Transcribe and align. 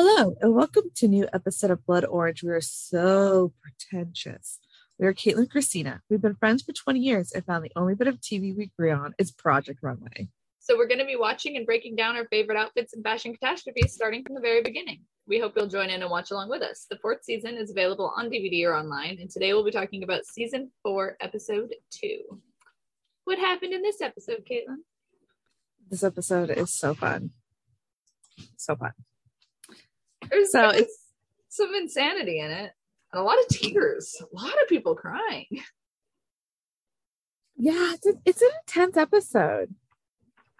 Hello, 0.00 0.36
and 0.40 0.54
welcome 0.54 0.92
to 0.94 1.06
a 1.06 1.08
new 1.08 1.26
episode 1.32 1.72
of 1.72 1.84
Blood 1.84 2.04
Orange. 2.04 2.44
We 2.44 2.50
are 2.50 2.60
so 2.60 3.52
pretentious. 3.60 4.60
We 4.96 5.08
are 5.08 5.12
Caitlin 5.12 5.38
and 5.38 5.50
Christina. 5.50 6.02
We've 6.08 6.22
been 6.22 6.36
friends 6.36 6.62
for 6.62 6.72
20 6.72 7.00
years 7.00 7.32
and 7.32 7.44
found 7.44 7.64
the 7.64 7.72
only 7.74 7.96
bit 7.96 8.06
of 8.06 8.20
TV 8.20 8.56
we 8.56 8.70
agree 8.72 8.92
on 8.92 9.16
is 9.18 9.32
Project 9.32 9.80
Runway. 9.82 10.28
So 10.60 10.78
we're 10.78 10.86
going 10.86 11.00
to 11.00 11.04
be 11.04 11.16
watching 11.16 11.56
and 11.56 11.66
breaking 11.66 11.96
down 11.96 12.14
our 12.14 12.26
favorite 12.26 12.56
outfits 12.56 12.92
and 12.92 13.02
fashion 13.02 13.34
catastrophes 13.34 13.92
starting 13.92 14.22
from 14.22 14.36
the 14.36 14.40
very 14.40 14.62
beginning. 14.62 15.00
We 15.26 15.40
hope 15.40 15.54
you'll 15.56 15.66
join 15.66 15.90
in 15.90 16.00
and 16.00 16.10
watch 16.12 16.30
along 16.30 16.48
with 16.48 16.62
us. 16.62 16.86
The 16.88 16.98
fourth 16.98 17.24
season 17.24 17.56
is 17.56 17.72
available 17.72 18.12
on 18.16 18.30
DVD 18.30 18.66
or 18.66 18.76
online, 18.76 19.18
and 19.20 19.28
today 19.28 19.52
we'll 19.52 19.64
be 19.64 19.72
talking 19.72 20.04
about 20.04 20.26
season 20.26 20.70
four, 20.84 21.16
episode 21.20 21.74
two. 21.90 22.20
What 23.24 23.40
happened 23.40 23.72
in 23.72 23.82
this 23.82 24.00
episode, 24.00 24.44
Caitlin? 24.48 24.76
This 25.90 26.04
episode 26.04 26.50
is 26.50 26.72
so 26.72 26.94
fun. 26.94 27.30
So 28.56 28.76
fun. 28.76 28.92
There's 30.30 30.52
So 30.52 30.68
it's 30.70 30.98
some 31.48 31.74
insanity 31.74 32.40
in 32.40 32.50
it, 32.50 32.72
and 33.12 33.20
a 33.20 33.22
lot 33.22 33.38
of 33.38 33.48
tears, 33.48 34.14
a 34.20 34.26
lot 34.34 34.54
of 34.62 34.68
people 34.68 34.94
crying. 34.94 35.46
Yeah, 37.56 37.92
it's, 37.94 38.06
a, 38.06 38.12
it's 38.24 38.42
an 38.42 38.50
intense 38.62 38.96
episode 38.96 39.74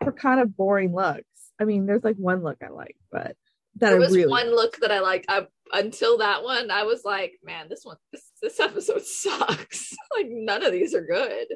for 0.02 0.12
kind 0.12 0.40
of 0.40 0.56
boring 0.56 0.92
looks. 0.92 1.24
I 1.60 1.64
mean, 1.64 1.86
there's 1.86 2.02
like 2.02 2.16
one 2.16 2.42
look 2.42 2.58
I 2.62 2.70
like, 2.70 2.96
but 3.12 3.36
that 3.76 3.90
There 3.90 3.98
was 3.98 4.14
really 4.14 4.28
one 4.28 4.50
look 4.50 4.78
that 4.80 4.90
I 4.90 5.00
liked. 5.00 5.26
I, 5.28 5.46
until 5.72 6.18
that 6.18 6.42
one, 6.42 6.70
I 6.70 6.84
was 6.84 7.02
like, 7.04 7.34
man, 7.44 7.68
this 7.68 7.84
one, 7.84 7.96
this, 8.12 8.22
this 8.42 8.58
episode 8.58 9.02
sucks. 9.04 9.94
like 10.16 10.26
none 10.28 10.64
of 10.64 10.72
these 10.72 10.94
are 10.94 11.04
good. 11.04 11.46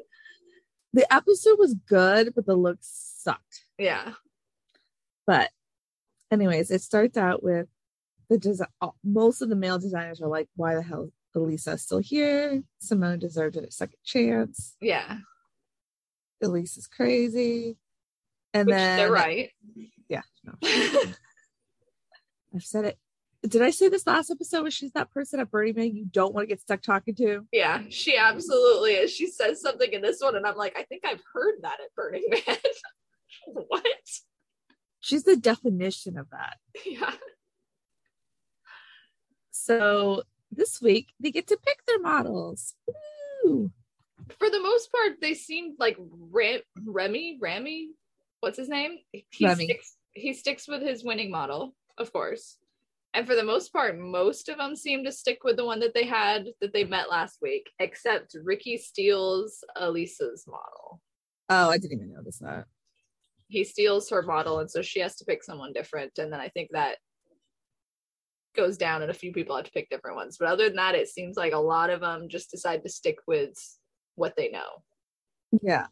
the 0.93 1.11
episode 1.13 1.57
was 1.59 1.75
good, 1.87 2.33
but 2.35 2.45
the 2.45 2.55
looks 2.55 3.13
sucked. 3.17 3.65
Yeah. 3.77 4.13
But 5.27 5.49
anyways, 6.31 6.71
it 6.71 6.81
starts 6.81 7.17
out 7.17 7.43
with 7.43 7.67
the 8.33 8.39
design. 8.39 8.67
Uh, 8.81 8.89
most 9.03 9.41
of 9.41 9.49
the 9.49 9.55
male 9.55 9.79
designers 9.79 10.21
are 10.21 10.27
like, 10.27 10.49
"Why 10.55 10.75
the 10.75 10.81
hell 10.81 11.03
is 11.03 11.11
Elisa 11.35 11.77
still 11.77 11.99
here? 11.99 12.63
Simone 12.79 13.19
deserved 13.19 13.55
a 13.57 13.71
second 13.71 13.99
chance. 14.03 14.75
Yeah. 14.81 15.17
Elise 16.41 16.77
is 16.77 16.87
crazy." 16.87 17.77
And 18.53 18.67
Which 18.67 18.75
then 18.75 18.97
they're 18.97 19.11
right. 19.11 19.51
Yeah, 20.09 20.21
no, 20.43 20.53
I've 22.55 22.63
said 22.63 22.85
it. 22.85 22.99
Did 23.47 23.61
I 23.61 23.71
say 23.71 23.89
this 23.89 24.07
last 24.07 24.31
episode? 24.31 24.63
Was 24.63 24.73
she's 24.73 24.91
that 24.93 25.11
person 25.11 25.39
at 25.39 25.51
Burning 25.51 25.75
Man 25.75 25.95
you 25.95 26.05
don't 26.05 26.33
want 26.33 26.43
to 26.43 26.47
get 26.47 26.61
stuck 26.61 26.81
talking 26.81 27.15
to? 27.15 27.45
yeah, 27.51 27.81
she 27.89 28.15
absolutely 28.17 28.93
is. 28.93 29.11
She 29.11 29.27
says 29.27 29.61
something 29.61 29.91
in 29.91 30.01
this 30.01 30.21
one, 30.21 30.35
and 30.35 30.45
I'm 30.45 30.55
like, 30.55 30.77
I 30.77 30.83
think 30.83 31.03
I've 31.05 31.21
heard 31.33 31.55
that 31.61 31.79
at 31.83 31.93
Burning 31.95 32.25
Man. 32.29 32.57
what? 33.47 33.83
She's 35.01 35.23
the 35.23 35.35
definition 35.35 36.17
of 36.17 36.29
that. 36.29 36.57
Yeah. 36.85 37.13
So 39.63 40.23
this 40.51 40.81
week 40.81 41.13
they 41.21 41.31
get 41.31 41.47
to 41.47 41.57
pick 41.57 41.85
their 41.85 41.99
models. 41.99 42.75
Woo! 43.45 43.71
For 44.37 44.49
the 44.49 44.59
most 44.59 44.91
part, 44.91 45.21
they 45.21 45.33
seemed 45.33 45.75
like 45.79 45.95
Re- 46.31 46.63
Remy, 46.85 47.37
Remy, 47.41 47.91
what's 48.41 48.57
his 48.57 48.67
name? 48.67 48.97
He 49.13 49.45
Remy. 49.45 49.63
sticks 49.65 49.95
he 50.15 50.33
sticks 50.33 50.67
with 50.67 50.81
his 50.81 51.05
winning 51.05 51.31
model, 51.31 51.73
of 51.97 52.11
course. 52.11 52.57
And 53.13 53.25
for 53.25 53.35
the 53.35 53.43
most 53.43 53.71
part, 53.71 53.97
most 53.97 54.49
of 54.49 54.57
them 54.57 54.75
seem 54.75 55.05
to 55.05 55.11
stick 55.13 55.45
with 55.45 55.55
the 55.55 55.65
one 55.65 55.79
that 55.79 55.93
they 55.93 56.05
had 56.05 56.47
that 56.59 56.73
they 56.73 56.83
met 56.83 57.09
last 57.09 57.39
week, 57.41 57.69
except 57.79 58.35
Ricky 58.43 58.75
steals 58.75 59.63
Elisa's 59.77 60.45
model. 60.45 60.99
Oh, 61.49 61.69
I 61.69 61.77
didn't 61.77 61.99
even 61.99 62.13
notice 62.13 62.39
that. 62.39 62.65
He 63.47 63.63
steals 63.63 64.09
her 64.09 64.23
model, 64.23 64.59
and 64.59 64.69
so 64.69 64.81
she 64.81 64.99
has 64.99 65.15
to 65.17 65.25
pick 65.25 65.41
someone 65.41 65.71
different. 65.71 66.17
And 66.17 66.33
then 66.33 66.39
I 66.39 66.49
think 66.49 66.71
that 66.73 66.97
goes 68.53 68.77
down, 68.77 69.01
and 69.01 69.11
a 69.11 69.15
few 69.15 69.33
people 69.33 69.55
have 69.55 69.65
to 69.65 69.71
pick 69.71 69.89
different 69.89 70.15
ones. 70.15 70.37
But 70.39 70.49
other 70.49 70.67
than 70.67 70.75
that, 70.77 70.95
it 70.95 71.07
seems 71.07 71.37
like 71.37 71.53
a 71.53 71.57
lot 71.57 71.89
of 71.89 72.01
them 72.01 72.29
just 72.29 72.51
decide 72.51 72.83
to 72.83 72.89
stick 72.89 73.17
with 73.27 73.53
what 74.15 74.35
they 74.35 74.49
know. 74.49 74.83
Yeah. 75.61 75.87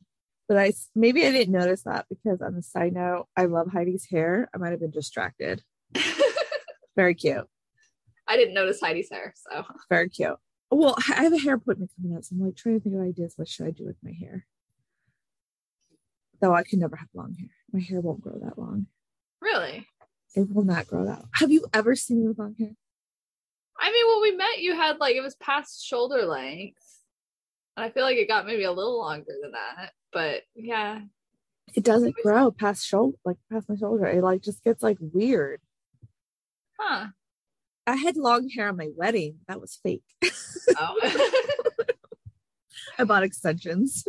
But 0.47 0.57
I 0.57 0.73
maybe 0.95 1.25
I 1.25 1.31
didn't 1.31 1.53
notice 1.53 1.83
that 1.83 2.07
because 2.09 2.41
on 2.41 2.55
the 2.55 2.61
side 2.61 2.93
note, 2.93 3.27
I 3.37 3.45
love 3.45 3.67
Heidi's 3.71 4.05
hair. 4.09 4.49
I 4.53 4.57
might 4.57 4.71
have 4.71 4.81
been 4.81 4.91
distracted. 4.91 5.63
Very 6.95 7.15
cute. 7.15 7.47
I 8.27 8.35
didn't 8.37 8.53
notice 8.53 8.79
Heidi's 8.81 9.09
hair, 9.09 9.33
so 9.35 9.63
Very 9.89 10.09
cute. 10.09 10.35
Well, 10.69 10.95
I 11.09 11.23
have 11.23 11.33
a 11.33 11.39
hair 11.39 11.55
appointment 11.55 11.91
coming 11.95 12.17
up, 12.17 12.23
so 12.23 12.35
I'm 12.35 12.45
like 12.45 12.55
trying 12.55 12.77
to 12.77 12.83
think 12.83 12.95
of 12.95 13.01
ideas. 13.01 13.33
What 13.35 13.47
should 13.47 13.67
I 13.67 13.71
do 13.71 13.85
with 13.85 13.97
my 14.03 14.11
hair? 14.11 14.45
Though 16.41 16.53
I 16.53 16.63
could 16.63 16.79
never 16.79 16.95
have 16.95 17.09
long 17.13 17.35
hair. 17.35 17.49
My 17.71 17.81
hair 17.81 17.99
won't 17.99 18.21
grow 18.21 18.39
that 18.43 18.57
long. 18.57 18.87
really. 19.41 19.87
It 20.33 20.53
will 20.53 20.63
not 20.63 20.87
grow 20.87 21.05
that. 21.05 21.23
Have 21.33 21.51
you 21.51 21.65
ever 21.73 21.95
seen 21.95 22.21
me 22.21 22.27
with 22.29 22.39
long 22.39 22.55
hair? 22.57 22.71
I 23.79 23.91
mean, 23.91 24.07
when 24.07 24.21
we 24.21 24.37
met, 24.37 24.59
you 24.59 24.75
had 24.75 24.99
like 24.99 25.15
it 25.15 25.21
was 25.21 25.35
past 25.35 25.85
shoulder 25.85 26.25
length. 26.25 26.77
And 27.75 27.85
I 27.85 27.89
feel 27.89 28.03
like 28.03 28.17
it 28.17 28.27
got 28.27 28.45
maybe 28.45 28.63
a 28.63 28.71
little 28.71 28.97
longer 28.97 29.33
than 29.41 29.51
that. 29.51 29.91
But 30.13 30.43
yeah. 30.55 31.01
It 31.73 31.83
doesn't 31.83 32.15
grow 32.21 32.51
past 32.51 32.85
shoulder, 32.85 33.17
like 33.25 33.37
past 33.51 33.69
my 33.69 33.75
shoulder. 33.75 34.05
It 34.05 34.21
like 34.21 34.41
just 34.41 34.63
gets 34.63 34.83
like 34.83 34.97
weird. 34.99 35.61
Huh. 36.79 37.07
I 37.87 37.95
had 37.95 38.17
long 38.17 38.49
hair 38.49 38.69
on 38.69 38.77
my 38.77 38.89
wedding. 38.95 39.39
That 39.47 39.59
was 39.59 39.79
fake. 39.81 40.03
Oh. 40.77 41.21
I 42.99 43.03
bought 43.03 43.23
extensions. 43.23 44.05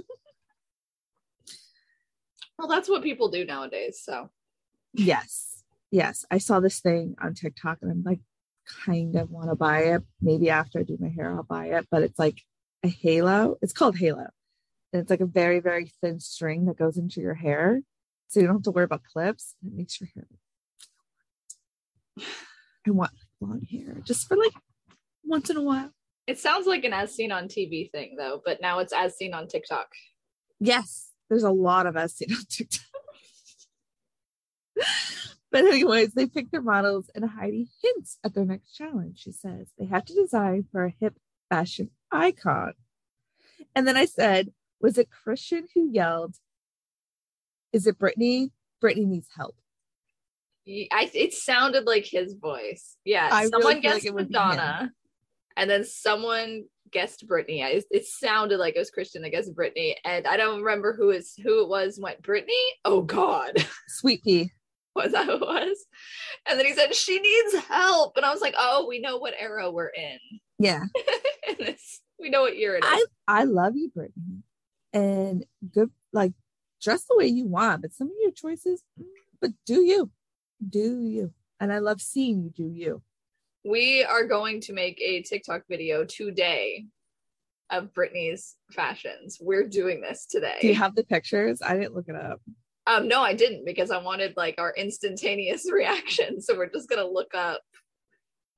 well, 2.58 2.68
that's 2.68 2.88
what 2.88 3.02
people 3.02 3.30
do 3.30 3.44
nowadays. 3.44 4.00
So 4.04 4.30
Yes. 4.92 5.51
Yes. 5.92 6.24
I 6.30 6.38
saw 6.38 6.58
this 6.58 6.80
thing 6.80 7.14
on 7.20 7.34
TikTok 7.34 7.78
and 7.82 7.90
I'm 7.90 8.02
like, 8.02 8.20
kind 8.86 9.14
of 9.14 9.30
want 9.30 9.50
to 9.50 9.54
buy 9.54 9.80
it. 9.80 10.02
Maybe 10.20 10.48
after 10.48 10.80
I 10.80 10.82
do 10.82 10.96
my 10.98 11.10
hair, 11.10 11.30
I'll 11.30 11.42
buy 11.42 11.66
it. 11.66 11.86
But 11.90 12.02
it's 12.02 12.18
like 12.18 12.40
a 12.82 12.88
halo. 12.88 13.58
It's 13.60 13.74
called 13.74 13.98
Halo. 13.98 14.28
And 14.92 15.02
it's 15.02 15.10
like 15.10 15.20
a 15.20 15.26
very, 15.26 15.60
very 15.60 15.92
thin 16.00 16.18
string 16.18 16.64
that 16.66 16.78
goes 16.78 16.96
into 16.96 17.20
your 17.20 17.34
hair. 17.34 17.82
So 18.28 18.40
you 18.40 18.46
don't 18.46 18.56
have 18.56 18.62
to 18.64 18.70
worry 18.70 18.84
about 18.84 19.02
clips. 19.04 19.54
It 19.64 19.74
makes 19.74 20.00
your 20.00 20.08
hair. 20.14 20.26
I 22.86 22.90
want 22.90 23.12
long 23.40 23.60
hair 23.70 23.96
just 24.04 24.26
for 24.26 24.36
like 24.36 24.52
once 25.24 25.50
in 25.50 25.56
a 25.56 25.62
while. 25.62 25.90
it 26.26 26.38
sounds 26.38 26.66
like 26.66 26.84
an 26.84 26.92
as 26.92 27.14
seen 27.14 27.32
on 27.32 27.48
TV 27.48 27.90
thing 27.90 28.16
though, 28.16 28.40
but 28.44 28.60
now 28.60 28.78
it's 28.78 28.92
as 28.92 29.16
seen 29.16 29.34
on 29.34 29.46
TikTok. 29.46 29.88
Yes, 30.58 31.10
there's 31.28 31.42
a 31.42 31.50
lot 31.50 31.86
of 31.86 31.96
us 31.96 32.20
on 32.22 32.36
TikTok. 32.48 32.80
But 35.52 35.64
anyways, 35.64 36.14
they 36.14 36.26
pick 36.26 36.50
their 36.50 36.62
models, 36.62 37.10
and 37.14 37.24
Heidi 37.24 37.68
hints 37.82 38.18
at 38.24 38.34
their 38.34 38.44
next 38.44 38.72
challenge. 38.72 39.20
She 39.20 39.32
says 39.32 39.68
they 39.78 39.86
have 39.86 40.04
to 40.06 40.14
design 40.14 40.64
for 40.72 40.86
a 40.86 40.94
hip 40.98 41.14
fashion 41.50 41.90
icon. 42.10 42.72
And 43.74 43.86
then 43.86 43.96
I 43.96 44.06
said, 44.06 44.52
was 44.80 44.98
it 44.98 45.08
Christian 45.10 45.68
who 45.74 45.90
yelled, 45.92 46.36
"Is 47.72 47.86
it 47.86 47.98
Brittany? 47.98 48.50
Brittany 48.80 49.06
needs 49.06 49.28
help." 49.36 49.54
I 50.66 51.10
it 51.14 51.32
sounded 51.32 51.86
like 51.86 52.06
his 52.06 52.34
voice. 52.34 52.96
Yeah. 53.04 53.28
I 53.30 53.40
really 53.40 53.50
someone 53.50 53.72
like 53.74 53.82
guessed 53.82 54.06
it 54.06 54.14
Madonna. 54.14 54.92
And 55.56 55.68
then 55.68 55.84
someone 55.84 56.64
guessed 56.90 57.26
Brittany. 57.26 57.64
I, 57.64 57.82
it 57.90 58.06
sounded 58.06 58.58
like 58.58 58.76
it 58.76 58.78
was 58.78 58.90
Christian 58.90 59.22
that 59.22 59.30
guessed 59.30 59.54
Brittany. 59.54 59.96
And 60.04 60.26
I 60.26 60.36
don't 60.36 60.62
remember 60.62 60.94
who 60.94 61.10
is 61.10 61.34
who 61.42 61.62
it 61.62 61.68
was 61.68 61.98
went 62.00 62.22
Brittany. 62.22 62.54
Oh 62.84 63.02
God. 63.02 63.52
Sweet 63.88 64.22
pea. 64.22 64.52
was 64.96 65.12
that 65.12 65.26
who 65.26 65.32
it 65.32 65.40
was? 65.40 65.86
And 66.48 66.58
then 66.58 66.66
he 66.66 66.74
said, 66.74 66.94
She 66.94 67.18
needs 67.18 67.66
help. 67.66 68.16
And 68.16 68.26
I 68.26 68.32
was 68.32 68.40
like, 68.40 68.54
Oh, 68.58 68.86
we 68.88 68.98
know 69.00 69.16
what 69.18 69.34
era 69.38 69.70
we're 69.70 69.88
in. 69.88 70.18
Yeah, 70.58 70.82
we 72.20 72.30
know 72.30 72.42
what 72.42 72.56
year 72.56 72.76
it 72.76 72.84
is. 72.84 72.90
I 73.28 73.40
I 73.40 73.44
love 73.44 73.74
you, 73.76 73.90
Brittany, 73.94 74.42
and 74.92 75.44
good 75.72 75.90
like 76.12 76.32
dress 76.80 77.04
the 77.04 77.16
way 77.16 77.26
you 77.26 77.46
want, 77.46 77.82
but 77.82 77.92
some 77.94 78.08
of 78.08 78.14
your 78.20 78.32
choices, 78.32 78.82
mm, 79.00 79.04
but 79.40 79.50
do 79.66 79.82
you, 79.82 80.10
do 80.68 81.04
you? 81.04 81.32
And 81.60 81.72
I 81.72 81.78
love 81.78 82.00
seeing 82.00 82.42
you 82.42 82.50
do 82.50 82.64
you. 82.64 83.02
we 83.64 84.04
are 84.04 84.26
going 84.26 84.60
to 84.62 84.72
make 84.72 85.00
a 85.00 85.22
TikTok 85.22 85.62
video 85.68 86.04
today 86.04 86.86
of 87.70 87.94
Brittany's 87.94 88.56
fashions. 88.72 89.38
We're 89.40 89.68
doing 89.68 90.00
this 90.00 90.26
today. 90.26 90.58
Do 90.60 90.68
you 90.68 90.74
have 90.74 90.94
the 90.94 91.04
pictures? 91.04 91.60
I 91.64 91.74
didn't 91.74 91.94
look 91.94 92.08
it 92.08 92.16
up. 92.16 92.40
Um, 92.86 93.08
no, 93.08 93.20
I 93.20 93.34
didn't 93.34 93.64
because 93.64 93.90
I 93.90 93.98
wanted 93.98 94.34
like 94.36 94.56
our 94.58 94.72
instantaneous 94.76 95.66
reaction. 95.72 96.40
So 96.40 96.56
we're 96.56 96.70
just 96.70 96.88
gonna 96.88 97.06
look 97.06 97.34
up. 97.34 97.60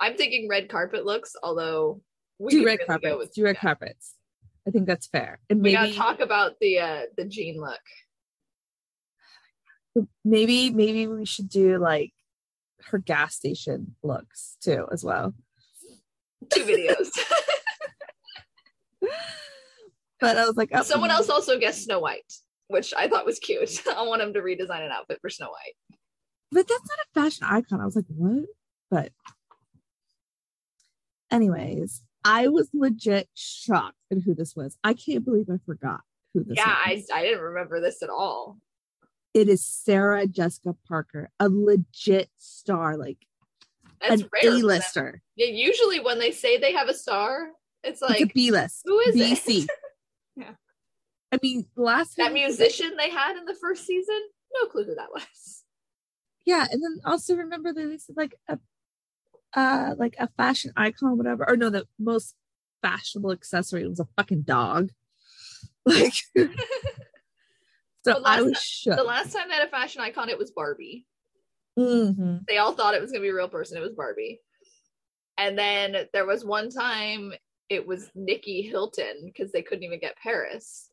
I'm 0.00 0.16
thinking 0.16 0.48
red 0.48 0.68
carpet 0.68 1.04
looks, 1.04 1.34
although 1.42 2.00
we 2.38 2.52
do 2.52 2.64
red 2.64 2.78
really 2.78 2.86
carpets. 2.86 3.16
with 3.18 3.34
do 3.34 3.44
red 3.44 3.56
yeah. 3.56 3.60
carpets. 3.60 4.14
I 4.66 4.70
think 4.70 4.86
that's 4.86 5.06
fair. 5.06 5.40
And 5.50 5.62
We 5.62 5.74
maybe 5.74 5.74
gotta 5.74 5.94
talk 5.94 6.20
about 6.20 6.54
the 6.60 6.78
uh 6.78 7.02
the 7.16 7.24
jean 7.24 7.60
look. 7.60 7.80
maybe 10.24 10.70
maybe 10.70 11.06
we 11.06 11.26
should 11.26 11.48
do 11.48 11.78
like 11.78 12.12
her 12.86 12.98
gas 12.98 13.36
station 13.36 13.94
looks 14.02 14.56
too 14.62 14.86
as 14.90 15.04
well. 15.04 15.34
Two 16.50 16.64
videos. 16.64 17.10
But 20.20 20.38
I 20.38 20.46
was 20.46 20.56
like, 20.56 20.70
oh, 20.72 20.82
Someone 20.82 21.10
else 21.10 21.28
also 21.28 21.58
guessed 21.58 21.84
Snow 21.84 21.98
White, 21.98 22.32
which 22.68 22.92
I 22.96 23.08
thought 23.08 23.26
was 23.26 23.38
cute. 23.38 23.82
I 23.96 24.02
want 24.02 24.22
him 24.22 24.32
to 24.34 24.40
redesign 24.40 24.84
an 24.84 24.92
outfit 24.92 25.18
for 25.20 25.30
Snow 25.30 25.48
White. 25.48 25.98
But 26.52 26.68
that's 26.68 26.88
not 26.88 26.98
a 26.98 27.20
fashion 27.30 27.46
icon. 27.50 27.80
I 27.80 27.84
was 27.84 27.96
like, 27.96 28.04
what? 28.08 28.44
But 28.90 29.12
anyways, 31.30 32.02
I 32.24 32.48
was 32.48 32.68
legit 32.72 33.28
shocked 33.34 33.96
at 34.10 34.18
who 34.24 34.34
this 34.34 34.54
was. 34.56 34.76
I 34.84 34.94
can't 34.94 35.24
believe 35.24 35.46
I 35.50 35.58
forgot 35.66 36.00
who 36.32 36.44
this 36.44 36.56
Yeah, 36.56 36.76
was. 36.88 37.04
I 37.12 37.18
I 37.18 37.22
didn't 37.22 37.40
remember 37.42 37.80
this 37.80 38.02
at 38.02 38.10
all. 38.10 38.58
it 39.34 39.48
is 39.48 39.64
Sarah 39.64 40.26
Jessica 40.26 40.76
Parker, 40.86 41.30
a 41.40 41.48
legit 41.48 42.30
star, 42.38 42.96
like 42.96 43.18
That's 44.00 44.22
an 44.22 44.28
them. 44.42 44.52
A-lister. 44.54 45.22
Yeah, 45.36 45.46
usually 45.46 46.00
when 46.00 46.18
they 46.18 46.30
say 46.30 46.58
they 46.58 46.72
have 46.72 46.88
a 46.88 46.94
star, 46.94 47.48
it's 47.82 48.00
it's 48.00 48.02
a 48.02 48.06
like 48.22 48.32
B-list. 48.34 48.82
who 48.84 48.98
is 49.00 49.16
it? 49.16 49.38
BC. 49.38 49.66
Yeah. 49.76 49.83
I 51.34 51.38
mean, 51.42 51.66
last 51.76 52.16
that 52.16 52.32
musician 52.32 52.92
they 52.96 53.10
had 53.10 53.36
in 53.36 53.44
the 53.44 53.54
first 53.60 53.86
season. 53.86 54.20
No 54.54 54.68
clue 54.68 54.84
who 54.84 54.94
that 54.94 55.10
was. 55.12 55.64
Yeah, 56.44 56.66
and 56.70 56.82
then 56.82 57.00
also 57.04 57.34
remember 57.34 57.72
that 57.72 57.88
they 57.88 57.98
said 57.98 58.16
like 58.16 58.34
a 58.48 58.58
uh 59.54 59.94
like 59.98 60.14
a 60.18 60.28
fashion 60.36 60.72
icon, 60.76 61.16
whatever. 61.16 61.48
Or 61.48 61.56
no, 61.56 61.70
the 61.70 61.86
most 61.98 62.34
fashionable 62.82 63.32
accessory 63.32 63.86
was 63.88 64.00
a 64.00 64.08
fucking 64.16 64.42
dog. 64.42 64.90
Like 65.86 66.14
so 66.34 66.46
But 68.04 68.22
last 68.22 68.38
I 68.38 68.42
was 68.42 68.58
shook. 68.62 68.96
The 68.96 69.02
last 69.04 69.34
time 69.34 69.48
they 69.48 69.54
had 69.54 69.66
a 69.66 69.70
fashion 69.70 70.00
icon, 70.00 70.30
it 70.30 70.38
was 70.38 70.50
Barbie. 70.50 71.04
Mhm. 71.78 72.40
They 72.48 72.56
all 72.56 72.72
thought 72.72 72.94
it 72.94 73.02
was 73.02 73.10
gonna 73.10 73.20
be 73.20 73.28
a 73.28 73.34
real 73.34 73.50
person. 73.50 73.76
It 73.76 73.82
was 73.82 73.92
Barbie. 73.92 74.40
And 75.36 75.58
then 75.58 76.06
there 76.14 76.24
was 76.24 76.42
one 76.42 76.70
time 76.70 77.34
it 77.68 77.86
was 77.86 78.10
Nicky 78.14 78.62
Hilton 78.62 79.24
because 79.24 79.52
they 79.52 79.62
couldn't 79.62 79.84
even 79.84 79.98
get 79.98 80.16
Paris. 80.16 80.90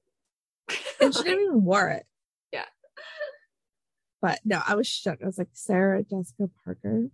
And 1.01 1.13
she 1.15 1.23
didn't 1.23 1.45
even 1.45 1.65
wear 1.65 1.89
it. 1.89 2.06
Yeah. 2.53 2.65
But 4.21 4.39
no, 4.45 4.62
I 4.68 4.75
was 4.75 4.88
shook. 4.88 5.19
I 5.21 5.25
was 5.25 5.38
like, 5.39 5.50
Sarah 5.53 6.03
Jessica 6.03 6.50
Parker. 6.63 7.07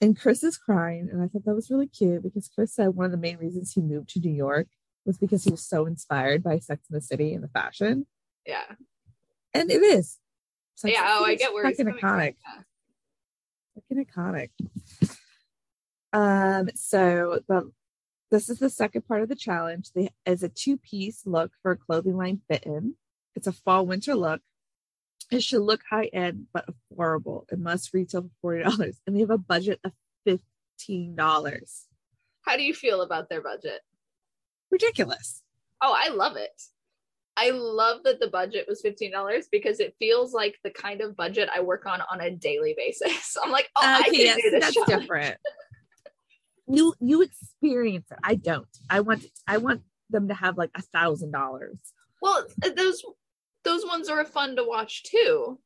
And 0.00 0.18
Chris 0.18 0.42
is 0.42 0.56
crying. 0.56 1.08
And 1.12 1.22
I 1.22 1.26
thought 1.28 1.44
that 1.44 1.54
was 1.54 1.70
really 1.70 1.86
cute 1.86 2.22
because 2.22 2.48
Chris 2.48 2.74
said 2.74 2.88
one 2.88 3.04
of 3.04 3.12
the 3.12 3.18
main 3.18 3.36
reasons 3.36 3.72
he 3.72 3.82
moved 3.82 4.08
to 4.10 4.20
New 4.20 4.32
York 4.32 4.68
was 5.04 5.18
because 5.18 5.44
he 5.44 5.50
was 5.50 5.66
so 5.66 5.84
inspired 5.86 6.42
by 6.42 6.58
Sex 6.58 6.86
in 6.90 6.94
the 6.94 7.02
City 7.02 7.34
and 7.34 7.44
the 7.44 7.48
fashion. 7.48 8.06
yeah. 8.46 8.74
And 9.52 9.70
it 9.70 9.82
is. 9.82 10.18
Sex 10.76 10.94
yeah, 10.94 11.18
oh, 11.18 11.24
I 11.24 11.34
get 11.34 11.52
where 11.52 11.64
coming 11.74 11.94
iconic. 11.94 12.00
from. 12.00 12.54
Yeah. 12.56 12.62
Fucking 13.74 14.06
iconic. 14.06 14.50
Um, 16.12 16.70
so 16.74 17.40
the 17.48 17.70
this 18.30 18.48
is 18.48 18.58
the 18.58 18.70
second 18.70 19.02
part 19.02 19.22
of 19.22 19.28
the 19.28 19.34
challenge. 19.34 19.92
They 19.92 20.10
is 20.26 20.42
a 20.42 20.48
two-piece 20.48 21.22
look 21.26 21.52
for 21.62 21.72
a 21.72 21.76
clothing 21.76 22.16
line 22.16 22.40
fit 22.48 22.64
in. 22.64 22.94
It's 23.34 23.46
a 23.46 23.52
fall 23.52 23.86
winter 23.86 24.14
look. 24.14 24.40
It 25.30 25.42
should 25.42 25.62
look 25.62 25.82
high 25.88 26.10
end 26.12 26.46
but 26.52 26.66
affordable. 26.66 27.44
It 27.50 27.58
must 27.58 27.94
retail 27.94 28.22
for 28.22 28.30
forty 28.40 28.62
dollars, 28.64 29.00
and 29.06 29.14
they 29.14 29.20
have 29.20 29.30
a 29.30 29.38
budget 29.38 29.80
of 29.84 29.92
fifteen 30.24 31.14
dollars. 31.14 31.86
How 32.42 32.56
do 32.56 32.62
you 32.62 32.74
feel 32.74 33.02
about 33.02 33.28
their 33.28 33.42
budget? 33.42 33.80
Ridiculous. 34.70 35.42
Oh, 35.82 35.94
I 35.96 36.08
love 36.10 36.36
it. 36.36 36.62
I 37.36 37.50
love 37.50 38.02
that 38.04 38.20
the 38.20 38.28
budget 38.28 38.66
was 38.68 38.82
$15 38.82 39.44
because 39.50 39.80
it 39.80 39.94
feels 39.98 40.34
like 40.34 40.58
the 40.62 40.70
kind 40.70 41.00
of 41.00 41.16
budget 41.16 41.48
I 41.54 41.60
work 41.60 41.86
on 41.86 42.02
on 42.10 42.20
a 42.20 42.30
daily 42.30 42.74
basis. 42.76 43.36
I'm 43.44 43.50
like, 43.50 43.70
oh, 43.76 43.82
I 43.82 44.02
can 44.02 44.14
yes, 44.14 44.36
do 44.42 44.50
this. 44.50 44.74
that's 44.74 44.86
different. 44.86 45.36
You 46.72 46.94
you 47.00 47.22
experience 47.22 48.06
it. 48.10 48.18
I 48.22 48.36
don't. 48.36 48.66
I 48.88 49.00
want 49.00 49.24
I 49.46 49.58
want 49.58 49.82
them 50.08 50.28
to 50.28 50.34
have 50.34 50.56
like 50.56 50.70
a 50.74 50.82
thousand 50.82 51.32
dollars. 51.32 51.76
Well, 52.22 52.46
those 52.76 53.02
those 53.64 53.84
ones 53.84 54.08
are 54.08 54.24
fun 54.24 54.56
to 54.56 54.64
watch 54.64 55.02
too. 55.04 55.58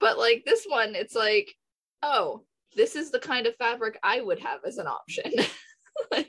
But 0.00 0.18
like 0.18 0.42
this 0.44 0.64
one, 0.66 0.94
it's 0.94 1.14
like, 1.14 1.54
oh, 2.02 2.44
this 2.76 2.96
is 2.96 3.10
the 3.10 3.18
kind 3.18 3.46
of 3.46 3.56
fabric 3.56 3.98
I 4.02 4.20
would 4.20 4.40
have 4.40 4.60
as 4.66 4.78
an 4.78 4.86
option. 4.86 5.32
like 6.10 6.28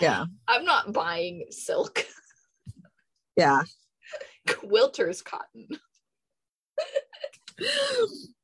Yeah. 0.00 0.24
I'm 0.48 0.64
not 0.64 0.92
buying 0.92 1.46
silk, 1.50 2.04
Yeah. 3.36 3.62
quilter's 4.48 5.22
cotton. 5.22 5.68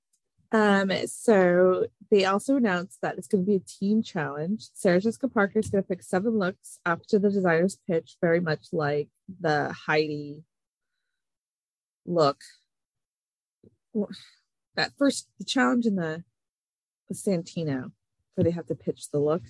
Um, 0.53 0.93
so 1.07 1.87
they 2.11 2.25
also 2.25 2.57
announced 2.57 3.01
that 3.03 3.19
it's 3.19 3.27
going 3.27 3.45
to 3.45 3.51
be 3.51 3.57
a 3.57 3.61
team 3.61 4.03
challenge. 4.03 4.69
Sarah 4.75 5.01
Jessica 5.01 5.29
Parker 5.29 5.59
is 5.59 5.69
going 5.69 5.83
to 5.83 5.89
pick 5.89 6.03
seven 6.03 6.39
looks 6.39 6.79
after 6.87 7.19
the 7.19 7.31
designer's 7.31 7.79
pitch, 7.87 8.17
very 8.21 8.41
much 8.41 8.69
like 8.73 9.09
the 9.41 9.75
Heidi 9.87 10.45
look. 12.05 12.41
That 14.77 14.93
first 14.99 15.29
the 15.39 15.45
challenge 15.45 15.87
in 15.87 15.97
the, 15.97 16.23
the 17.09 17.15
Santino, 17.15 17.93
where 18.35 18.45
they 18.45 18.51
have 18.51 18.67
to 18.67 18.75
pitch 18.75 19.11
the 19.11 19.19
look. 19.19 19.43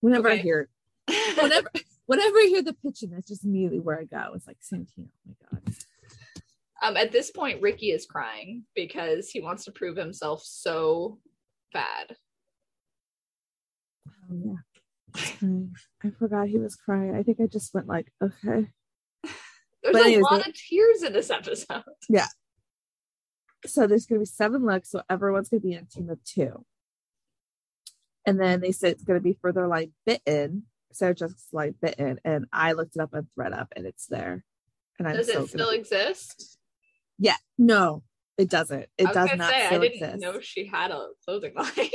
Whenever 0.00 0.28
I 0.28 0.36
hear, 0.36 0.68
whenever, 1.40 1.70
whenever 2.06 2.36
I 2.36 2.46
hear 2.48 2.62
the 2.62 2.74
pitching, 2.74 3.10
that's 3.10 3.28
just 3.28 3.44
immediately 3.44 3.80
where 3.80 3.98
I 3.98 4.04
go. 4.04 4.32
It's 4.34 4.46
like 4.46 4.58
Santino. 4.60 5.08
Oh 5.08 5.34
my 5.50 5.60
god. 5.60 5.74
Um, 6.82 6.96
at 6.96 7.10
this 7.10 7.30
point, 7.30 7.60
Ricky 7.60 7.90
is 7.90 8.06
crying 8.06 8.64
because 8.74 9.30
he 9.30 9.40
wants 9.40 9.64
to 9.64 9.72
prove 9.72 9.96
himself 9.96 10.42
so 10.44 11.18
bad. 11.72 12.16
Oh 14.30 14.34
yeah. 14.44 15.48
I 16.04 16.10
forgot 16.18 16.48
he 16.48 16.58
was 16.58 16.76
crying. 16.76 17.14
I 17.16 17.22
think 17.22 17.40
I 17.40 17.46
just 17.46 17.74
went 17.74 17.88
like, 17.88 18.12
okay. 18.22 18.68
There's 19.82 19.92
But 19.92 20.02
a 20.02 20.04
anyways, 20.04 20.22
lot 20.22 20.46
of 20.46 20.54
tears 20.54 21.02
in 21.02 21.12
this 21.12 21.30
episode. 21.30 21.82
Yeah. 22.08 22.26
So 23.66 23.88
there's 23.88 24.06
gonna 24.06 24.20
be 24.20 24.24
seven 24.24 24.64
looks, 24.64 24.90
so 24.90 25.02
everyone's 25.10 25.48
gonna 25.48 25.60
be 25.60 25.72
in 25.72 25.80
a 25.80 25.84
team 25.84 26.08
of 26.10 26.22
two. 26.22 26.64
And 28.24 28.40
then 28.40 28.60
they 28.60 28.70
said 28.70 28.92
it's 28.92 29.02
gonna 29.02 29.20
be 29.20 29.36
for 29.40 29.52
their 29.52 29.66
line 29.66 29.92
bitten. 30.06 30.64
Sarah 30.92 31.14
Jessica's 31.14 31.48
line 31.52 31.74
bitten. 31.80 32.20
And 32.24 32.46
I 32.52 32.72
looked 32.72 32.94
it 32.96 33.02
up 33.02 33.14
on 33.14 33.26
thredUP 33.36 33.66
and 33.74 33.84
it's 33.86 34.06
there. 34.06 34.44
And 34.98 35.08
I'm 35.08 35.16
Does 35.16 35.28
it 35.28 35.48
still 35.48 35.70
exist? 35.70 36.57
Yeah, 37.18 37.36
no, 37.56 38.02
it 38.36 38.48
doesn't. 38.48 38.86
It 38.96 39.12
does 39.12 39.30
not 39.36 39.50
say, 39.50 39.66
I 39.66 39.78
didn't 39.78 40.02
exist. 40.02 40.20
know 40.20 40.40
she 40.40 40.66
had 40.66 40.90
a 40.90 41.08
clothing 41.24 41.54
line. 41.54 41.70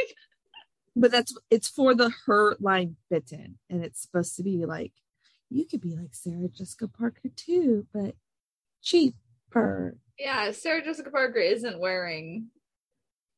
But 0.96 1.10
that's 1.10 1.36
it's 1.50 1.68
for 1.68 1.96
the 1.96 2.12
her 2.28 2.56
line 2.60 2.98
bitten. 3.10 3.58
And 3.68 3.84
it's 3.84 4.00
supposed 4.00 4.36
to 4.36 4.44
be 4.44 4.64
like 4.66 4.92
you 5.50 5.66
could 5.66 5.82
be 5.82 5.96
like 5.96 6.14
Sarah 6.14 6.50
Jessica 6.50 6.88
Parker 6.88 7.30
too, 7.36 7.88
but 7.92 8.16
cheaper. 8.82 9.98
yeah, 10.20 10.52
Sarah 10.52 10.84
Jessica 10.84 11.10
Parker 11.10 11.40
isn't 11.40 11.80
wearing 11.80 12.50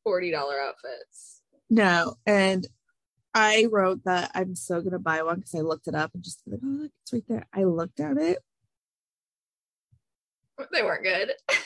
$40 0.06 0.34
outfits. 0.34 1.40
No, 1.70 2.16
and 2.26 2.66
I 3.34 3.68
wrote 3.70 4.04
that 4.04 4.30
I'm 4.34 4.54
so 4.54 4.80
gonna 4.80 4.98
buy 4.98 5.22
one 5.22 5.36
because 5.36 5.54
I 5.54 5.60
looked 5.60 5.88
it 5.88 5.94
up 5.94 6.12
and 6.14 6.22
just 6.22 6.42
like, 6.46 6.60
oh 6.62 6.82
look, 6.82 6.92
it's 7.02 7.12
right 7.12 7.24
there. 7.28 7.46
I 7.54 7.64
looked 7.64 8.00
at 8.00 8.16
it. 8.18 8.38
They 10.72 10.82
weren't 10.82 11.04
good. 11.04 11.32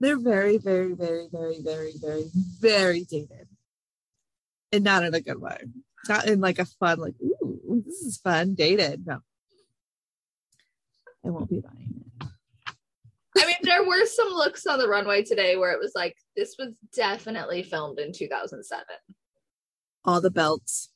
They're 0.00 0.18
very, 0.18 0.56
very, 0.56 0.94
very, 0.94 1.28
very, 1.30 1.60
very, 1.62 1.92
very, 2.00 2.30
very 2.58 3.04
dated. 3.04 3.48
And 4.72 4.82
not 4.82 5.04
in 5.04 5.14
a 5.14 5.20
good 5.20 5.40
way. 5.40 5.58
Not 6.08 6.26
in 6.26 6.40
like 6.40 6.58
a 6.58 6.64
fun, 6.64 6.98
like, 6.98 7.14
ooh, 7.22 7.82
this 7.86 7.96
is 7.96 8.16
fun, 8.16 8.54
dated. 8.54 9.06
No. 9.06 9.20
I 11.24 11.28
won't 11.28 11.50
be 11.50 11.60
buying 11.60 12.04
it. 12.20 12.26
I 13.36 13.46
mean, 13.46 13.56
there 13.62 13.84
were 13.84 14.06
some 14.06 14.28
looks 14.28 14.66
on 14.66 14.78
the 14.78 14.88
runway 14.88 15.22
today 15.22 15.56
where 15.56 15.72
it 15.72 15.78
was 15.78 15.92
like, 15.94 16.16
this 16.34 16.56
was 16.58 16.70
definitely 16.94 17.62
filmed 17.62 17.98
in 17.98 18.12
2007. 18.12 18.84
All 20.04 20.20
the 20.22 20.30
belts. 20.30 20.90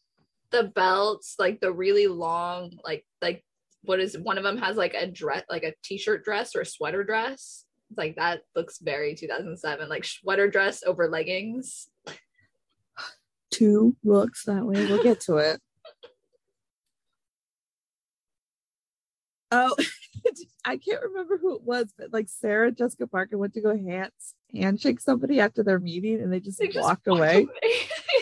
The 0.51 0.65
belts, 0.65 1.37
like 1.39 1.61
the 1.61 1.73
really 1.73 2.07
long, 2.07 2.79
like, 2.83 3.05
like, 3.21 3.45
what 3.83 4.01
is 4.01 4.17
one 4.17 4.39
of 4.39 4.45
them 4.45 4.57
has 4.57 4.77
like 4.77 4.95
a 4.95 5.07
dress, 5.07 5.45
like 5.51 5.63
a 5.63 5.75
t 5.83 5.99
shirt 5.99 6.25
dress 6.25 6.57
or 6.57 6.63
a 6.63 6.67
sweater 6.67 7.05
dress. 7.05 7.67
It's 7.91 7.99
like 7.99 8.17
that 8.17 8.43
looks 8.57 8.79
very 8.79 9.15
2007, 9.15 9.89
like 9.89 10.05
sweater 10.05 10.49
dress 10.49 10.83
over 10.85 11.09
leggings. 11.09 11.89
Two 13.51 13.97
looks 14.03 14.45
that 14.45 14.65
way. 14.65 14.85
We'll 14.87 15.03
get 15.03 15.21
to 15.23 15.37
it. 15.37 15.61
Oh, 19.51 19.77
I 20.65 20.79
can't 20.79 21.03
remember 21.03 21.39
who 21.39 21.55
it 21.55 21.63
was, 21.63 21.93
but 21.97 22.13
like 22.13 22.29
Sarah 22.29 22.73
Jessica 22.73 23.07
Parker 23.07 23.39
went 23.39 23.55
to 23.55 23.61
go 23.61 23.77
hands 23.77 24.35
handshake 24.55 25.01
somebody 25.01 25.41
after 25.41 25.63
their 25.63 25.79
meeting 25.79 26.21
and 26.21 26.33
they 26.33 26.41
just 26.41 26.59
They 26.59 26.69
just 26.69 26.79
walked 26.79 27.07
walked 27.07 27.19
away. 27.19 27.47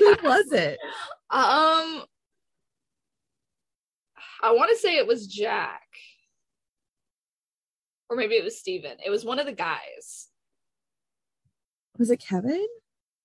Yeah. 0.01 0.15
Who 0.15 0.29
was 0.29 0.53
it? 0.53 0.79
Um, 1.31 2.05
I 4.43 4.53
want 4.53 4.71
to 4.71 4.77
say 4.77 4.97
it 4.97 5.07
was 5.07 5.27
Jack, 5.27 5.83
or 8.13 8.17
maybe 8.17 8.35
it 8.35 8.45
was 8.45 8.59
Steven. 8.59 8.99
It 9.05 9.09
was 9.09 9.25
one 9.25 9.39
of 9.39 9.47
the 9.47 9.53
guys. 9.53 10.29
Was 11.99 12.11
it 12.11 12.19
Kevin? 12.19 12.67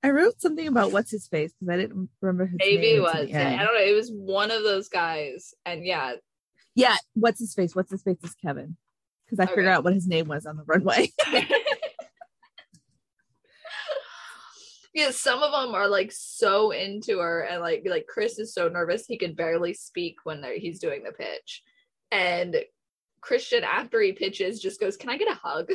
I 0.02 0.12
wrote 0.12 0.40
something 0.40 0.66
about 0.66 0.94
what's 0.94 1.12
his 1.12 1.28
face 1.28 1.52
because 1.60 1.74
I 1.74 1.78
didn't 1.78 2.10
remember 2.22 2.46
his 2.46 2.56
Maybe 2.60 2.78
name 2.78 2.98
it 2.98 3.02
was. 3.02 3.34
I 3.34 3.58
don't 3.58 3.74
know. 3.74 3.82
It 3.82 3.94
was 3.96 4.12
one 4.12 4.50
of 4.50 4.64
those 4.64 4.88
guys, 4.88 5.54
and 5.66 5.86
yeah, 5.86 6.14
Yeah, 6.74 6.96
what's 7.16 7.40
his 7.40 7.54
face? 7.54 7.76
What's 7.76 7.92
his 7.92 8.04
face 8.04 8.24
is 8.24 8.34
Kevin. 8.36 8.78
Because 9.26 9.40
I 9.42 9.44
Okay. 9.44 9.56
figured 9.56 9.74
out 9.74 9.84
what 9.84 9.94
his 9.94 10.08
name 10.08 10.30
was 10.30 10.46
on 10.46 10.56
the 10.56 10.64
runway. 10.64 11.12
Yeah, 14.94 15.12
some 15.12 15.44
of 15.44 15.52
them 15.52 15.76
are 15.76 15.88
like 15.88 16.12
so 16.12 16.72
into 16.72 17.20
her, 17.20 17.42
and 17.42 17.62
like 17.62 17.84
like 17.88 18.08
Chris 18.08 18.40
is 18.40 18.52
so 18.54 18.68
nervous 18.68 19.06
he 19.06 19.16
can 19.18 19.36
barely 19.36 19.74
speak 19.76 20.16
when 20.24 20.42
they're, 20.42 20.58
he's 20.58 20.80
doing 20.80 21.04
the 21.04 21.12
pitch, 21.12 21.62
and 22.10 22.56
Christian 23.22 23.64
after 23.64 24.00
he 24.02 24.12
pitches 24.14 24.60
just 24.62 24.80
goes, 24.80 24.98
"Can 24.98 25.10
I 25.10 25.18
get 25.18 25.30
a 25.32 25.36
hug?" 25.36 25.72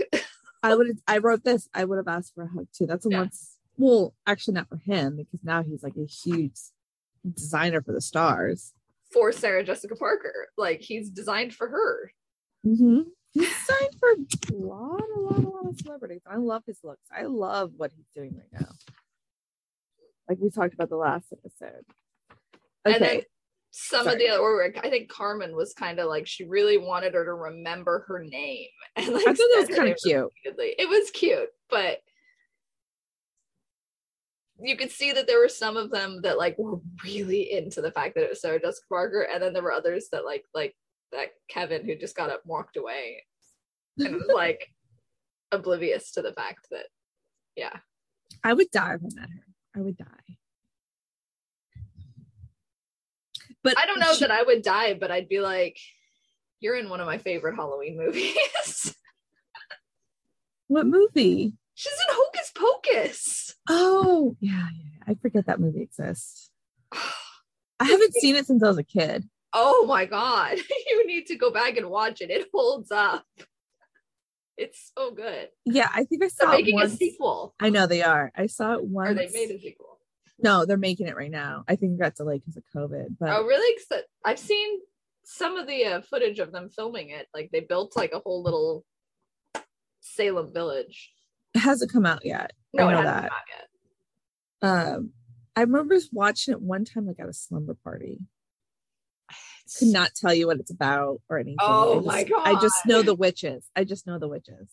I 0.63 0.75
would 0.75 0.99
I 1.09 1.19
wrote 1.19 1.45
this. 1.45 1.69
I 1.75 1.85
would 1.85 1.97
have 1.97 2.09
asked 2.09 2.35
for 2.35 2.45
a 2.45 2.49
hug 2.49 2.69
too. 2.73 2.87
That's 2.87 3.05
the 3.05 3.11
Yeah. 3.11 3.19
once 3.21 3.59
well, 3.79 4.15
actually 4.27 4.55
not 4.55 4.69
for 4.69 4.77
him 4.77 5.17
because 5.17 5.41
now 5.43 5.63
he's 5.63 5.83
like 5.83 5.97
a 5.97 6.05
huge 6.05 6.55
designer 7.35 7.83
for 7.83 7.93
the 7.93 8.01
stars. 8.01 8.75
For 9.13 9.33
Sarah 9.33 9.65
Jessica 9.65 9.97
Parker, 9.97 10.49
like 10.57 10.81
he's 10.81 11.11
designed 11.11 11.55
for 11.55 11.69
her. 11.69 12.13
Mm-hmm. 12.67 13.01
He's 13.33 13.49
designed 13.49 13.95
for 13.99 14.11
a 14.11 14.57
lot, 14.57 15.03
a 15.17 15.21
lot, 15.21 15.39
a 15.39 15.49
lot 15.49 15.67
of 15.67 15.79
celebrities. 15.81 16.21
I 16.27 16.37
love 16.37 16.63
his 16.67 16.79
looks. 16.85 17.07
I 17.15 17.23
love 17.25 17.73
what 17.77 17.93
he's 17.97 18.07
doing 18.15 18.35
right 18.37 18.61
now. 18.61 18.71
Like 20.29 20.39
we 20.41 20.51
talked 20.51 20.75
about 20.75 20.89
the 20.89 20.97
last 20.97 21.33
episode. 21.33 21.85
And 22.85 23.03
then 23.03 23.23
Some 23.75 24.07
of 24.07 24.19
the 24.19 24.29
other 24.29 24.43
work, 24.43 24.79
I 24.83 24.91
think 24.91 25.09
Carmen 25.09 25.57
was 25.57 25.73
kind 25.73 25.99
of 25.99 26.07
like 26.07 26.26
she 26.26 26.45
really 26.45 26.76
wanted 26.76 27.14
her 27.14 27.25
to 27.25 27.33
remember 27.33 28.05
her 28.07 28.23
name, 28.23 28.69
and 28.97 29.09
like 29.09 29.26
I 29.26 29.33
thought 29.33 29.37
that 29.37 29.67
was 29.67 29.76
kind 29.76 29.91
of 29.91 29.97
cute. 29.97 30.31
repeatedly. 30.45 30.75
It 30.79 30.88
was 30.88 31.11
cute, 31.11 31.49
but 31.71 31.99
you 34.61 34.76
could 34.76 34.91
see 34.91 35.12
that 35.12 35.26
there 35.26 35.41
were 35.41 35.49
some 35.49 35.79
of 35.79 35.91
them 35.91 36.21
that 36.23 36.37
like 36.37 36.57
were 36.59 36.81
really 37.02 37.50
into 37.52 37.81
the 37.81 37.91
fact 37.91 38.14
that 38.14 38.25
it 38.25 38.31
was 38.31 38.43
Sarah 38.43 38.61
Jessica 38.61 38.87
Parker, 38.91 39.23
and 39.23 39.43
then 39.43 39.55
there 39.55 39.62
were 39.62 39.73
others 39.73 40.09
that 40.12 40.26
like 40.26 40.45
like 40.55 40.75
that 41.12 41.31
Kevin 41.49 41.85
who 41.87 41.97
just 41.97 42.14
got 42.14 42.31
up 42.31 42.43
and 42.45 42.50
walked 42.50 42.76
away 42.76 43.25
and 43.99 44.17
was 44.17 44.31
like 44.35 44.69
oblivious 45.50 46.12
to 46.12 46.23
the 46.23 46.33
fact 46.35 46.67
that 46.71 46.87
yeah 47.57 47.76
I 48.45 48.52
would 48.52 48.71
die 48.71 48.95
if 48.95 49.00
I 49.00 49.21
met 49.21 49.31
her. 49.31 49.45
I 49.76 49.81
would 49.81 49.97
die. 49.97 50.37
But 53.64 53.78
I 53.78 53.87
don't 53.87 54.00
know 54.00 54.12
she- 54.14 54.21
that 54.21 54.31
I 54.31 54.42
would 54.42 54.62
die, 54.62 54.95
but 54.95 55.11
I'd 55.11 55.28
be 55.28 55.40
like, 55.40 55.78
you're 56.61 56.76
in 56.76 56.88
one 56.88 57.00
of 57.00 57.07
my 57.07 57.19
favorite 57.19 57.57
Halloween 57.57 57.97
movies. 57.97 58.95
what 60.69 60.87
movie? 60.87 61.54
She's 61.75 61.92
in 61.92 62.14
Hocus 62.14 62.52
Pocus. 62.54 63.54
Oh, 63.69 64.37
yeah, 64.40 64.69
yeah. 64.75 65.02
I 65.07 65.14
forget 65.14 65.47
that 65.47 65.61
movie 65.61 65.83
exists. 65.83 66.50
I 66.92 67.85
haven't 67.85 68.14
seen 68.14 68.37
it 68.37 68.47
since 68.47 68.62
I 68.62 68.69
was 68.69 68.78
a 68.78 68.85
kid. 68.85 69.28
Oh 69.52 69.85
my 69.87 70.04
god. 70.07 70.59
You 70.88 71.07
need 71.07 71.26
to 71.26 71.37
go 71.37 71.50
back 71.50 71.76
and 71.76 71.90
watch 71.90 72.21
it. 72.21 72.31
It 72.31 72.49
holds 72.54 72.90
up. 72.92 73.25
It's 74.57 74.92
so 74.97 75.11
good. 75.11 75.49
Yeah, 75.64 75.88
I 75.92 76.04
think 76.04 76.23
I 76.23 76.26
They're 76.26 76.31
saw 76.31 76.52
it 76.52 76.57
making 76.59 76.75
once. 76.75 76.92
a 76.95 76.97
sequel. 76.97 77.54
I 77.59 77.71
know 77.71 77.87
they 77.87 78.02
are. 78.02 78.31
I 78.37 78.47
saw 78.47 78.75
it 78.75 78.81
Or 78.81 78.83
once. 78.85 79.16
they 79.19 79.28
made 79.33 79.50
a 79.50 79.59
sequel. 79.61 79.92
No, 80.43 80.67
they're 80.67 80.77
making 80.77 81.07
it 81.07 81.17
right 81.17 81.31
now. 81.31 81.65
I 81.69 81.77
think 81.77 81.99
that's 81.99 82.19
delayed 82.19 82.43
because 82.45 82.57
of 82.57 82.65
COVID. 82.75 83.17
But 83.19 83.31
Oh, 83.31 83.45
really? 83.45 83.79
'Cause 83.89 84.03
I've 84.25 84.39
seen 84.39 84.81
some 85.25 85.57
of 85.57 85.67
the 85.67 85.85
uh, 85.85 86.01
footage 86.03 86.39
of 86.41 86.51
them 86.53 86.69
filming 86.69 87.11
it. 87.11 87.29
Like 87.33 87.51
they 87.53 87.61
built 87.61 87.97
like 87.97 88.13
a 88.13 88.19
whole 88.21 88.43
little 88.43 88.85
Salem 90.01 90.53
village. 90.53 91.13
it 91.55 91.61
hasn't 91.61 91.93
come 91.93 92.07
out 92.07 92.25
yet. 92.25 92.53
No, 92.75 92.85
I 92.85 92.89
it 92.89 92.91
know 92.97 93.03
hasn't 93.03 93.23
that. 93.23 93.31
come 93.31 93.39
out 93.39 94.89
yet. 94.91 94.97
Um, 94.99 95.13
I 95.55 95.61
remember 95.61 95.99
watching 96.13 96.53
it 96.53 96.61
one 96.61 96.85
time, 96.85 97.07
like 97.07 97.21
at 97.21 97.29
a 97.29 97.33
slumber 97.33 97.75
party. 97.85 98.19
It's- 99.31 99.79
Could 99.79 99.89
not 99.89 100.11
tell 100.17 100.35
you 100.35 100.47
what 100.49 100.59
it's 100.59 100.71
about 100.73 101.21
or 101.29 101.39
anything. 101.39 101.57
Oh 101.61 101.93
I 101.93 101.95
just, 101.97 102.07
my 102.07 102.25
god! 102.25 102.49
I 102.49 102.61
just 102.61 102.87
know 102.87 103.03
the 103.03 103.15
witches. 103.15 103.69
I 103.77 103.85
just 103.85 104.07
know 104.07 104.19
the 104.19 104.29
witches. 104.29 104.69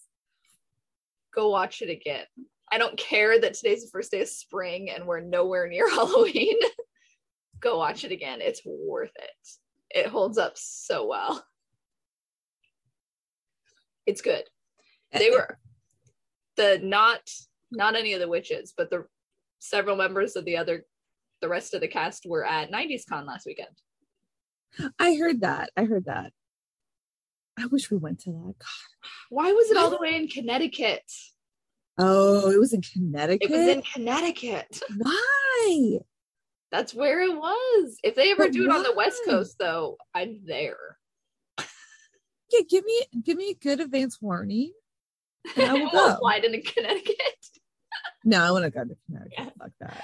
go 1.32 1.50
watch 1.50 1.82
it 1.84 1.90
again. 1.92 2.26
I 2.72 2.78
don't 2.78 2.98
care 2.98 3.40
that 3.40 3.54
today's 3.56 3.84
the 3.84 3.92
first 3.92 4.12
day 4.12 4.22
of 4.22 4.28
spring 4.28 4.90
and 4.90 5.06
we're 5.06 5.22
nowhere 5.22 5.68
near 5.68 5.90
Halloween. 5.94 6.58
go 7.60 7.78
watch 7.78 8.04
it 8.04 8.12
again. 8.12 8.40
It's 8.42 8.62
worth 8.66 9.12
it. 9.16 9.50
It 9.90 10.08
holds 10.08 10.38
up 10.38 10.54
so 10.56 11.08
well. 11.08 11.44
It's 14.06 14.22
good. 14.22 14.44
They 15.12 15.30
eh, 15.30 15.32
eh. 15.32 15.36
were 15.36 15.58
the 16.58 16.80
not 16.84 17.22
not 17.72 17.96
any 17.96 18.14
of 18.14 18.20
the 18.20 18.28
witches, 18.28 18.74
but 18.76 18.90
the 18.90 19.06
several 19.60 19.96
members 19.96 20.36
of 20.36 20.46
the 20.46 20.58
other 20.58 20.86
the 21.42 21.48
rest 21.48 21.74
of 21.74 21.82
the 21.82 21.88
cast 21.88 22.26
were 22.26 22.46
at 22.46 22.72
90s 22.72 23.04
Con 23.08 23.26
last 23.26 23.46
weekend. 23.46 23.70
I 25.00 25.16
heard 25.16 25.42
that. 25.42 25.72
I 25.78 25.86
heard 25.86 26.06
that. 26.06 26.34
I 27.58 27.66
wish 27.68 27.90
we 27.90 27.98
went 27.98 28.20
to 28.22 28.32
that. 28.32 28.56
God. 28.60 29.10
Why 29.30 29.52
was 29.52 29.72
it 29.72 29.78
all 29.78 29.90
the 29.90 30.00
way 30.00 30.16
in 30.16 30.28
Connecticut? 30.28 31.04
Oh, 32.00 32.50
it 32.50 32.60
was 32.60 32.74
in 32.74 32.82
Connecticut. 32.82 33.50
It 33.50 33.52
was 33.52 33.68
in 33.68 33.82
Connecticut. 33.82 34.80
Why? 34.98 36.00
That's 36.72 36.94
where 36.94 37.22
it 37.22 37.36
was. 37.36 37.98
If 38.04 38.16
they 38.16 38.32
ever 38.32 38.46
But 38.46 38.54
do 38.54 38.64
it 38.66 38.70
on 38.72 38.84
the 38.84 38.94
West? 38.96 39.22
Coast, 39.26 39.56
though, 39.60 39.98
I'm 40.14 40.40
there. 40.46 40.78
Yeah, 42.52 42.62
give 42.68 42.84
me 42.84 43.04
give 43.24 43.38
me 43.38 43.52
a 43.52 43.54
good 43.64 43.80
advance 43.80 44.20
warning. 44.20 44.72
And 45.56 45.70
I 45.70 45.74
will 45.74 45.90
go. 45.92 46.16
fly 46.18 46.40
to 46.40 46.62
Connecticut. 46.62 47.16
No, 48.26 48.42
I 48.44 48.52
want 48.52 48.66
to 48.66 48.70
go 48.72 48.84
to 48.84 48.96
Connecticut. 49.06 49.34
Yeah. 49.38 49.50
Fuck 49.60 49.72
that. 49.80 50.02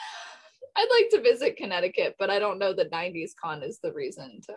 I'd 0.77 0.87
like 0.91 1.09
to 1.11 1.21
visit 1.21 1.57
Connecticut, 1.57 2.15
but 2.19 2.29
I 2.29 2.39
don't 2.39 2.59
know 2.59 2.71
the 2.73 2.85
90s 2.85 3.31
Con 3.41 3.61
is 3.63 3.79
the 3.83 3.91
reason 3.93 4.41
to. 4.45 4.53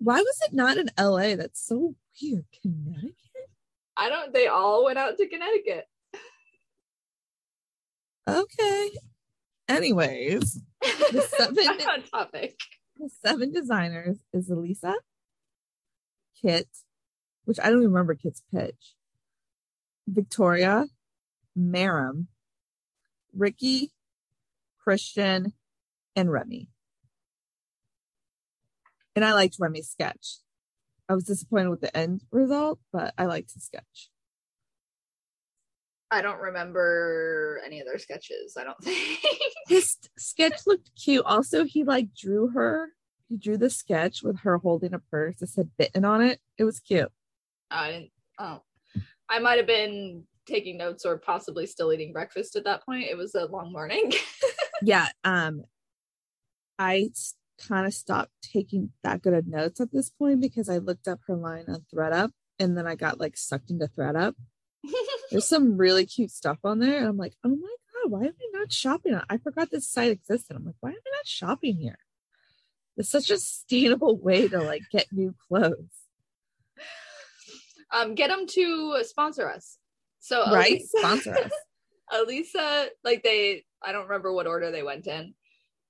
Why 0.00 0.16
was 0.20 0.40
it 0.46 0.52
not 0.54 0.76
in 0.76 0.88
LA? 0.98 1.34
That's 1.36 1.64
so 1.66 1.94
weird. 2.20 2.44
Connecticut? 2.62 3.14
I 3.96 4.08
don't. 4.08 4.32
They 4.34 4.48
all 4.48 4.84
went 4.84 4.98
out 4.98 5.16
to 5.18 5.28
Connecticut. 5.28 5.86
Okay. 8.28 8.90
Anyways, 9.68 10.60
The 10.82 11.28
seven- 11.36 11.88
on 11.88 12.02
topic. 12.02 12.58
the 12.98 13.08
seven 13.22 13.52
designers 13.52 14.18
is 14.32 14.50
Elisa, 14.50 14.94
Kit, 16.40 16.68
which 17.44 17.58
I 17.60 17.64
don't 17.70 17.78
even 17.80 17.92
remember 17.92 18.14
Kit's 18.14 18.42
pitch, 18.54 18.94
Victoria, 20.06 20.86
Maram, 21.58 22.26
Ricky, 23.36 23.92
Christian, 24.78 25.52
and 26.14 26.30
Remy. 26.30 26.68
And 29.16 29.24
I 29.24 29.32
liked 29.32 29.56
Remy's 29.58 29.88
sketch. 29.88 30.38
I 31.08 31.14
was 31.14 31.24
disappointed 31.24 31.68
with 31.70 31.80
the 31.80 31.94
end 31.96 32.22
result, 32.30 32.80
but 32.92 33.14
I 33.16 33.26
liked 33.26 33.52
his 33.54 33.64
sketch. 33.64 34.10
I 36.14 36.22
don't 36.22 36.40
remember 36.40 37.60
any 37.64 37.80
of 37.80 37.86
their 37.86 37.98
sketches. 37.98 38.56
I 38.58 38.64
don't 38.64 38.78
think. 38.82 39.20
His 39.68 39.96
sketch 40.18 40.60
looked 40.66 40.90
cute. 40.96 41.24
Also, 41.24 41.64
he 41.64 41.84
like 41.84 42.14
drew 42.14 42.48
her. 42.48 42.90
He 43.28 43.36
drew 43.36 43.56
the 43.56 43.70
sketch 43.70 44.22
with 44.22 44.40
her 44.40 44.58
holding 44.58 44.94
a 44.94 44.98
purse 44.98 45.36
that 45.40 45.48
said 45.48 45.70
bitten 45.78 46.04
on 46.04 46.22
it. 46.22 46.40
It 46.58 46.64
was 46.64 46.80
cute. 46.80 47.10
I 47.70 47.90
didn't. 47.90 48.10
Oh, 48.38 48.62
I 49.28 49.38
might 49.38 49.58
have 49.58 49.66
been 49.66 50.24
taking 50.46 50.76
notes 50.76 51.04
or 51.04 51.16
possibly 51.18 51.66
still 51.66 51.92
eating 51.92 52.12
breakfast 52.12 52.54
at 52.56 52.64
that 52.64 52.84
point. 52.84 53.08
It 53.10 53.16
was 53.16 53.34
a 53.34 53.46
long 53.46 53.72
morning. 53.72 54.12
yeah 54.82 55.08
um 55.24 55.62
i 56.78 57.08
kind 57.68 57.86
of 57.86 57.94
stopped 57.94 58.32
taking 58.42 58.90
that 59.02 59.22
good 59.22 59.32
of 59.34 59.46
notes 59.46 59.80
at 59.80 59.92
this 59.92 60.10
point 60.10 60.40
because 60.40 60.68
i 60.68 60.78
looked 60.78 61.08
up 61.08 61.20
her 61.26 61.36
line 61.36 61.64
on 61.68 61.84
thredUP 61.92 62.30
and 62.58 62.76
then 62.76 62.86
i 62.86 62.94
got 62.94 63.20
like 63.20 63.36
sucked 63.36 63.70
into 63.70 63.86
thredUP 63.86 64.34
there's 65.30 65.46
some 65.46 65.76
really 65.76 66.06
cute 66.06 66.30
stuff 66.30 66.58
on 66.64 66.78
there 66.78 66.98
and 66.98 67.06
i'm 67.06 67.16
like 67.16 67.34
oh 67.44 67.48
my 67.48 67.56
god 67.56 68.10
why 68.10 68.20
am 68.24 68.32
i 68.32 68.58
not 68.58 68.72
shopping 68.72 69.18
i 69.28 69.38
forgot 69.38 69.70
this 69.70 69.88
site 69.88 70.10
existed. 70.10 70.56
I'm 70.56 70.64
like 70.64 70.74
why 70.80 70.90
am 70.90 70.96
i 70.96 71.10
not 71.16 71.26
shopping 71.26 71.76
here? 71.76 71.98
It's 72.96 73.08
such 73.08 73.30
a 73.30 73.38
sustainable 73.38 74.16
way 74.16 74.48
to 74.48 74.60
like 74.60 74.82
get 74.92 75.06
new 75.12 75.34
clothes. 75.48 75.90
Um, 77.90 78.14
get 78.14 78.28
them 78.28 78.46
to 78.48 79.02
sponsor 79.02 79.48
us. 79.50 79.78
So 80.20 80.44
right? 80.52 80.72
Elisa- 80.72 80.98
sponsor 80.98 81.34
us. 81.36 81.50
Elisa, 82.12 82.88
like 83.02 83.22
they, 83.22 83.64
I 83.82 83.92
don't 83.92 84.04
remember 84.04 84.32
what 84.32 84.46
order 84.46 84.70
they 84.70 84.82
went 84.82 85.06
in, 85.06 85.34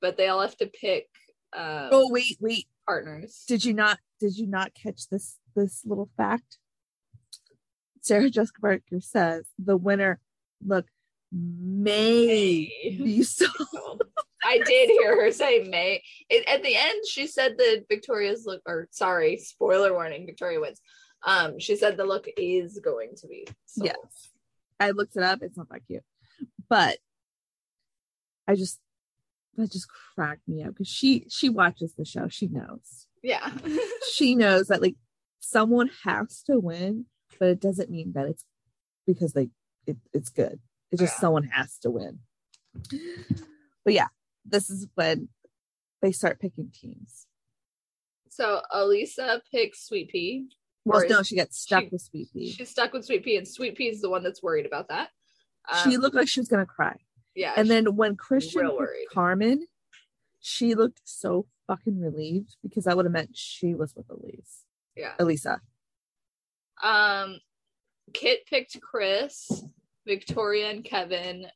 but 0.00 0.16
they 0.16 0.28
all 0.28 0.40
have 0.40 0.56
to 0.58 0.66
pick 0.66 1.08
um, 1.56 1.88
oh 1.92 2.10
wait 2.10 2.36
wait. 2.40 2.66
partners. 2.86 3.44
did 3.46 3.64
you 3.64 3.72
not 3.72 3.98
did 4.20 4.36
you 4.36 4.46
not 4.46 4.74
catch 4.74 5.08
this 5.08 5.36
this 5.54 5.82
little 5.84 6.10
fact 6.16 6.58
sarah 8.04 8.30
jessica 8.30 8.60
parker 8.60 9.00
says 9.00 9.44
the 9.58 9.76
winner 9.76 10.20
look 10.64 10.86
may 11.32 12.70
be 12.82 13.22
so 13.22 13.46
I 14.46 14.58
did 14.58 14.90
hear 14.90 15.22
her 15.24 15.32
say 15.32 15.64
May. 15.64 16.02
It, 16.28 16.46
at 16.46 16.62
the 16.62 16.76
end, 16.76 17.06
she 17.08 17.26
said 17.26 17.56
that 17.56 17.86
Victoria's 17.88 18.44
look, 18.44 18.60
or 18.66 18.88
sorry, 18.90 19.38
spoiler 19.38 19.94
warning, 19.94 20.26
Victoria 20.26 20.60
wins. 20.60 20.82
Um, 21.26 21.58
she 21.58 21.76
said 21.76 21.96
the 21.96 22.04
look 22.04 22.26
is 22.36 22.78
going 22.84 23.12
to 23.16 23.26
be. 23.26 23.46
sold. 23.64 23.86
Yes. 23.86 24.32
i 24.78 24.90
looked 24.90 25.16
it 25.16 25.22
up 25.22 25.38
it's 25.42 25.56
not 25.56 25.68
that 25.70 25.86
cute 25.86 26.02
but 26.68 26.98
i 28.46 28.54
just 28.54 28.80
that 29.56 29.72
just 29.72 29.88
cracked 30.14 30.46
me 30.46 30.62
up 30.62 30.70
because 30.74 30.88
she 30.88 31.26
she 31.30 31.48
watches 31.48 31.94
the 31.94 32.04
show 32.04 32.28
she 32.28 32.48
knows 32.48 33.06
Yeah. 33.22 33.50
she 34.12 34.34
knows 34.34 34.66
that 34.66 34.82
like 34.82 34.96
someone 35.40 35.88
has 36.04 36.42
to 36.48 36.58
win 36.60 37.06
but 37.38 37.48
it 37.48 37.60
doesn't 37.60 37.90
mean 37.90 38.12
that 38.14 38.26
it's 38.26 38.44
because 39.06 39.32
they 39.32 39.50
it, 39.86 39.96
it's 40.12 40.30
good 40.30 40.60
it's 40.90 41.00
just 41.00 41.14
Yeah. 41.16 41.20
someone 41.20 41.44
has 41.44 41.78
to 41.78 41.90
win 41.90 42.20
But 43.84 43.92
yeah, 43.92 44.08
this 44.44 44.70
is 44.70 44.88
when 44.94 45.28
they 46.02 46.10
start 46.12 46.40
picking 46.40 46.70
teams. 46.72 47.26
So 48.30 48.62
Elisa 48.72 49.42
picks 49.52 49.86
Sweet 49.86 50.08
Pea. 50.08 50.48
Well, 50.84 51.06
no, 51.08 51.22
she 51.22 51.34
gets 51.34 51.58
stuck 51.58 51.84
she- 51.84 51.88
with 51.92 52.00
Sweet 52.02 52.32
Pea. 52.32 52.50
She's 52.52 52.70
stuck 52.70 52.92
with 52.92 53.04
Sweet 53.04 53.24
Pea, 53.24 53.36
and 53.36 53.46
Sweet 53.46 53.76
Pea 53.76 53.88
is 53.90 54.00
the 54.00 54.10
one 54.10 54.22
that's 54.22 54.42
worried 54.42 54.66
about 54.66 54.88
that. 54.88 55.10
she 55.82 55.94
Um, 55.94 56.00
looked 56.02 56.14
like 56.16 56.28
she 56.28 56.40
was 56.40 56.48
gonna 56.48 56.66
cry. 56.66 56.96
yeah, 57.34 57.52
And 57.56 57.68
then 57.70 57.94
when 57.96 58.16
Christian 58.16 58.62
real 58.62 58.70
picked 58.70 58.80
worried. 58.80 59.06
Carmen, 59.12 59.66
she 60.40 60.74
looked 60.74 61.00
so 61.04 61.46
fucking 61.66 62.00
relieved 62.00 62.56
because 62.62 62.84
that 62.84 62.96
would 62.96 63.06
have 63.06 63.12
meant 63.12 63.36
she 63.36 63.74
was 63.74 63.94
with 63.94 64.10
Elise. 64.10 64.64
yeah. 64.96 65.14
Elisa. 65.18 65.60
Um, 66.82 67.38
Kit 68.12 68.40
picked 68.46 68.80
Chris, 68.80 69.50
Victoria, 70.06 70.70
and 70.70 70.84
Kevin. 70.84 71.46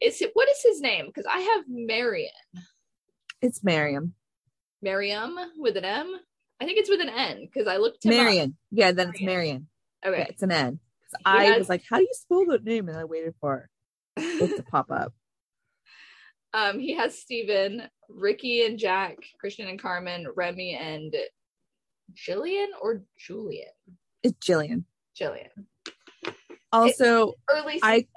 Is 0.00 0.20
it 0.22 0.30
what 0.34 0.48
is 0.48 0.62
his 0.62 0.80
name? 0.80 1.06
Because 1.06 1.26
I 1.30 1.38
have 1.40 1.64
Marion, 1.68 2.30
It's 3.40 3.62
Miriam. 3.64 4.14
Miriam 4.80 5.36
with 5.56 5.76
an 5.76 5.84
M. 5.84 6.14
I 6.60 6.64
think 6.64 6.78
it's 6.78 6.90
with 6.90 7.00
an 7.00 7.08
N 7.08 7.42
because 7.46 7.66
I 7.66 7.76
looked 7.76 8.04
him 8.04 8.12
up. 8.12 8.16
Marion. 8.18 8.56
Yeah, 8.70 8.92
then 8.92 9.10
it's 9.10 9.20
Marion. 9.20 9.66
Marion. 10.04 10.18
Yeah, 10.18 10.22
Okay, 10.22 10.26
it's 10.30 10.42
an 10.42 10.52
N. 10.52 10.80
'Cause 11.10 11.18
He 11.18 11.24
I 11.24 11.44
has- 11.46 11.58
was 11.58 11.68
like, 11.68 11.82
how 11.88 11.96
do 11.98 12.02
you 12.02 12.12
spell 12.14 12.46
that 12.46 12.64
name? 12.64 12.88
And 12.88 12.96
I 12.98 13.04
waited 13.04 13.34
for 13.40 13.68
it 14.16 14.56
to 14.56 14.62
pop 14.64 14.90
up. 14.90 15.12
um, 16.54 16.78
he 16.78 16.94
has 16.94 17.18
Steven, 17.18 17.88
Ricky, 18.08 18.64
and 18.66 18.78
Jack, 18.78 19.16
Christian 19.38 19.68
and 19.68 19.80
Carmen, 19.80 20.26
Remy, 20.34 20.74
and 20.76 21.14
Jillian 22.14 22.68
or 22.80 23.02
Julian. 23.18 23.68
It's 24.22 24.38
Jillian. 24.38 24.84
Jillian. 25.18 25.48
Also, 26.72 27.34
Early. 27.50 27.78
I- 27.82 27.96
seasons. 27.96 28.08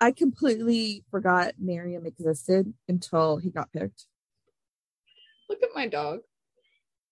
I 0.00 0.12
completely 0.12 1.04
forgot 1.10 1.54
Miriam 1.58 2.06
existed 2.06 2.72
until 2.88 3.36
he 3.38 3.50
got 3.50 3.72
picked. 3.72 4.06
look 5.48 5.62
at 5.62 5.70
my 5.74 5.86
dog. 5.88 6.20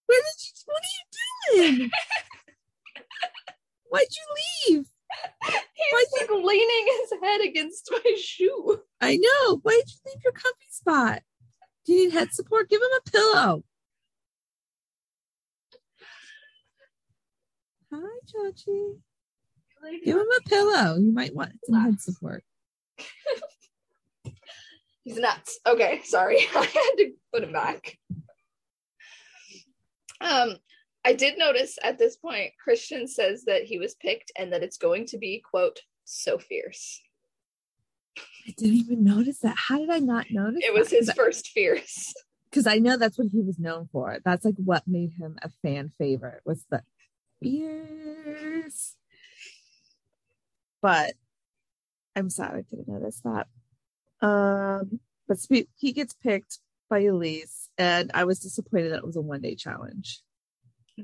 Where 0.07 0.21
did 0.21 0.45
you, 0.45 0.53
what 0.67 0.83
are 0.83 1.63
you 1.67 1.79
doing? 1.79 1.91
Why'd 3.91 4.07
you 4.11 4.77
leave? 4.77 4.87
He's 5.45 6.09
like 6.21 6.31
leaning 6.31 6.87
his 7.01 7.13
head 7.23 7.41
against 7.41 7.91
my 7.91 8.17
shoe. 8.21 8.81
I 9.01 9.17
know. 9.17 9.57
Why'd 9.59 9.83
you 9.87 10.01
leave 10.13 10.23
your 10.23 10.33
comfy 10.33 10.67
spot? 10.71 11.23
Do 11.85 11.93
you 11.93 12.05
need 12.05 12.13
head 12.13 12.33
support? 12.33 12.69
Give 12.69 12.81
him 12.81 12.89
a 12.99 13.11
pillow. 13.11 13.65
Hi, 17.93 18.19
Chachi. 18.27 18.99
Give 20.05 20.17
him 20.17 20.27
a 20.39 20.49
pillow. 20.49 20.97
You 20.97 21.13
might 21.13 21.35
want 21.35 21.53
some 21.65 21.81
head 21.81 22.01
support. 22.01 22.45
He's 25.05 25.17
nuts. 25.17 25.59
Okay, 25.67 26.03
sorry. 26.05 26.39
I 26.55 26.65
had 26.65 26.97
to 26.99 27.13
put 27.33 27.43
him 27.43 27.53
back. 27.53 27.99
Um, 30.21 30.57
I 31.05 31.15
did 31.15 31.39
notice 31.39 31.79
at 31.83 31.99
this 31.99 32.17
point, 32.17 32.53
Christian 32.63 33.09
says 33.09 33.45
that 33.47 33.65
he 33.65 33.79
was 33.79 33.95
picked 33.95 34.31
and 34.37 34.53
that 34.53 34.63
it's 34.63 34.77
going 34.77 35.07
to 35.07 35.19
be, 35.19 35.43
quote, 35.51 35.81
so 36.05 36.39
fierce. 36.39 37.01
I 38.47 38.53
didn't 38.57 38.77
even 38.77 39.03
notice 39.03 39.39
that. 39.39 39.57
How 39.57 39.79
did 39.79 39.91
I 39.91 39.99
not 39.99 40.27
notice? 40.31 40.63
It 40.63 40.75
was 40.75 40.91
his 40.91 41.11
first 41.13 41.49
fierce. 41.49 42.13
because 42.51 42.67
I 42.67 42.79
know 42.79 42.97
that's 42.97 43.17
what 43.17 43.29
he 43.29 43.41
was 43.41 43.59
known 43.59 43.89
for. 43.93 44.19
That's 44.25 44.45
like 44.45 44.57
what 44.57 44.87
made 44.87 45.13
him 45.19 45.39
a 45.43 45.51
fan 45.63 45.93
favorite 45.99 46.43
was 46.45 46.65
the 46.71 46.83
ears. 47.43 48.97
But 50.83 51.15
I'm 52.17 52.31
sad 52.31 52.55
I 52.55 52.63
didn't 52.63 52.89
notice 52.89 53.23
that. 53.25 53.47
Um, 54.27 55.01
but 55.29 55.39
spe- 55.39 55.69
he 55.77 55.93
gets 55.93 56.15
picked 56.15 56.59
by 56.89 57.01
Elise, 57.01 57.71
and 57.79 58.11
I 58.15 58.25
was 58.25 58.41
disappointed 58.41 58.91
that 58.91 58.99
it 58.99 59.07
was 59.07 59.17
a 59.17 59.21
one 59.21 59.41
day 59.41 59.55
challenge. 59.55 60.21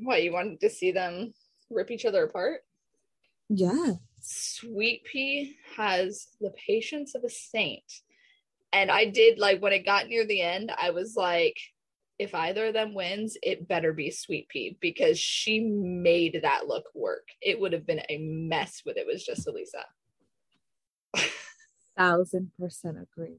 What, 0.03 0.23
you 0.23 0.33
wanted 0.33 0.61
to 0.61 0.71
see 0.71 0.93
them 0.93 1.33
rip 1.71 1.91
each 1.91 2.05
other 2.05 2.25
apart? 2.25 2.61
Yeah, 3.49 3.95
Sweet 4.29 5.05
Pea 5.05 5.57
has 5.77 6.27
the 6.41 6.53
patience 6.67 7.15
of 7.15 7.23
a 7.23 7.31
saint. 7.31 7.85
And 8.73 8.91
I 8.91 9.05
did 9.05 9.39
like 9.39 9.63
when 9.63 9.73
it 9.73 9.87
got 9.87 10.09
near 10.09 10.27
the 10.27 10.43
end, 10.43 10.73
I 10.77 10.91
was 10.91 11.15
like, 11.17 11.57
if 12.19 12.35
either 12.35 12.67
of 12.67 12.75
them 12.75 12.95
wins, 12.95 13.37
it 13.43 13.69
better 13.69 13.93
be 13.93 14.11
Sweet 14.11 14.49
Pea 14.49 14.79
because 14.81 15.19
she 15.19 15.61
made 15.61 16.41
that 16.43 16.67
look 16.67 16.85
work. 16.95 17.29
It 17.43 17.61
would 17.61 17.73
have 17.73 17.87
been 17.87 18.03
a 18.09 18.19
mess 18.19 18.83
with 18.87 18.97
it 18.97 19.07
was 19.07 19.25
just 19.25 19.47
Elisa. 19.47 19.85
thousand 21.97 22.53
percent 22.59 22.97
agree. 22.99 23.39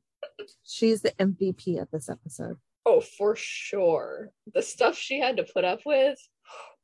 She's 0.64 1.02
the 1.02 1.12
MVP 1.20 1.82
of 1.82 1.90
this 1.92 2.10
episode. 2.10 2.58
Oh, 2.86 3.02
for 3.02 3.36
sure. 3.36 4.32
The 4.54 4.62
stuff 4.62 4.98
she 4.98 5.20
had 5.20 5.38
to 5.38 5.44
put 5.44 5.66
up 5.66 5.82
with. 5.86 6.18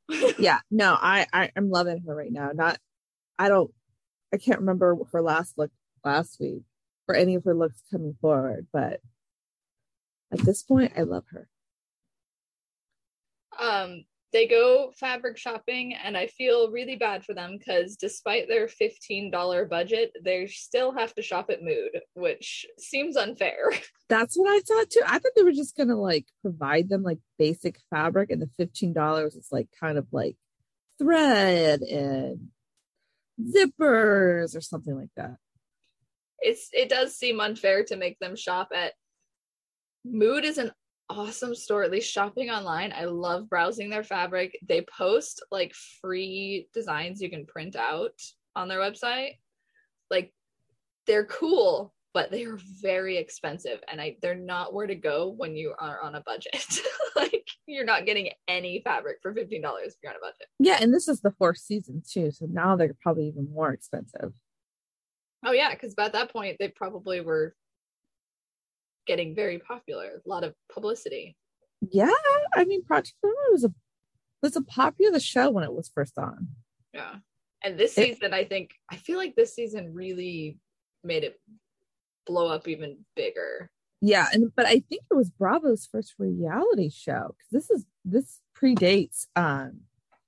yeah 0.38 0.58
no 0.70 0.96
I, 1.00 1.26
I 1.32 1.50
i'm 1.56 1.70
loving 1.70 2.02
her 2.06 2.14
right 2.14 2.32
now 2.32 2.50
not 2.54 2.78
i 3.38 3.48
don't 3.48 3.70
i 4.32 4.36
can't 4.36 4.60
remember 4.60 4.96
her 5.12 5.22
last 5.22 5.56
look 5.56 5.70
last 6.04 6.38
week 6.40 6.62
or 7.08 7.14
any 7.14 7.34
of 7.36 7.44
her 7.44 7.54
looks 7.54 7.82
coming 7.90 8.16
forward 8.20 8.66
but 8.72 9.00
at 10.32 10.40
this 10.40 10.62
point 10.62 10.92
i 10.96 11.02
love 11.02 11.24
her 11.30 11.48
um 13.60 14.04
they 14.32 14.48
go 14.48 14.90
fabric 14.98 15.38
shopping 15.38 15.94
and 15.94 16.16
i 16.16 16.26
feel 16.26 16.70
really 16.70 16.96
bad 16.96 17.24
for 17.24 17.34
them 17.34 17.56
because 17.56 17.96
despite 17.96 18.48
their 18.48 18.66
$15 18.66 19.70
budget 19.70 20.12
they 20.22 20.46
still 20.46 20.92
have 20.92 21.14
to 21.14 21.22
shop 21.22 21.50
at 21.50 21.62
mood 21.62 22.00
which 22.14 22.66
seems 22.78 23.16
unfair. 23.16 23.70
That's 24.08 24.36
what 24.36 24.50
i 24.50 24.60
thought 24.60 24.90
too. 24.90 25.02
I 25.06 25.18
thought 25.18 25.32
they 25.36 25.44
were 25.44 25.52
just 25.52 25.76
gonna 25.76 25.96
like 25.96 26.26
provide 26.42 26.88
them 26.88 27.02
like 27.02 27.20
basic 27.38 27.78
fabric 27.90 28.30
and 28.30 28.42
the 28.42 28.50
$15 28.64 29.26
is 29.26 29.48
like 29.50 29.68
kind 29.80 29.98
of 29.98 30.06
like 30.12 30.36
thread 30.98 31.80
and 31.82 32.48
zippers 33.40 34.56
or 34.56 34.60
something 34.60 34.96
like 34.96 35.10
that. 35.16 35.36
It's 36.40 36.68
it 36.72 36.88
does 36.88 37.16
seem 37.16 37.40
unfair 37.40 37.84
to 37.84 37.96
make 37.96 38.18
them 38.18 38.36
shop 38.36 38.68
at 38.74 38.92
mood 40.04 40.44
is 40.44 40.58
an 40.58 40.72
awesome 41.10 41.54
store 41.54 41.82
at 41.82 41.90
least 41.90 42.12
shopping 42.12 42.50
online. 42.50 42.92
I 42.96 43.04
love 43.04 43.48
browsing 43.48 43.90
their 43.90 44.04
fabric. 44.04 44.58
They 44.66 44.82
post 44.82 45.44
like 45.50 45.74
free 46.00 46.68
designs 46.72 47.20
you 47.20 47.30
can 47.30 47.46
print 47.46 47.76
out 47.76 48.20
on 48.56 48.68
their 48.68 48.78
website. 48.78 49.38
Like 50.10 50.32
they're 51.06 51.26
cool 51.26 51.94
but 52.14 52.30
they 52.30 52.44
are 52.44 52.58
very 52.80 53.18
expensive 53.18 53.80
and 53.90 54.00
i 54.00 54.16
they're 54.22 54.36
not 54.36 54.72
where 54.72 54.86
to 54.86 54.94
go 54.94 55.34
when 55.36 55.56
you 55.56 55.74
are 55.78 56.00
on 56.00 56.14
a 56.14 56.22
budget. 56.22 56.80
Like 57.16 57.48
you're 57.66 57.84
not 57.84 58.06
getting 58.06 58.30
any 58.48 58.80
fabric 58.82 59.18
for 59.22 59.32
$15 59.32 59.44
if 59.44 59.94
you're 60.02 60.10
on 60.10 60.16
a 60.16 60.20
budget. 60.20 60.48
Yeah 60.58 60.78
and 60.80 60.92
this 60.92 61.06
is 61.06 61.20
the 61.20 61.30
fourth 61.30 61.58
season 61.58 62.02
too 62.08 62.32
so 62.32 62.46
now 62.46 62.74
they're 62.74 62.96
probably 63.00 63.28
even 63.28 63.48
more 63.52 63.72
expensive. 63.72 64.32
Oh 65.46 65.52
yeah 65.52 65.72
because 65.72 65.94
by 65.94 66.08
that 66.08 66.32
point 66.32 66.56
they 66.58 66.68
probably 66.68 67.20
were 67.20 67.54
getting 69.06 69.34
very 69.34 69.58
popular 69.58 70.22
a 70.24 70.28
lot 70.28 70.44
of 70.44 70.54
publicity 70.72 71.36
yeah 71.90 72.10
i 72.54 72.64
mean 72.64 72.82
project 72.84 73.14
Runway 73.22 73.36
was 73.52 73.64
a 73.64 73.74
was 74.42 74.56
a 74.56 74.62
popular 74.62 75.20
show 75.20 75.50
when 75.50 75.64
it 75.64 75.72
was 75.72 75.88
first 75.94 76.18
on 76.18 76.48
Yeah. 76.92 77.16
And 77.62 77.78
this 77.80 77.96
It- 77.96 78.04
season, 78.18 78.34
I 78.34 78.44
think, 78.44 78.72
I 78.90 78.96
feel 78.96 79.16
like 79.16 79.34
this 79.36 79.54
season 79.54 79.94
really 79.94 80.58
made 81.02 81.24
it 81.24 81.40
blow 82.26 82.48
up 82.48 82.68
even 82.68 83.04
bigger. 83.16 83.70
yeah 84.02 84.26
and 84.32 84.52
but 84.54 84.66
i 84.66 84.80
think 84.88 85.02
it 85.10 85.14
was 85.14 85.30
bravo's 85.30 85.86
first 85.86 86.14
reality 86.18 86.90
show 86.90 87.34
because 87.36 87.50
this 87.56 87.70
is 87.70 87.86
this 88.04 88.40
predates 88.58 89.26
um 89.36 89.80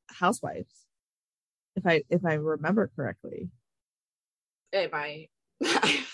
housewives 0.09 0.87
if 1.77 1.87
i 1.87 2.03
if 2.11 2.25
i 2.25 2.35
remember 2.35 2.91
correctly 2.97 3.51
Am 4.73 4.91
I? 4.93 5.29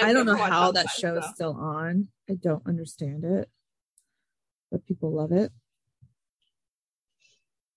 i 0.00 0.12
don't 0.12 0.26
know 0.26 0.36
how 0.36 0.70
that 0.72 0.88
show 0.90 1.16
is 1.16 1.24
still 1.34 1.54
on 1.54 2.08
i 2.30 2.34
don't 2.34 2.66
understand 2.66 3.24
it 3.24 3.48
but 4.70 4.84
people 4.86 5.10
love 5.12 5.32
it 5.32 5.50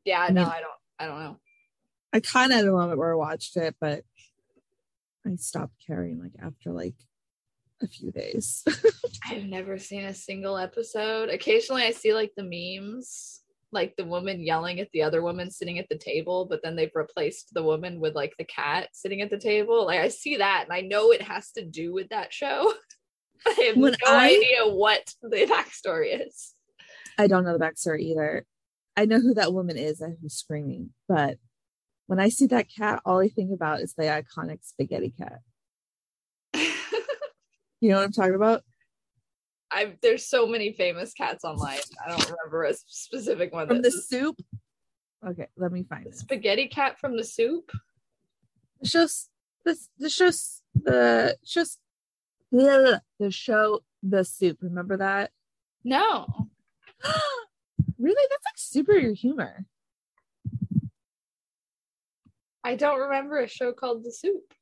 Yeah, 0.05 0.21
I 0.21 0.29
no, 0.29 0.41
mean- 0.43 0.51
I 0.51 0.59
don't. 0.61 0.71
I 0.99 1.05
don't 1.07 1.19
know. 1.19 1.37
i 2.13 2.19
kind 2.19 2.51
of 2.51 2.57
had 2.57 2.67
a 2.67 2.71
moment 2.71 2.99
where 2.99 3.11
i 3.11 3.15
watched 3.15 3.57
it 3.57 3.75
but 3.81 4.03
i 5.25 5.35
stopped 5.35 5.73
caring 5.85 6.19
like 6.19 6.33
after 6.43 6.71
like 6.71 6.93
a 7.81 7.87
few 7.87 8.11
days 8.11 8.63
I've 9.25 9.45
never 9.45 9.77
seen 9.79 10.03
a 10.05 10.13
single 10.13 10.57
episode. 10.57 11.29
Occasionally, 11.29 11.83
I 11.83 11.91
see 11.91 12.13
like 12.13 12.31
the 12.37 12.43
memes, 12.43 13.40
like 13.71 13.95
the 13.95 14.05
woman 14.05 14.41
yelling 14.41 14.79
at 14.79 14.89
the 14.91 15.01
other 15.03 15.21
woman 15.21 15.49
sitting 15.49 15.79
at 15.79 15.87
the 15.89 15.97
table, 15.97 16.45
but 16.49 16.61
then 16.63 16.75
they've 16.75 16.91
replaced 16.95 17.53
the 17.53 17.63
woman 17.63 17.99
with 17.99 18.15
like 18.15 18.33
the 18.37 18.43
cat 18.45 18.89
sitting 18.93 19.21
at 19.21 19.29
the 19.29 19.37
table. 19.39 19.85
Like 19.85 19.99
I 19.99 20.07
see 20.09 20.37
that, 20.37 20.65
and 20.65 20.73
I 20.73 20.81
know 20.81 21.11
it 21.11 21.21
has 21.21 21.51
to 21.53 21.65
do 21.65 21.93
with 21.93 22.09
that 22.09 22.33
show. 22.33 22.73
I 23.47 23.51
have 23.67 23.77
When 23.77 23.93
no 24.05 24.11
I- 24.11 24.27
idea 24.27 24.67
what 24.67 25.13
the 25.21 25.45
backstory 25.47 26.25
is. 26.27 26.53
I 27.17 27.27
don't 27.27 27.43
know 27.43 27.57
the 27.57 27.63
backstory 27.63 28.01
either. 28.01 28.45
I 28.97 29.05
know 29.05 29.19
who 29.19 29.33
that 29.35 29.53
woman 29.53 29.77
is 29.77 30.01
and 30.01 30.17
who's 30.21 30.33
screaming, 30.35 30.89
but 31.07 31.37
when 32.07 32.19
I 32.19 32.29
see 32.29 32.45
that 32.47 32.67
cat, 32.69 33.01
all 33.05 33.19
I 33.19 33.29
think 33.29 33.51
about 33.53 33.79
is 33.81 33.93
the 33.93 34.03
iconic 34.03 34.59
spaghetti 34.63 35.13
cat. 35.17 35.39
You 37.83 37.89
know 37.89 37.95
what 37.95 38.03
I'm 38.03 38.11
talking 38.11 38.35
about? 38.35 38.61
I 39.71 39.95
there's 40.01 40.25
so 40.27 40.45
many 40.47 40.73
famous 40.73 41.13
cats 41.13 41.43
online. 41.43 41.79
I 42.05 42.09
don't 42.09 42.29
remember 42.29 42.63
a 42.65 42.73
specific 42.73 43.53
one. 43.53 43.67
From 43.67 43.77
the 43.77 43.83
that's- 43.83 44.07
soup. 44.07 44.37
Okay, 45.27 45.47
let 45.55 45.71
me 45.71 45.83
find 45.83 46.05
the 46.05 46.09
it. 46.09 46.15
spaghetti 46.15 46.67
cat 46.67 46.99
from 46.99 47.15
the 47.15 47.23
soup. 47.23 47.71
The 48.81 48.89
show's 48.89 49.29
this 49.63 49.87
the 49.97 50.09
show's 50.09 50.61
the 50.73 51.37
show's 51.45 51.77
the 52.51 53.01
show 53.29 53.81
the 54.01 54.23
soup. 54.25 54.57
Remember 54.61 54.97
that? 54.97 55.31
No. 55.83 56.25
really? 57.99 58.27
That's 58.29 58.45
like 58.45 58.57
superior 58.57 59.13
humor. 59.13 59.65
I 62.63 62.75
don't 62.75 62.99
remember 62.99 63.39
a 63.39 63.47
show 63.47 63.73
called 63.73 64.03
The 64.03 64.11
Soup. 64.11 64.53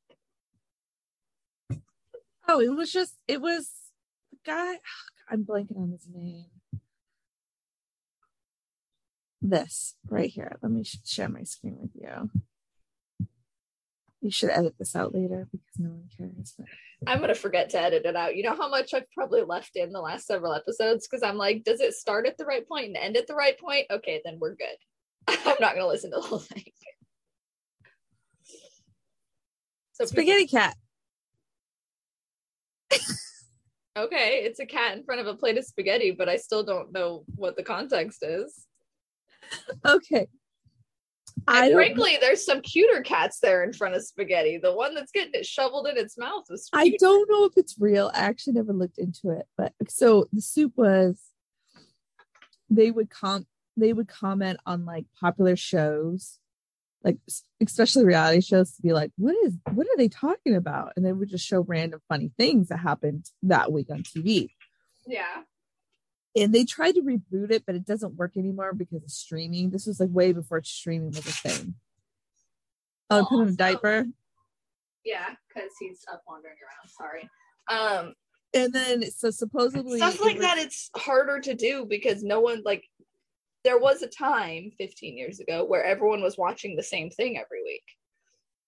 Oh, 2.48 2.60
it 2.60 2.74
was 2.74 2.90
just 2.92 3.14
it 3.28 3.40
was 3.40 3.70
guy. 4.44 4.78
I'm 5.30 5.44
blanking 5.44 5.76
on 5.76 5.92
his 5.92 6.08
name. 6.12 6.46
This 9.42 9.94
right 10.08 10.28
here. 10.28 10.58
Let 10.62 10.72
me 10.72 10.84
share 11.04 11.28
my 11.28 11.44
screen 11.44 11.78
with 11.80 11.92
you. 11.94 12.30
You 14.20 14.30
should 14.30 14.50
edit 14.50 14.74
this 14.78 14.94
out 14.94 15.14
later 15.14 15.48
because 15.50 15.78
no 15.78 15.90
one 15.90 16.08
cares. 16.14 16.54
But 16.58 16.66
I'm 17.06 17.20
gonna 17.20 17.34
forget 17.34 17.70
to 17.70 17.80
edit 17.80 18.04
it 18.04 18.16
out. 18.16 18.36
You 18.36 18.42
know 18.42 18.54
how 18.54 18.68
much 18.68 18.92
I've 18.92 19.10
probably 19.12 19.42
left 19.42 19.76
in 19.76 19.92
the 19.92 20.00
last 20.00 20.26
several 20.26 20.52
episodes 20.52 21.08
because 21.08 21.22
I'm 21.22 21.38
like, 21.38 21.64
does 21.64 21.80
it 21.80 21.94
start 21.94 22.26
at 22.26 22.36
the 22.36 22.44
right 22.44 22.68
point 22.68 22.88
and 22.88 22.96
end 22.98 23.16
at 23.16 23.26
the 23.26 23.34
right 23.34 23.58
point? 23.58 23.86
Okay, 23.90 24.20
then 24.22 24.38
we're 24.38 24.56
good. 24.56 24.76
I'm 25.28 25.56
not 25.58 25.74
gonna 25.74 25.86
listen 25.86 26.10
to 26.10 26.16
the 26.16 26.26
whole 26.26 26.38
thing. 26.38 26.64
So 29.92 30.04
spaghetti 30.04 30.46
cat. 30.46 30.76
okay, 34.04 34.42
it's 34.44 34.60
a 34.60 34.66
cat 34.66 34.96
in 34.96 35.04
front 35.04 35.20
of 35.20 35.26
a 35.26 35.34
plate 35.34 35.58
of 35.58 35.64
spaghetti, 35.64 36.10
but 36.10 36.28
I 36.28 36.36
still 36.36 36.62
don't 36.62 36.92
know 36.92 37.24
what 37.36 37.56
the 37.56 37.62
context 37.62 38.22
is. 38.22 38.66
Okay. 39.86 40.28
I 41.46 41.66
And 41.66 41.74
frankly, 41.74 42.18
there's 42.20 42.44
some 42.44 42.60
cuter 42.60 43.02
cats 43.02 43.38
there 43.40 43.64
in 43.64 43.72
front 43.72 43.94
of 43.94 44.04
spaghetti. 44.04 44.58
The 44.58 44.74
one 44.74 44.94
that's 44.94 45.12
getting 45.12 45.34
it 45.34 45.46
shoveled 45.46 45.86
in 45.86 45.96
its 45.96 46.18
mouth 46.18 46.44
was 46.50 46.68
I 46.72 46.96
don't 46.98 47.30
know 47.30 47.44
if 47.44 47.52
it's 47.56 47.76
real. 47.78 48.10
I 48.14 48.20
actually 48.20 48.54
never 48.54 48.72
looked 48.72 48.98
into 48.98 49.30
it, 49.30 49.46
but 49.56 49.72
so 49.88 50.28
the 50.32 50.42
soup 50.42 50.72
was 50.76 51.20
they 52.68 52.90
would 52.90 53.10
com 53.10 53.46
they 53.76 53.92
would 53.92 54.08
comment 54.08 54.58
on 54.66 54.84
like 54.84 55.06
popular 55.18 55.56
shows, 55.56 56.38
like 57.02 57.18
especially 57.60 58.04
reality 58.04 58.40
shows 58.40 58.72
to 58.76 58.82
be 58.82 58.92
like, 58.92 59.12
what 59.16 59.34
is 59.44 59.54
what 59.72 59.86
are 59.86 59.96
they 59.96 60.08
talking 60.08 60.54
about? 60.54 60.92
And 60.96 61.04
they 61.04 61.12
would 61.12 61.28
just 61.28 61.46
show 61.46 61.60
random 61.60 62.00
funny 62.08 62.30
things 62.38 62.68
that 62.68 62.78
happened 62.78 63.26
that 63.42 63.70
week 63.72 63.88
on 63.90 64.02
TV. 64.02 64.50
Yeah. 65.06 65.42
And 66.36 66.54
they 66.54 66.64
tried 66.64 66.94
to 66.94 67.02
reboot 67.02 67.50
it, 67.50 67.64
but 67.66 67.74
it 67.74 67.84
doesn't 67.84 68.14
work 68.14 68.36
anymore 68.36 68.72
because 68.72 69.02
of 69.02 69.10
streaming. 69.10 69.70
This 69.70 69.86
was 69.86 69.98
like 70.00 70.10
way 70.12 70.32
before 70.32 70.62
streaming 70.62 71.08
was 71.10 71.18
a 71.18 71.22
thing. 71.22 71.74
Oh, 73.10 73.16
Well, 73.16 73.26
put 73.26 73.42
in 73.42 73.48
a 73.48 73.56
diaper. 73.56 74.06
Yeah, 75.04 75.26
because 75.48 75.70
he's 75.80 76.04
up 76.12 76.22
wandering 76.28 76.54
around. 76.62 76.88
Sorry. 76.90 77.28
Um, 77.68 78.14
And 78.54 78.72
then 78.72 79.10
so 79.10 79.30
supposedly 79.30 79.98
stuff 79.98 80.20
like 80.20 80.36
was- 80.36 80.42
that 80.44 80.58
it's 80.58 80.90
harder 80.96 81.40
to 81.40 81.54
do 81.54 81.84
because 81.88 82.22
no 82.22 82.40
one 82.40 82.62
like 82.64 82.84
there 83.64 83.78
was 83.78 84.02
a 84.02 84.06
time 84.08 84.70
15 84.78 85.16
years 85.16 85.40
ago 85.40 85.64
where 85.64 85.84
everyone 85.84 86.22
was 86.22 86.38
watching 86.38 86.76
the 86.76 86.82
same 86.82 87.10
thing 87.10 87.36
every 87.38 87.62
week 87.62 87.84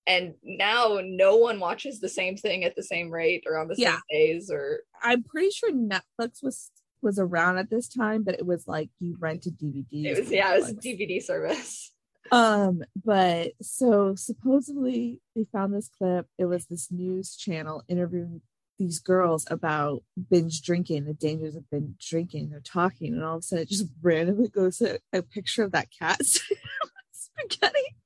and 0.07 0.35
now 0.43 1.01
no 1.03 1.37
one 1.37 1.61
watches 1.61 2.01
the 2.01 2.09
same 2.09 2.37
thing 2.37 2.65
at 2.65 2.75
the 2.77 2.83
same 2.83 3.11
rate 3.11 3.45
or 3.47 3.59
on 3.59 3.69
the 3.69 3.75
Yeah. 3.79 3.93
same 3.93 4.01
days 4.11 4.51
or 4.51 4.81
I'm 5.03 5.23
pretty 5.23 5.51
sure 5.51 5.73
Netflix 5.73 6.43
was 6.43 6.71
was 7.01 7.19
around 7.19 7.59
at 7.59 7.69
this 7.69 7.89
time, 7.89 8.23
but 8.23 8.37
it 8.37 8.47
was 8.47 8.69
like 8.69 8.89
you 9.01 9.17
rented 9.19 9.59
DVDs. 9.59 9.87
it 10.05 10.19
was 10.21 10.31
yeah 10.31 10.55
it 10.55 10.61
was 10.61 10.71
a 10.71 10.75
dvd 10.75 11.21
service 11.23 11.91
Um, 12.31 12.83
but 13.05 13.53
so 13.61 14.15
supposedly 14.15 15.21
they 15.35 15.45
found 15.53 15.75
this 15.75 15.89
clip. 15.89 16.27
It 16.39 16.45
was 16.47 16.67
this 16.67 16.91
news 16.93 17.35
channel 17.37 17.83
interviewing 17.89 18.41
these 18.83 18.99
girls 18.99 19.47
about 19.51 20.03
binge 20.31 20.63
drinking, 20.63 21.05
the 21.05 21.15
dangers 21.15 21.55
of 21.55 21.69
binge 21.71 22.09
drinking. 22.09 22.51
They're 22.51 22.61
talking, 22.61 23.15
and 23.15 23.25
all 23.25 23.37
of 23.37 23.41
a 23.41 23.43
sudden 23.43 23.63
it 23.63 23.69
just 23.69 23.87
randomly 24.03 24.49
goes 24.49 24.79
to 24.79 24.99
a 25.13 25.23
picture 25.23 25.63
of 25.63 25.73
that 25.73 25.89
cat 25.97 26.21
spaghetti. 27.13 27.97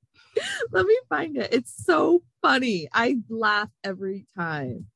Let 0.70 0.86
me 0.86 0.98
find 1.08 1.36
it. 1.38 1.48
It's 1.52 1.74
so 1.84 2.22
funny. 2.42 2.88
I 2.92 3.16
laugh 3.28 3.70
every 3.82 4.26
time. 4.36 4.86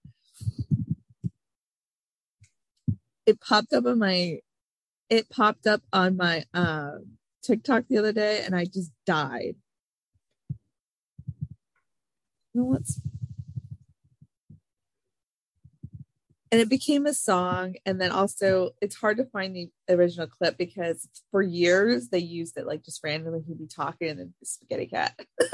It 3.24 3.40
popped 3.40 3.72
up 3.72 3.86
on 3.86 3.98
my 3.98 4.40
it 5.08 5.30
popped 5.30 5.66
up 5.66 5.82
on 5.92 6.16
my 6.16 6.44
um 6.52 7.16
TikTok 7.42 7.84
the 7.88 7.98
other 7.98 8.12
day 8.12 8.42
and 8.44 8.54
I 8.54 8.64
just 8.66 8.92
died. 9.06 9.56
You 12.52 12.60
know 12.60 12.64
what's 12.64 13.00
and 16.52 16.60
it 16.60 16.68
became 16.68 17.06
a 17.06 17.14
song 17.14 17.76
and 17.86 18.00
then 18.00 18.10
also 18.10 18.70
it's 18.82 18.96
hard 18.96 19.16
to 19.18 19.24
find 19.24 19.54
the 19.54 19.70
original 19.88 20.26
clip 20.26 20.58
because 20.58 21.08
for 21.30 21.42
years 21.42 22.08
they 22.08 22.18
used 22.18 22.56
it 22.56 22.66
like 22.66 22.84
just 22.84 23.02
randomly 23.04 23.40
he'd 23.46 23.58
be 23.58 23.66
talking 23.66 24.08
and 24.08 24.18
then 24.18 24.34
the 24.40 24.46
spaghetti 24.46 24.86
cat. 24.86 25.18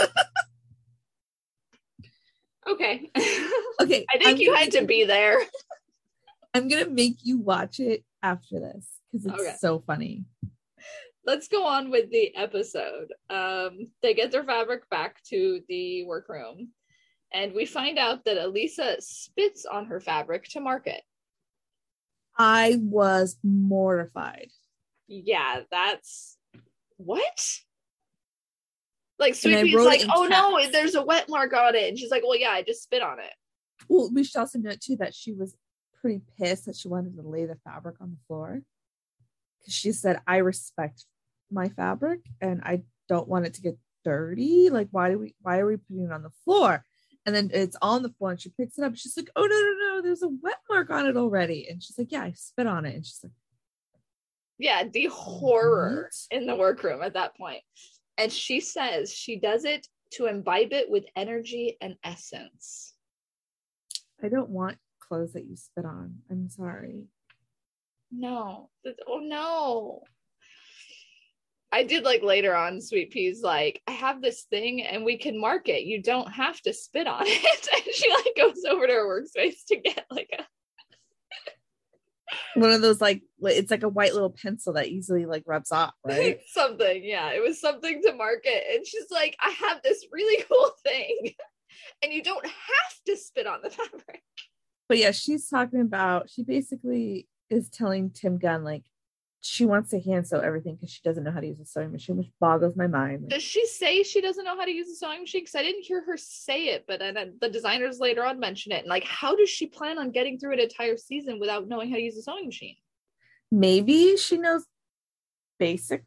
Okay. 2.68 3.10
Okay 3.78 4.06
i 4.12 4.18
think 4.18 4.26
I'm 4.26 4.36
you 4.38 4.54
had 4.54 4.72
to 4.72 4.84
be 4.86 5.04
there. 5.04 5.38
I'm 6.54 6.66
gonna 6.66 6.88
make 6.88 7.18
you 7.22 7.38
watch 7.38 7.78
it 7.78 8.02
after 8.22 8.58
this 8.58 8.88
because 9.12 9.26
it's 9.26 9.40
Okay. 9.40 9.54
so 9.60 9.78
funny. 9.78 10.24
Let's 11.26 11.46
go 11.46 11.64
on 11.66 11.90
with 11.90 12.10
the 12.10 12.34
episode. 12.34 13.12
Um, 13.28 13.88
they 14.02 14.14
get 14.14 14.32
their 14.32 14.44
fabric 14.44 14.88
back 14.88 15.22
to 15.24 15.60
the 15.68 16.04
workroom, 16.06 16.70
and 17.32 17.52
we 17.52 17.66
find 17.66 17.98
out 17.98 18.24
that 18.24 18.38
Elisa 18.42 18.96
spits 19.00 19.64
on 19.66 19.86
her 19.86 20.00
fabric 20.00 20.48
to 20.50 20.60
market. 20.60 21.02
i 22.38 22.76
was 22.80 23.36
mortified 23.42 24.50
Yeah, 25.08 25.60
that's 25.70 26.36
what? 26.98 27.40
Like 29.18 29.34
Sweet 29.34 29.62
Pea's 29.62 29.74
like, 29.74 30.02
oh 30.14 30.26
no, 30.26 30.70
there's 30.70 30.94
a 30.94 31.02
wet 31.02 31.28
mark 31.28 31.52
on 31.54 31.74
it. 31.74 31.88
And 31.88 31.98
she's 31.98 32.10
like, 32.10 32.22
well, 32.22 32.36
yeah, 32.36 32.50
I 32.50 32.62
just 32.62 32.82
spit 32.82 33.02
on 33.02 33.18
it. 33.18 33.32
well 33.88 34.10
we 34.12 34.24
should 34.24 34.38
also 34.38 34.58
note 34.58 34.80
too 34.80 34.96
that 34.96 35.14
she 35.14 35.32
was 35.32 35.54
pretty 36.00 36.20
pissed 36.38 36.66
that 36.66 36.76
she 36.76 36.88
wanted 36.88 37.16
to 37.16 37.22
lay 37.22 37.46
the 37.46 37.56
fabric 37.64 37.96
on 38.00 38.10
the 38.10 38.16
floor 38.26 38.60
because 39.58 39.74
she 39.74 39.92
said 39.92 40.20
i 40.26 40.36
respect 40.38 41.04
my 41.50 41.68
fabric 41.68 42.20
and 42.40 42.60
i 42.64 42.82
don't 43.08 43.28
want 43.28 43.46
it 43.46 43.54
to 43.54 43.62
get 43.62 43.76
dirty 44.04 44.68
like 44.70 44.88
why 44.92 45.10
do 45.10 45.18
we 45.18 45.34
why 45.42 45.58
are 45.58 45.66
we 45.66 45.76
putting 45.76 46.04
it 46.04 46.12
on 46.12 46.22
the 46.22 46.30
floor 46.44 46.84
and 47.26 47.34
then 47.34 47.50
it's 47.52 47.76
on 47.82 48.02
the 48.02 48.08
floor 48.10 48.30
and 48.30 48.40
she 48.40 48.50
picks 48.50 48.78
it 48.78 48.84
up 48.84 48.96
she's 48.96 49.16
like 49.16 49.28
oh 49.36 49.42
no 49.44 49.48
no 49.48 49.96
no 49.96 50.02
there's 50.02 50.22
a 50.22 50.28
wet 50.42 50.58
mark 50.70 50.88
on 50.90 51.06
it 51.06 51.16
already 51.16 51.66
and 51.68 51.82
she's 51.82 51.98
like 51.98 52.10
yeah 52.12 52.22
i 52.22 52.32
spit 52.32 52.66
on 52.66 52.86
it 52.86 52.94
and 52.94 53.04
she's 53.04 53.20
like 53.22 53.32
Yeah, 54.58 54.84
the 54.90 55.06
horror 55.06 56.04
What? 56.30 56.36
in 56.38 56.46
the 56.46 56.56
workroom 56.56 57.02
at 57.02 57.12
that 57.14 57.36
point. 57.36 57.62
And 58.16 58.32
she 58.32 58.60
says 58.60 59.12
she 59.12 59.38
does 59.38 59.64
it 59.66 59.86
to 60.12 60.26
imbibe 60.26 60.72
it 60.72 60.88
with 60.88 61.04
energy 61.14 61.76
and 61.82 61.96
essence. 62.02 62.94
i 64.22 64.28
don't 64.28 64.48
want 64.48 64.78
clothes 65.00 65.32
that 65.34 65.46
you 65.46 65.56
spit 65.56 65.84
on 65.84 66.14
i'm 66.30 66.48
sorry 66.48 67.04
No. 68.10 68.70
Oh 69.08 69.18
no. 69.18 70.02
I 71.72 71.82
did 71.82 72.04
like 72.04 72.22
later 72.22 72.54
on 72.54 72.80
Sweet 72.80 73.10
Peas 73.10 73.42
like 73.42 73.82
I 73.86 73.92
have 73.92 74.22
this 74.22 74.44
thing 74.44 74.82
and 74.82 75.04
we 75.04 75.18
can 75.18 75.40
mark 75.40 75.68
it. 75.68 75.82
You 75.82 76.02
don't 76.02 76.30
have 76.32 76.60
to 76.62 76.72
spit 76.72 77.06
on 77.06 77.22
it. 77.26 77.68
And 77.72 77.94
she 77.94 78.10
like 78.10 78.36
goes 78.36 78.64
over 78.68 78.86
to 78.86 78.92
her 78.92 79.06
workspace 79.06 79.64
to 79.68 79.76
get 79.76 80.04
like 80.10 80.30
a 80.38 80.44
one 82.54 82.72
of 82.72 82.80
those 82.80 83.00
like 83.00 83.22
it's 83.42 83.70
like 83.70 83.82
a 83.82 83.88
white 83.88 84.12
little 84.12 84.30
pencil 84.30 84.72
that 84.72 84.88
easily 84.88 85.26
like 85.26 85.44
rubs 85.46 85.70
off 85.72 85.94
right 86.04 86.40
something. 86.48 87.02
Yeah, 87.04 87.30
it 87.30 87.42
was 87.42 87.60
something 87.60 88.02
to 88.02 88.14
mark 88.14 88.40
it. 88.44 88.64
And 88.76 88.86
she's 88.86 89.10
like, 89.10 89.36
I 89.40 89.50
have 89.50 89.82
this 89.82 90.06
really 90.12 90.42
cool 90.50 90.70
thing. 90.84 91.32
And 92.02 92.12
you 92.12 92.22
don't 92.22 92.46
have 92.46 92.94
to 93.06 93.16
spit 93.16 93.46
on 93.46 93.60
the 93.62 93.70
fabric. 93.70 94.22
but 94.88 94.98
yeah, 94.98 95.10
she's 95.10 95.48
talking 95.48 95.80
about 95.80 96.30
she 96.30 96.42
basically 96.42 97.28
is 97.50 97.68
telling 97.68 98.10
Tim 98.10 98.38
Gunn 98.38 98.64
like 98.64 98.84
she 99.46 99.64
wants 99.64 99.90
to 99.90 100.00
hand 100.00 100.26
sew 100.26 100.40
everything 100.40 100.74
because 100.76 100.90
she 100.90 101.00
doesn't 101.04 101.24
know 101.24 101.30
how 101.30 101.40
to 101.40 101.46
use 101.46 101.60
a 101.60 101.64
sewing 101.64 101.92
machine, 101.92 102.16
which 102.16 102.30
boggles 102.40 102.76
my 102.76 102.86
mind. 102.86 103.28
Does 103.28 103.42
she 103.42 103.66
say 103.66 104.02
she 104.02 104.20
doesn't 104.20 104.44
know 104.44 104.56
how 104.56 104.64
to 104.64 104.70
use 104.70 104.88
a 104.88 104.94
sewing 104.94 105.20
machine? 105.20 105.42
Because 105.42 105.54
I 105.54 105.62
didn't 105.62 105.84
hear 105.84 106.02
her 106.04 106.16
say 106.16 106.66
it, 106.66 106.84
but 106.86 106.98
then 107.00 107.34
the 107.40 107.48
designers 107.48 108.00
later 108.00 108.24
on 108.24 108.40
mention 108.40 108.72
it. 108.72 108.80
And 108.80 108.88
like, 108.88 109.04
how 109.04 109.36
does 109.36 109.48
she 109.48 109.66
plan 109.66 109.98
on 109.98 110.10
getting 110.10 110.38
through 110.38 110.54
an 110.54 110.60
entire 110.60 110.96
season 110.96 111.38
without 111.40 111.68
knowing 111.68 111.90
how 111.90 111.96
to 111.96 112.02
use 112.02 112.16
a 112.16 112.22
sewing 112.22 112.46
machine? 112.46 112.76
Maybe 113.50 114.16
she 114.16 114.38
knows 114.38 114.64
basic 115.58 116.04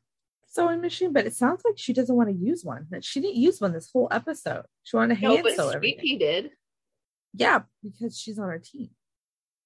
sewing 0.48 0.82
machine, 0.82 1.14
but 1.14 1.26
it 1.26 1.34
sounds 1.34 1.62
like 1.64 1.78
she 1.78 1.94
doesn't 1.94 2.16
want 2.16 2.30
to 2.30 2.36
use 2.36 2.64
one. 2.64 2.88
That 2.90 3.06
she 3.06 3.22
didn't 3.22 3.38
use 3.38 3.62
one 3.62 3.74
this 3.74 3.90
whole 3.92 4.08
episode. 4.12 4.66
She 4.84 4.98
wanted 4.98 5.16
to 5.16 5.22
No, 5.22 5.32
hand 5.32 5.44
but 5.44 5.56
sew 5.56 5.70
Sweet 5.70 5.76
everything. 5.76 6.20
Did. 6.20 6.52
Yeah, 7.34 7.62
because 7.84 8.20
she's 8.20 8.40
on 8.40 8.46
our 8.46 8.60
team. 8.60 8.90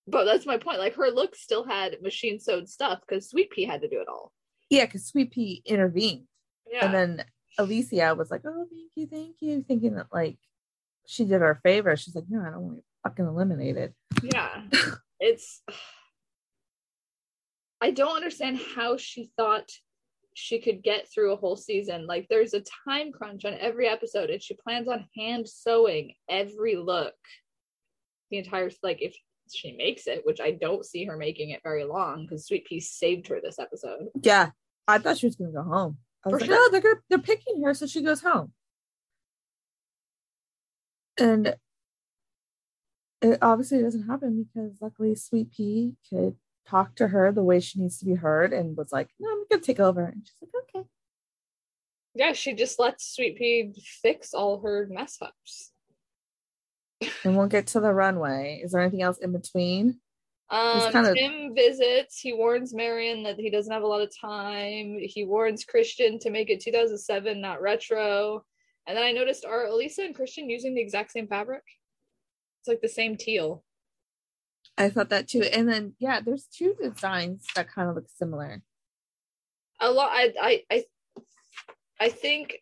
But 0.07 0.25
that's 0.25 0.45
my 0.45 0.57
point. 0.57 0.79
Like 0.79 0.95
her 0.95 1.09
look 1.09 1.35
still 1.35 1.63
had 1.65 2.01
machine 2.01 2.39
sewed 2.39 2.67
stuff 2.67 2.99
because 3.07 3.29
Sweet 3.29 3.51
Pea 3.51 3.65
had 3.65 3.81
to 3.81 3.87
do 3.89 4.01
it 4.01 4.07
all. 4.09 4.31
Yeah, 4.69 4.85
because 4.85 5.05
Sweet 5.05 5.31
Pea 5.31 5.61
intervened. 5.65 6.23
Yeah. 6.69 6.85
And 6.85 6.93
then 6.93 7.25
Alicia 7.57 8.15
was 8.15 8.29
like, 8.31 8.41
Oh, 8.45 8.65
thank 8.69 8.91
you, 8.95 9.07
thank 9.07 9.35
you, 9.39 9.63
thinking 9.65 9.95
that 9.95 10.07
like 10.11 10.37
she 11.07 11.23
did 11.25 11.41
her 11.41 11.59
favor. 11.63 11.95
She's 11.95 12.15
like, 12.15 12.25
No, 12.29 12.41
I 12.41 12.51
don't 12.51 12.61
want 12.61 12.77
you 12.77 12.83
fucking 13.03 13.25
eliminated. 13.25 13.93
yeah. 14.21 14.63
It's 15.25 15.61
I 17.79 17.91
don't 17.91 18.15
understand 18.15 18.59
how 18.75 18.97
she 18.97 19.29
thought 19.37 19.69
she 20.33 20.59
could 20.59 20.83
get 20.83 21.07
through 21.09 21.31
a 21.31 21.37
whole 21.37 21.55
season. 21.55 22.07
Like 22.07 22.27
there's 22.29 22.53
a 22.53 22.63
time 22.85 23.11
crunch 23.11 23.45
on 23.45 23.53
every 23.53 23.87
episode, 23.87 24.29
and 24.29 24.41
she 24.41 24.55
plans 24.55 24.87
on 24.87 25.05
hand 25.17 25.47
sewing 25.47 26.13
every 26.29 26.75
look. 26.75 27.13
The 28.31 28.39
entire 28.39 28.69
like 28.81 29.01
if 29.01 29.15
she 29.53 29.73
makes 29.73 30.07
it, 30.07 30.25
which 30.25 30.39
I 30.39 30.51
don't 30.51 30.85
see 30.85 31.05
her 31.05 31.17
making 31.17 31.51
it 31.51 31.61
very 31.63 31.83
long 31.83 32.25
because 32.25 32.45
Sweet 32.45 32.65
Pea 32.65 32.79
saved 32.79 33.27
her 33.27 33.39
this 33.41 33.59
episode. 33.59 34.07
Yeah. 34.21 34.51
I 34.87 34.97
thought 34.97 35.17
she 35.17 35.27
was 35.27 35.35
gonna 35.35 35.51
go 35.51 35.63
home. 35.63 35.97
I 36.25 36.29
For 36.29 36.39
like, 36.39 36.47
sure. 36.47 36.55
Oh, 36.57 36.69
they're 36.71 36.81
gonna, 36.81 37.01
they're 37.09 37.19
picking 37.19 37.63
her, 37.63 37.73
so 37.73 37.87
she 37.87 38.01
goes 38.01 38.21
home. 38.21 38.51
And 41.19 41.55
it 43.21 43.39
obviously 43.41 43.81
doesn't 43.81 44.07
happen 44.07 44.45
because 44.53 44.81
luckily 44.81 45.15
Sweet 45.15 45.51
Pea 45.51 45.93
could 46.09 46.35
talk 46.67 46.95
to 46.95 47.09
her 47.09 47.31
the 47.31 47.43
way 47.43 47.59
she 47.59 47.79
needs 47.79 47.99
to 47.99 48.05
be 48.05 48.15
heard 48.15 48.53
and 48.53 48.75
was 48.75 48.91
like, 48.91 49.09
No, 49.19 49.29
I'm 49.29 49.45
gonna 49.49 49.61
take 49.61 49.79
over. 49.79 50.05
And 50.05 50.23
she's 50.25 50.35
like, 50.41 50.75
Okay. 50.75 50.87
Yeah, 52.15 52.33
she 52.33 52.53
just 52.53 52.79
lets 52.79 53.15
Sweet 53.15 53.37
Pea 53.37 53.73
fix 54.01 54.33
all 54.33 54.61
her 54.61 54.87
mess 54.89 55.17
ups. 55.21 55.72
And 57.23 57.37
we'll 57.37 57.47
get 57.47 57.67
to 57.67 57.79
the 57.79 57.93
runway. 57.93 58.61
Is 58.63 58.71
there 58.71 58.81
anything 58.81 59.01
else 59.01 59.17
in 59.17 59.31
between? 59.31 59.99
Um, 60.49 60.91
kinda- 60.91 61.13
Tim 61.15 61.55
visits. 61.55 62.19
He 62.19 62.33
warns 62.33 62.73
Marion 62.73 63.23
that 63.23 63.39
he 63.39 63.49
doesn't 63.49 63.71
have 63.71 63.83
a 63.83 63.87
lot 63.87 64.01
of 64.01 64.11
time. 64.19 64.99
He 64.99 65.23
warns 65.25 65.65
Christian 65.65 66.19
to 66.19 66.29
make 66.29 66.49
it 66.49 66.61
2007, 66.61 67.41
not 67.41 67.61
retro. 67.61 68.45
And 68.85 68.97
then 68.97 69.03
I 69.03 69.11
noticed 69.11 69.45
are 69.45 69.65
Elisa 69.65 70.03
and 70.03 70.13
Christian 70.15 70.49
using 70.49 70.75
the 70.75 70.81
exact 70.81 71.11
same 71.11 71.27
fabric? 71.27 71.63
It's 72.59 72.67
like 72.67 72.81
the 72.81 72.89
same 72.89 73.17
teal. 73.17 73.63
I 74.77 74.89
thought 74.89 75.09
that 75.09 75.27
too. 75.27 75.43
And 75.43 75.67
then 75.67 75.95
yeah, 75.99 76.19
there's 76.21 76.45
two 76.45 76.75
designs 76.81 77.45
that 77.55 77.69
kind 77.69 77.89
of 77.89 77.95
look 77.95 78.07
similar. 78.15 78.61
A 79.79 79.91
lot. 79.91 80.11
I 80.11 80.33
I 80.39 80.63
I, 80.71 80.85
I 81.99 82.09
think 82.09 82.57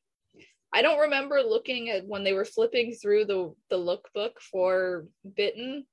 I 0.73 0.81
don't 0.81 0.99
remember 0.99 1.41
looking 1.41 1.89
at 1.89 2.07
when 2.07 2.23
they 2.23 2.34
were 2.34 2.45
flipping 2.45 2.93
through 2.93 3.25
the 3.25 3.53
the 3.69 3.77
lookbook 3.77 4.39
for 4.39 5.05
Bitten, 5.36 5.86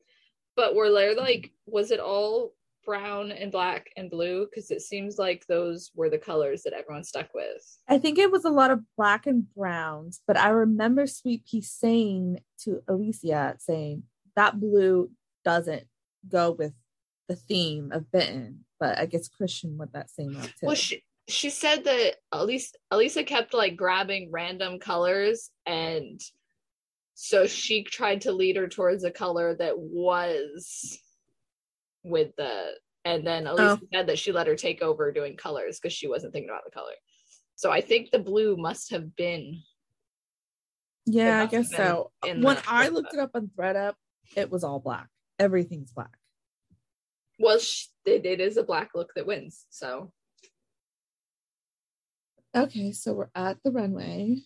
but 0.57 0.75
were 0.75 0.91
there 0.91 1.15
like 1.15 1.51
was 1.67 1.91
it 1.91 2.01
all 2.01 2.55
brown 2.85 3.33
and 3.33 3.53
black 3.53 3.91
and 3.97 4.11
blue? 4.11 4.47
Because 4.47 4.71
it 4.71 4.81
seems 4.81 5.19
like 5.19 5.47
those 5.47 5.91
were 5.95 6.09
the 6.09 6.19
colors 6.19 6.63
that 6.63 6.73
everyone 6.73 7.05
stuck 7.05 7.29
with. 7.35 7.79
I 7.89 7.99
think 7.99 8.19
it 8.19 8.31
was 8.31 8.45
a 8.45 8.51
lot 8.51 8.71
of 8.71 8.81
black 8.97 9.27
and 9.27 9.53
browns, 9.55 10.23
but 10.27 10.39
I 10.39 10.49
remember 10.49 11.07
Sweet 11.07 11.45
Pea 11.45 11.61
saying 11.61 12.41
to 12.61 12.83
Alicia, 12.89 13.57
saying 13.59 14.05
that 14.37 14.59
blue 14.59 15.11
doesn't 15.45 15.87
go 16.29 16.53
with 16.53 16.73
the 17.29 17.37
theme 17.37 17.93
of 17.93 18.11
Bitten. 18.11 18.65
But 18.81 18.97
I 18.99 19.07
guess 19.07 19.29
Christian 19.29 19.77
went 19.77 19.93
that 19.93 20.11
same 20.11 20.35
route 20.35 20.53
too. 20.59 20.67
Well, 20.67 20.75
she 20.77 21.03
she 21.29 21.51
said 21.51 21.85
that 21.85 22.17
Elisa 22.33 22.73
Elisa 22.91 23.23
kept 23.23 23.53
like 23.53 23.77
grabbing 23.77 24.31
random 24.33 24.79
colors, 24.79 25.51
and 25.67 26.21
so 27.15 27.47
she 27.47 27.85
tried 27.85 28.23
to 28.23 28.33
lead 28.33 28.57
her 28.57 28.69
towards 28.69 29.05
a 29.05 29.11
color 29.11 29.55
that 29.57 29.79
was 29.79 30.99
with 32.03 32.35
the. 32.37 32.73
And 33.05 33.27
then 33.27 33.47
Elisa 33.47 33.79
oh. 33.83 33.87
said 33.93 34.09
that 34.09 34.19
she 34.19 34.33
let 34.33 34.49
her 34.49 34.57
take 34.57 34.83
over 34.83 35.13
doing 35.13 35.37
colors 35.37 35.79
because 35.79 35.95
she 35.95 36.09
wasn't 36.09 36.33
thinking 36.33 36.51
about 36.51 36.65
the 36.65 36.71
color. 36.71 36.93
So 37.57 37.71
I 37.71 37.81
think 37.81 38.11
the 38.11 38.19
blue 38.19 38.57
must 38.57 38.91
have 38.91 39.17
been. 39.17 39.63
yeah, 41.07 41.43
I 41.43 41.47
guess 41.47 41.71
so. 41.71 42.11
When 42.23 42.41
the 42.41 42.63
I 42.67 42.89
looked 42.89 43.15
it 43.15 43.21
up 43.21 43.31
on 43.35 43.51
thredUP, 43.57 43.95
it 44.37 44.51
was 44.51 44.65
all 44.65 44.79
black. 44.79 45.09
Everything's 45.39 45.93
black. 45.93 46.17
Well, 47.39 47.59
sh- 47.59 47.87
it, 48.05 48.27
it 48.27 48.41
is 48.41 48.57
a 48.57 48.63
black 48.63 48.91
look 48.95 49.13
that 49.15 49.27
wins. 49.27 49.65
So 49.71 50.13
Okay, 52.57 52.93
so 52.93 53.13
we're 53.13 53.31
at 53.35 53.59
the 53.65 53.71
runway. 53.71 54.39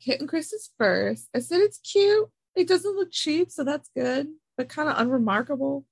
Kit 0.00 0.20
and 0.20 0.28
Chris 0.28 0.52
is 0.52 0.70
first. 0.78 1.28
I 1.34 1.40
said 1.40 1.60
it's 1.60 1.78
cute. 1.78 2.28
It 2.56 2.68
doesn't 2.68 2.96
look 2.96 3.10
cheap, 3.10 3.50
so 3.50 3.64
that's 3.64 3.90
good, 3.94 4.28
but 4.56 4.68
kind 4.68 4.88
of 4.88 4.98
unremarkable. 4.98 5.84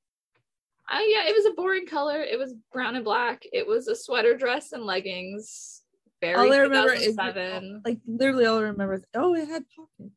I 0.88 1.02
yeah, 1.14 1.28
it 1.30 1.34
was 1.36 1.44
a 1.46 1.54
boring 1.54 1.86
color. 1.86 2.22
It 2.22 2.38
was 2.38 2.54
brown 2.72 2.96
and 2.96 3.04
black. 3.04 3.42
It 3.52 3.66
was 3.66 3.88
a 3.88 3.94
sweater 3.96 4.36
dress 4.36 4.72
and 4.72 4.84
leggings. 4.84 5.82
Very 6.20 6.34
all 6.34 6.52
I 6.52 6.58
remember 6.58 6.94
is 6.94 7.16
like 7.16 7.98
literally 8.06 8.46
all 8.46 8.58
I 8.58 8.62
remember 8.62 8.94
is 8.94 9.04
oh, 9.14 9.34
it 9.34 9.46
had 9.48 9.64
pockets. 9.76 10.16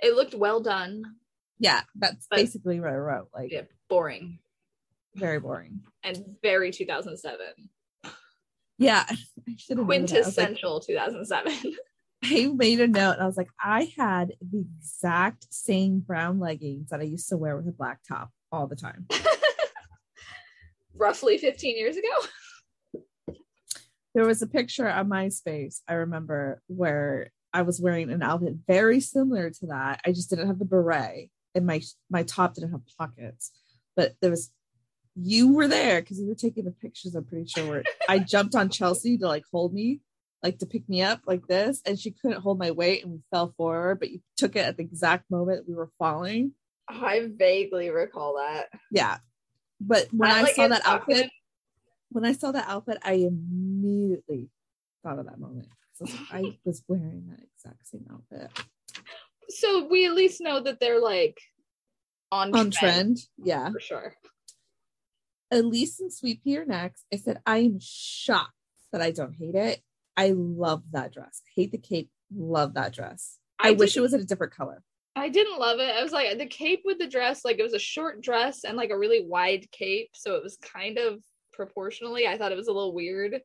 It 0.00 0.14
looked 0.14 0.34
well 0.34 0.60
done. 0.60 1.02
Yeah, 1.58 1.82
that's 1.96 2.26
But- 2.30 2.36
basically 2.36 2.80
what 2.80 2.90
I 2.90 2.94
wrote. 2.94 3.28
Like 3.34 3.50
Yeah, 3.50 3.62
boring 3.88 4.38
very 5.18 5.40
boring. 5.40 5.80
and 6.02 6.24
very 6.42 6.70
2007. 6.70 7.38
Yeah, 8.78 9.04
I 9.08 9.16
should 9.56 9.78
have 9.78 9.86
Quintessential 9.86 10.80
2007. 10.80 11.52
I 12.24 12.46
made 12.54 12.80
a 12.80 12.88
note. 12.88 13.12
And 13.12 13.22
I 13.22 13.26
was 13.26 13.36
like, 13.36 13.50
I 13.62 13.92
had 13.96 14.32
the 14.40 14.64
exact 14.78 15.46
same 15.50 16.00
brown 16.00 16.38
leggings 16.38 16.90
that 16.90 17.00
I 17.00 17.04
used 17.04 17.28
to 17.28 17.36
wear 17.36 17.56
with 17.56 17.68
a 17.68 17.72
black 17.72 18.00
top 18.08 18.30
all 18.50 18.66
the 18.66 18.76
time. 18.76 19.06
Roughly 20.94 21.38
15 21.38 21.76
years 21.76 21.96
ago. 21.96 23.34
There 24.14 24.26
was 24.26 24.42
a 24.42 24.48
picture 24.48 24.88
on 24.88 25.08
MySpace, 25.08 25.80
I 25.86 25.94
remember, 25.94 26.60
where 26.66 27.30
I 27.52 27.62
was 27.62 27.80
wearing 27.80 28.10
an 28.10 28.22
outfit 28.22 28.54
very 28.66 29.00
similar 29.00 29.50
to 29.50 29.66
that. 29.66 30.00
I 30.04 30.10
just 30.10 30.28
didn't 30.30 30.48
have 30.48 30.58
the 30.58 30.64
beret 30.64 31.30
and 31.54 31.66
my 31.66 31.80
my 32.10 32.22
top 32.22 32.54
didn't 32.54 32.72
have 32.72 32.80
pockets. 32.98 33.52
But 33.96 34.14
there 34.20 34.30
was 34.30 34.50
you 35.20 35.52
were 35.52 35.68
there 35.68 36.00
because 36.00 36.20
you 36.20 36.28
were 36.28 36.34
taking 36.34 36.64
the 36.64 36.70
pictures, 36.70 37.14
I'm 37.14 37.24
pretty 37.24 37.46
sure. 37.46 37.68
Where 37.68 37.84
I 38.08 38.18
jumped 38.28 38.54
on 38.54 38.68
Chelsea 38.68 39.18
to 39.18 39.26
like 39.26 39.44
hold 39.52 39.74
me, 39.74 40.00
like 40.42 40.58
to 40.58 40.66
pick 40.66 40.88
me 40.88 41.02
up 41.02 41.22
like 41.26 41.46
this, 41.46 41.82
and 41.84 41.98
she 41.98 42.10
couldn't 42.10 42.40
hold 42.40 42.58
my 42.58 42.70
weight 42.70 43.02
and 43.02 43.12
we 43.12 43.20
fell 43.30 43.54
forward, 43.56 43.98
but 43.98 44.10
you 44.10 44.20
took 44.36 44.56
it 44.56 44.64
at 44.64 44.76
the 44.76 44.82
exact 44.82 45.30
moment 45.30 45.68
we 45.68 45.74
were 45.74 45.90
falling. 45.98 46.52
I 46.88 47.28
vaguely 47.36 47.90
recall 47.90 48.36
that. 48.36 48.68
Yeah. 48.90 49.18
But 49.80 50.08
when 50.12 50.30
I, 50.30 50.42
like 50.42 50.54
saw 50.54 50.68
that 50.68 50.82
outfit, 50.86 51.30
when 52.10 52.24
I 52.24 52.32
saw 52.32 52.52
that 52.52 52.68
outfit, 52.68 52.98
I 53.02 53.12
immediately 53.12 54.48
thought 55.02 55.18
of 55.18 55.26
that 55.26 55.38
moment. 55.38 55.68
So 55.94 56.06
I 56.30 56.58
was 56.64 56.82
wearing 56.88 57.26
that 57.28 57.40
exact 57.54 57.86
same 57.86 58.06
outfit 58.10 58.50
So 59.50 59.86
we 59.88 60.06
at 60.06 60.14
least 60.14 60.40
know 60.40 60.60
that 60.60 60.80
they're 60.80 61.00
like 61.00 61.38
on, 62.30 62.54
on 62.56 62.70
trend. 62.70 63.18
Yeah. 63.36 63.70
for 63.70 63.80
sure. 63.80 64.14
Elise 65.50 66.00
and 66.00 66.12
Sweet 66.12 66.42
Pea 66.42 66.58
are 66.58 66.64
next. 66.64 67.04
I 67.12 67.16
said, 67.16 67.40
I 67.46 67.58
am 67.58 67.78
shocked 67.80 68.52
that 68.92 69.02
I 69.02 69.10
don't 69.10 69.34
hate 69.34 69.54
it. 69.54 69.80
I 70.16 70.32
love 70.34 70.82
that 70.92 71.12
dress. 71.12 71.42
Hate 71.54 71.72
the 71.72 71.78
cape. 71.78 72.10
Love 72.34 72.74
that 72.74 72.92
dress. 72.92 73.38
I, 73.58 73.72
wish 73.72 73.96
it 73.96 74.00
was 74.00 74.14
in 74.14 74.20
a 74.20 74.24
different 74.24 74.54
color. 74.54 74.82
I 75.16 75.28
didn't 75.28 75.58
love 75.58 75.80
it. 75.80 75.94
I 75.94 76.02
was 76.02 76.12
like 76.12 76.38
the 76.38 76.46
cape 76.46 76.82
with 76.84 76.98
the 76.98 77.08
dress, 77.08 77.44
like 77.44 77.58
it 77.58 77.64
was 77.64 77.74
a 77.74 77.78
short 77.78 78.20
dress 78.20 78.64
and 78.64 78.76
like 78.76 78.90
a 78.90 78.98
really 78.98 79.24
wide 79.24 79.70
cape, 79.72 80.10
so 80.14 80.36
it 80.36 80.44
was 80.44 80.56
kind 80.58 80.96
of 80.98 81.20
proportionally. 81.52 82.26
I 82.26 82.38
thought 82.38 82.52
it 82.52 82.56
was 82.56 82.68
a 82.68 82.72
little 82.72 82.94
weird. 82.94 83.40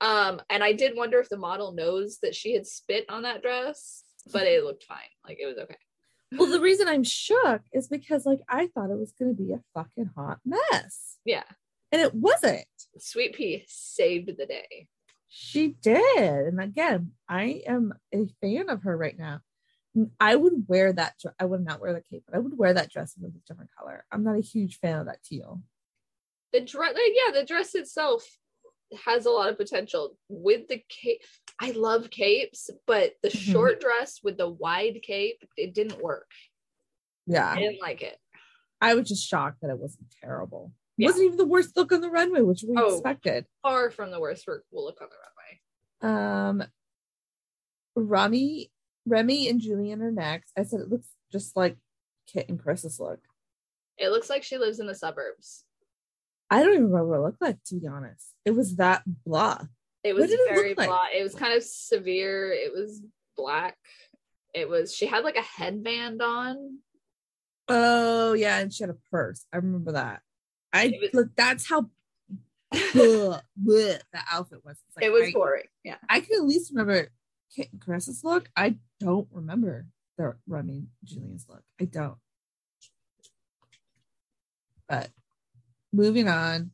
Um, 0.00 0.40
and 0.50 0.62
I 0.62 0.72
did 0.72 0.96
wonder 0.96 1.18
if 1.18 1.28
the 1.28 1.36
model 1.36 1.72
knows 1.72 2.18
that 2.22 2.34
she 2.34 2.54
had 2.54 2.66
spit 2.66 3.06
on 3.08 3.22
that 3.22 3.42
dress, 3.42 4.04
but 4.32 4.42
it 4.42 4.62
looked 4.62 4.84
fine. 4.84 4.98
Like 5.26 5.38
it 5.40 5.46
was 5.46 5.58
okay. 5.58 5.76
Well, 6.36 6.50
the 6.50 6.60
reason 6.60 6.88
I'm 6.88 7.04
shook 7.04 7.62
is 7.72 7.88
because 7.88 8.26
like 8.26 8.40
I 8.48 8.68
thought 8.68 8.90
it 8.90 8.98
was 8.98 9.12
gonna 9.18 9.34
be 9.34 9.52
a 9.52 9.60
fucking 9.74 10.10
hot 10.16 10.38
mess. 10.44 11.18
Yeah, 11.24 11.44
And 11.92 12.00
it 12.00 12.14
wasn't. 12.14 12.66
Sweet 12.98 13.34
Pea 13.34 13.64
saved 13.66 14.30
the 14.36 14.46
day. 14.46 14.88
She 15.28 15.76
did. 15.82 16.46
And 16.46 16.60
again, 16.60 17.12
I 17.28 17.62
am 17.66 17.92
a 18.12 18.26
fan 18.40 18.68
of 18.68 18.82
her 18.82 18.96
right 18.96 19.18
now. 19.18 19.40
I 20.20 20.36
would 20.36 20.64
wear 20.68 20.92
that. 20.92 21.14
I 21.40 21.44
would 21.44 21.64
not 21.64 21.80
wear 21.80 21.92
the 21.92 22.02
cape, 22.02 22.24
but 22.26 22.36
I 22.36 22.40
would 22.40 22.56
wear 22.58 22.74
that 22.74 22.90
dress 22.90 23.14
with 23.20 23.32
a 23.34 23.38
different 23.46 23.70
color. 23.76 24.04
I'm 24.12 24.24
not 24.24 24.36
a 24.36 24.42
huge 24.42 24.78
fan 24.78 25.00
of 25.00 25.06
that 25.06 25.22
teal. 25.24 25.60
The 26.52 26.60
dress, 26.60 26.94
like, 26.94 27.12
yeah, 27.14 27.32
the 27.32 27.46
dress 27.46 27.74
itself 27.74 28.24
has 29.04 29.26
a 29.26 29.30
lot 29.30 29.48
of 29.48 29.56
potential 29.56 30.16
with 30.28 30.68
the 30.68 30.82
cape. 30.88 31.22
I 31.60 31.70
love 31.72 32.10
capes, 32.10 32.70
but 32.86 33.14
the 33.22 33.28
Mhm. 33.28 33.52
short 33.52 33.80
dress 33.80 34.22
with 34.22 34.36
the 34.38 34.48
wide 34.48 35.00
cape, 35.02 35.42
it 35.56 35.74
didn't 35.74 36.00
work. 36.02 36.30
Yeah. 37.26 37.50
I 37.50 37.58
didn't 37.58 37.80
like 37.80 38.02
it. 38.02 38.18
I 38.80 38.94
was 38.94 39.08
just 39.08 39.26
shocked 39.26 39.60
that 39.62 39.70
it 39.70 39.78
wasn't 39.78 40.10
terrible. 40.20 40.72
It 40.98 41.02
Yeah. 41.02 41.08
wasn't 41.08 41.24
even 41.26 41.36
the 41.38 41.46
worst 41.46 41.76
look 41.76 41.90
on 41.92 42.00
the 42.02 42.10
runway, 42.10 42.42
which 42.42 42.62
we 42.68 42.76
Oh. 42.76 42.94
expected. 42.94 43.46
Far 43.62 43.90
from 43.90 44.10
the 44.10 44.20
worst 44.20 44.46
work 44.46 44.66
we'll 44.70 44.84
look 44.84 45.00
on 45.00 45.08
the 45.08 45.16
runway. 45.16 46.60
Um, 46.60 46.72
Rami, 47.96 48.70
Remy, 49.06 49.48
and 49.48 49.60
Julian 49.60 50.02
are 50.02 50.10
next. 50.10 50.52
I 50.56 50.64
said 50.64 50.80
it 50.80 50.88
looks 50.88 51.08
just 51.32 51.56
like 51.56 51.76
Kit 52.26 52.48
and 52.48 52.58
Chris's 52.60 52.98
look. 53.00 53.20
It 53.96 54.08
looks 54.10 54.28
like 54.28 54.42
she 54.42 54.58
lives 54.58 54.80
in 54.80 54.86
the 54.86 54.94
suburbs. 54.94 55.64
I 56.54 56.60
don't 56.60 56.74
even 56.74 56.84
remember 56.84 57.08
what 57.08 57.16
it 57.16 57.22
looked 57.22 57.42
like, 57.42 57.64
to 57.64 57.80
be 57.80 57.88
honest. 57.88 58.32
It 58.44 58.52
was 58.52 58.76
that 58.76 59.02
blah. 59.26 59.58
It 60.04 60.14
was 60.14 60.30
did 60.30 60.38
it 60.38 60.54
very 60.54 60.74
like? 60.76 60.86
blah. 60.86 61.06
It 61.12 61.24
was 61.24 61.34
kind 61.34 61.52
of 61.52 61.64
severe. 61.64 62.52
It 62.52 62.72
was 62.72 63.02
black. 63.36 63.76
It 64.54 64.68
was 64.68 64.94
she 64.94 65.06
had 65.06 65.24
like 65.24 65.36
a 65.36 65.42
headband 65.42 66.22
on. 66.22 66.78
Oh 67.66 68.34
yeah, 68.34 68.60
and 68.60 68.72
she 68.72 68.84
had 68.84 68.90
a 68.90 68.98
purse. 69.10 69.44
I 69.52 69.56
remember 69.56 69.92
that. 69.92 70.22
I 70.72 70.96
was- 71.00 71.10
look. 71.12 71.34
That's 71.36 71.68
how 71.68 71.90
bleh, 72.72 73.40
bleh, 73.60 74.00
the 74.12 74.20
outfit 74.30 74.64
was. 74.64 74.76
Like, 74.94 75.06
it 75.06 75.10
was 75.10 75.30
I, 75.30 75.32
boring. 75.32 75.66
Yeah. 75.82 75.96
I 76.08 76.20
can 76.20 76.36
at 76.36 76.44
least 76.44 76.70
remember 76.70 77.08
Kit 77.52 77.70
and 77.72 77.80
Chris's 77.80 78.22
look. 78.22 78.48
I 78.56 78.76
don't 79.00 79.26
remember 79.32 79.86
the 80.18 80.34
Remy 80.46 80.84
Jillian's 81.04 81.46
look. 81.48 81.64
I 81.80 81.86
don't. 81.86 82.18
But 84.88 85.10
moving 85.94 86.28
on. 86.28 86.72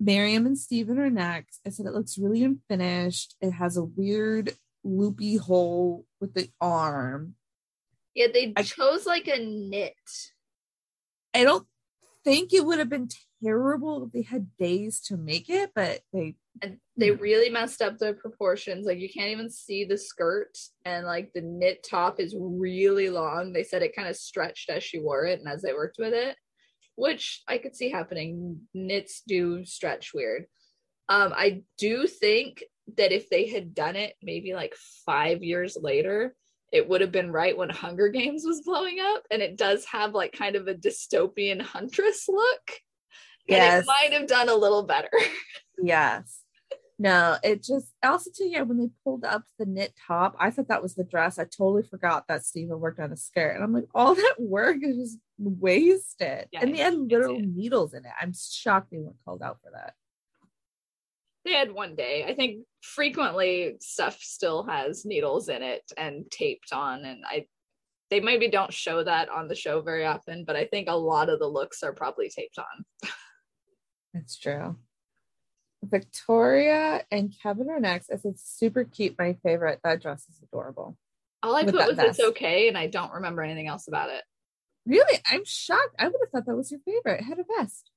Marion 0.00 0.46
and 0.46 0.58
Steven 0.58 0.98
are 0.98 1.10
next. 1.10 1.60
I 1.66 1.70
said 1.70 1.86
it 1.86 1.92
looks 1.92 2.18
really 2.18 2.42
unfinished. 2.42 3.36
It 3.40 3.52
has 3.52 3.76
a 3.76 3.84
weird 3.84 4.54
loopy 4.82 5.36
hole 5.36 6.06
with 6.20 6.34
the 6.34 6.48
arm. 6.60 7.34
Yeah, 8.14 8.26
they 8.32 8.52
I- 8.56 8.62
chose 8.62 9.06
like 9.06 9.28
a 9.28 9.38
knit. 9.38 9.94
I 11.34 11.44
don't 11.44 11.66
think 12.24 12.52
it 12.52 12.64
would 12.66 12.78
have 12.78 12.88
been 12.88 13.08
terrible 13.42 14.04
if 14.04 14.12
they 14.12 14.22
had 14.22 14.56
days 14.58 15.00
to 15.00 15.16
make 15.16 15.48
it, 15.48 15.70
but 15.74 16.00
they 16.12 16.36
And 16.60 16.78
they 16.96 17.10
really 17.12 17.48
messed 17.48 17.80
up 17.80 17.98
the 17.98 18.12
proportions. 18.12 18.86
Like 18.86 18.98
you 18.98 19.08
can't 19.08 19.30
even 19.30 19.48
see 19.50 19.84
the 19.84 19.96
skirt 19.96 20.58
and 20.84 21.06
like 21.06 21.32
the 21.32 21.40
knit 21.40 21.86
top 21.88 22.20
is 22.20 22.36
really 22.38 23.08
long. 23.08 23.52
They 23.52 23.64
said 23.64 23.82
it 23.82 23.96
kind 23.96 24.08
of 24.08 24.16
stretched 24.16 24.68
as 24.68 24.82
she 24.84 24.98
wore 24.98 25.24
it 25.26 25.38
and 25.38 25.48
as 25.48 25.62
they 25.62 25.72
worked 25.72 25.96
with 25.98 26.12
it, 26.12 26.36
which 27.02 27.42
I 27.48 27.58
could 27.58 27.74
see 27.74 27.90
happening. 27.90 28.60
Knits 28.74 29.22
do 29.26 29.64
stretch 29.64 30.14
weird. 30.14 30.46
Um, 31.08 31.32
I 31.34 31.62
do 31.76 32.06
think 32.06 32.62
that 32.96 33.10
if 33.10 33.28
they 33.28 33.48
had 33.48 33.74
done 33.74 33.96
it 33.96 34.14
maybe 34.22 34.54
like 34.54 34.76
five 35.04 35.42
years 35.42 35.76
later, 35.80 36.36
it 36.70 36.88
would 36.88 37.00
have 37.00 37.10
been 37.10 37.32
right 37.32 37.56
when 37.58 37.70
Hunger 37.70 38.08
Games 38.08 38.44
was 38.46 38.60
blowing 38.60 38.98
up. 39.00 39.24
And 39.32 39.42
it 39.42 39.56
does 39.56 39.84
have 39.86 40.14
like 40.14 40.32
kind 40.32 40.54
of 40.54 40.68
a 40.68 40.74
dystopian 40.74 41.60
huntress 41.60 42.26
look. 42.28 42.70
And 43.48 43.56
Yes. 43.56 43.82
it 43.82 43.86
might 43.88 44.12
have 44.16 44.28
done 44.28 44.48
a 44.48 44.54
little 44.54 44.84
better. 44.84 45.10
Yes. 45.82 46.41
No, 47.02 47.36
it 47.42 47.64
just 47.64 47.92
also 48.04 48.30
too, 48.30 48.44
yeah, 48.44 48.62
when 48.62 48.78
they 48.78 48.88
pulled 49.02 49.24
up 49.24 49.42
the 49.58 49.66
knit 49.66 49.92
top, 50.06 50.36
I 50.38 50.52
thought 50.52 50.68
that 50.68 50.84
was 50.84 50.94
the 50.94 51.02
dress. 51.02 51.36
I 51.36 51.42
totally 51.42 51.82
forgot 51.82 52.28
that 52.28 52.44
Steven 52.44 52.78
worked 52.78 53.00
on 53.00 53.10
a 53.10 53.16
skirt. 53.16 53.56
And 53.56 53.64
I'm 53.64 53.72
like, 53.72 53.88
all 53.92 54.14
that 54.14 54.36
work 54.38 54.76
is 54.82 54.96
just 54.96 55.18
wasted. 55.36 56.46
Yeah, 56.52 56.60
and 56.62 56.72
they 56.72 56.78
had 56.78 56.92
you 56.92 57.00
can 57.00 57.08
see 57.08 57.16
literal 57.16 57.40
needles 57.40 57.94
in 57.94 58.04
it. 58.04 58.12
I'm 58.20 58.32
shocked 58.32 58.92
they 58.92 58.98
weren't 58.98 59.16
called 59.24 59.42
out 59.42 59.58
for 59.64 59.72
that. 59.72 59.94
they 61.44 61.54
had 61.54 61.72
one 61.72 61.96
day. 61.96 62.24
I 62.24 62.34
think 62.34 62.66
frequently 62.82 63.74
stuff 63.80 64.18
still 64.20 64.62
has 64.62 65.04
needles 65.04 65.48
in 65.48 65.62
it 65.64 65.82
and 65.96 66.30
taped 66.30 66.72
on, 66.72 67.04
and 67.04 67.24
I 67.26 67.46
they 68.10 68.20
maybe 68.20 68.46
don't 68.46 68.72
show 68.72 69.02
that 69.02 69.28
on 69.28 69.48
the 69.48 69.56
show 69.56 69.80
very 69.80 70.06
often, 70.06 70.44
but 70.44 70.54
I 70.54 70.66
think 70.66 70.88
a 70.88 70.94
lot 70.94 71.30
of 71.30 71.40
the 71.40 71.48
looks 71.48 71.82
are 71.82 71.94
probably 71.94 72.28
taped 72.28 72.58
on. 72.58 73.10
That's 74.14 74.38
true. 74.38 74.76
Victoria 75.82 77.04
and 77.10 77.34
Kevin 77.42 77.68
are 77.70 77.80
next. 77.80 78.10
I 78.12 78.16
said 78.16 78.38
super 78.38 78.84
cute. 78.84 79.16
My 79.18 79.36
favorite. 79.42 79.80
That 79.82 80.00
dress 80.02 80.26
is 80.28 80.40
adorable. 80.42 80.96
All 81.42 81.56
I 81.56 81.62
With 81.64 81.74
put 81.74 81.86
was 81.88 81.96
vest. 81.96 82.18
it's 82.20 82.28
okay, 82.28 82.68
and 82.68 82.78
I 82.78 82.86
don't 82.86 83.12
remember 83.12 83.42
anything 83.42 83.66
else 83.66 83.88
about 83.88 84.10
it. 84.10 84.22
Really? 84.86 85.18
I'm 85.30 85.44
shocked. 85.44 85.96
I 85.98 86.04
would 86.06 86.14
have 86.22 86.30
thought 86.30 86.46
that 86.46 86.56
was 86.56 86.70
your 86.70 86.80
favorite. 86.84 87.20
It 87.20 87.24
had 87.24 87.38
a 87.38 87.44
vest. 87.58 87.90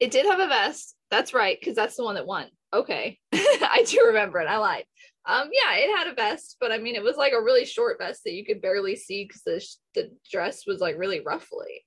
It 0.00 0.10
did 0.10 0.26
have 0.26 0.40
a 0.40 0.46
vest. 0.46 0.94
That's 1.10 1.34
right, 1.34 1.58
because 1.60 1.74
that's 1.74 1.96
the 1.96 2.04
one 2.04 2.14
that 2.14 2.26
won. 2.26 2.46
Okay, 2.72 3.18
I 3.32 3.84
do 3.86 4.04
remember 4.06 4.40
it. 4.40 4.48
I 4.48 4.58
lied. 4.58 4.84
Um, 5.26 5.50
yeah, 5.52 5.76
it 5.76 5.94
had 5.94 6.06
a 6.06 6.14
vest, 6.14 6.56
but 6.60 6.72
I 6.72 6.78
mean, 6.78 6.94
it 6.94 7.02
was 7.02 7.16
like 7.16 7.32
a 7.32 7.42
really 7.42 7.66
short 7.66 7.98
vest 7.98 8.22
that 8.24 8.32
you 8.32 8.46
could 8.46 8.62
barely 8.62 8.96
see 8.96 9.24
because 9.24 9.42
the 9.44 9.60
sh- 9.60 9.76
the 9.94 10.10
dress 10.30 10.66
was 10.66 10.80
like 10.80 10.96
really 10.96 11.20
ruffly. 11.20 11.84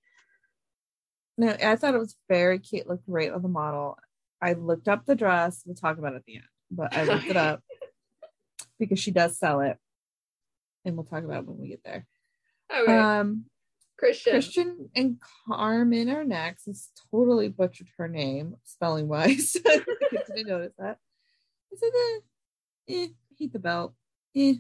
No, 1.38 1.56
I 1.64 1.76
thought 1.76 1.96
it 1.96 2.00
was 2.00 2.16
very 2.30 2.60
cute. 2.60 2.88
Looked 2.88 3.08
great 3.10 3.32
on 3.32 3.42
the 3.42 3.48
model. 3.48 3.98
I 4.42 4.54
looked 4.54 4.88
up 4.88 5.06
the 5.06 5.16
dress. 5.16 5.64
We'll 5.66 5.76
talk 5.76 5.98
about 5.98 6.14
it 6.14 6.18
at 6.18 6.26
the 6.26 6.36
end, 6.36 6.46
but 6.70 6.96
I 6.96 7.04
looked 7.04 7.28
it 7.28 7.38
up 7.38 7.62
because 8.80 9.00
she 9.00 9.12
does 9.12 9.38
sell 9.38 9.62
it, 9.62 9.78
and 10.86 10.96
we'll 10.96 11.06
talk 11.06 11.24
about 11.24 11.44
it 11.44 11.48
when 11.48 11.60
we 11.60 11.70
get 11.70 11.84
there. 11.84 12.06
Okay, 12.76 12.98
Um, 12.98 13.46
Christian. 13.98 14.34
Christian 14.34 14.90
and 14.96 15.18
Carmen 15.48 16.10
are 16.10 16.24
next. 16.24 16.68
It's 16.68 16.92
totally 17.12 17.50
butchered 17.50 17.90
her 17.98 18.08
name 18.08 18.56
spelling 18.64 19.08
wise. 19.08 19.56
I 19.66 19.82
didn't 20.36 20.48
notice 20.48 20.74
that. 20.80 20.98
I 21.72 21.78
said, 21.78 21.92
eh, 22.90 23.08
hate 23.38 23.54
the 23.54 23.60
belt. 23.60 23.94
Eh, 24.36 24.56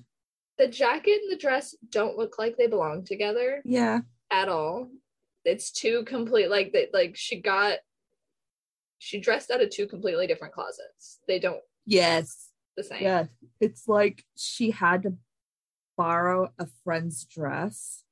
the 0.57 0.67
jacket 0.67 1.21
and 1.23 1.31
the 1.31 1.41
dress 1.41 1.75
don't 1.89 2.17
look 2.17 2.37
like 2.37 2.55
they 2.55 2.67
belong 2.67 3.03
together 3.03 3.63
yeah, 3.65 4.01
at 4.29 4.47
all. 4.47 4.89
It's 5.43 5.71
two 5.71 6.03
complete 6.05 6.51
like 6.51 6.71
they 6.71 6.89
like 6.93 7.15
she 7.15 7.41
got 7.41 7.79
she 9.03 9.19
dressed 9.19 9.49
out 9.49 9.61
of 9.63 9.71
two 9.71 9.87
completely 9.87 10.27
different 10.27 10.53
closets. 10.53 11.17
They 11.27 11.39
don't 11.39 11.59
yes, 11.87 12.49
the 12.77 12.83
same. 12.83 13.01
yeah. 13.01 13.25
It's 13.59 13.87
like 13.87 14.23
she 14.37 14.69
had 14.69 15.01
to 15.03 15.15
borrow 15.97 16.53
a 16.59 16.67
friend's 16.83 17.25
dress 17.25 18.03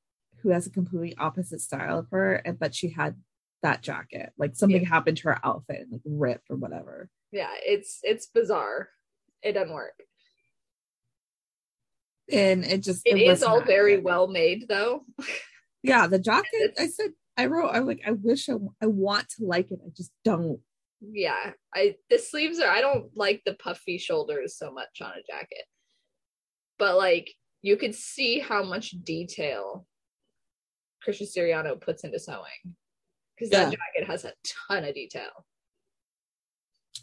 who 0.41 0.49
has 0.49 0.65
a 0.65 0.71
completely 0.71 1.15
opposite 1.17 1.61
style 1.61 1.99
of 1.99 2.07
her, 2.11 2.33
and 2.33 2.57
but 2.57 2.73
she 2.73 2.89
had 2.89 3.15
that 3.61 3.83
jacket. 3.83 4.31
Like 4.37 4.55
something 4.55 4.83
happened 4.83 5.17
to 5.17 5.29
her 5.29 5.39
outfit 5.45 5.81
and 5.81 5.91
like 5.91 6.01
ripped 6.05 6.47
or 6.49 6.55
whatever. 6.55 7.07
Yeah, 7.31 7.51
it's 7.63 7.99
it's 8.01 8.25
bizarre. 8.25 8.89
It 9.43 9.51
doesn't 9.53 9.73
work. 9.73 9.93
And 12.31 12.63
it 12.65 12.81
just 12.81 13.03
It 13.05 13.27
was 13.27 13.39
is 13.39 13.43
all 13.43 13.61
very 13.61 13.95
good. 13.97 14.05
well 14.05 14.27
made 14.27 14.65
though. 14.67 15.03
Yeah, 15.83 16.07
the 16.07 16.19
jacket. 16.19 16.73
I 16.79 16.87
said 16.87 17.11
I 17.37 17.45
wrote. 17.45 17.69
I'm 17.69 17.85
like, 17.85 18.01
I 18.05 18.11
wish 18.11 18.49
I, 18.49 18.53
I 18.81 18.87
want 18.87 19.29
to 19.37 19.45
like 19.45 19.71
it. 19.71 19.79
I 19.85 19.89
just 19.95 20.11
don't. 20.25 20.59
Yeah, 21.01 21.51
I 21.73 21.95
the 22.09 22.17
sleeves 22.17 22.59
are 22.59 22.69
I 22.69 22.81
don't 22.81 23.09
like 23.15 23.41
the 23.45 23.53
puffy 23.53 23.97
shoulders 23.97 24.57
so 24.57 24.71
much 24.71 25.01
on 25.01 25.11
a 25.11 25.23
jacket. 25.31 25.65
But 26.77 26.97
like 26.97 27.31
you 27.61 27.77
could 27.77 27.95
see 27.95 28.39
how 28.39 28.63
much 28.63 28.91
detail 29.03 29.85
Christian 31.01 31.27
Siriano 31.27 31.79
puts 31.79 32.03
into 32.03 32.19
sewing. 32.19 32.75
Because 33.35 33.51
that 33.51 33.71
jacket 33.71 34.07
has 34.07 34.25
a 34.25 34.33
ton 34.67 34.83
of 34.83 34.93
detail. 34.93 35.45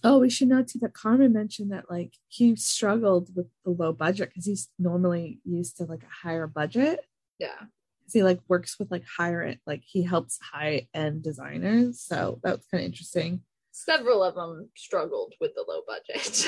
Oh, 0.04 0.18
we 0.18 0.28
should 0.28 0.48
note 0.48 0.68
too 0.68 0.78
that 0.80 0.92
Carmen 0.92 1.32
mentioned 1.32 1.72
that 1.72 1.90
like 1.90 2.12
he 2.28 2.54
struggled 2.56 3.34
with 3.34 3.46
the 3.64 3.70
low 3.70 3.92
budget 3.92 4.28
because 4.28 4.44
he's 4.44 4.68
normally 4.78 5.40
used 5.44 5.78
to 5.78 5.84
like 5.84 6.02
a 6.02 6.26
higher 6.26 6.46
budget. 6.46 7.00
yeah 7.38 7.64
He 8.12 8.22
like 8.22 8.40
works 8.48 8.78
with 8.78 8.90
like 8.90 9.04
higher 9.16 9.42
end, 9.42 9.58
like 9.66 9.82
he 9.84 10.02
helps 10.02 10.38
high 10.40 10.88
end 10.92 11.22
designers. 11.22 12.00
So 12.00 12.40
that 12.44 12.58
was 12.58 12.66
kind 12.70 12.82
of 12.82 12.86
interesting. 12.86 13.40
Several 13.78 14.22
of 14.22 14.36
them 14.36 14.70
struggled 14.74 15.34
with 15.38 15.54
the 15.54 15.62
low 15.68 15.82
budget. 15.86 16.46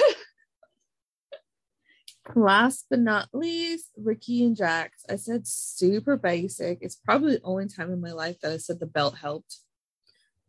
Last 2.34 2.86
but 2.88 3.00
not 3.00 3.28
least, 3.34 3.90
Ricky 3.98 4.46
and 4.46 4.56
Jax. 4.56 5.04
I 5.10 5.16
said 5.16 5.46
super 5.46 6.16
basic. 6.16 6.78
It's 6.80 6.96
probably 6.96 7.36
the 7.36 7.42
only 7.44 7.68
time 7.68 7.92
in 7.92 8.00
my 8.00 8.12
life 8.12 8.40
that 8.40 8.52
I 8.52 8.56
said 8.56 8.80
the 8.80 8.86
belt 8.86 9.18
helped. 9.18 9.58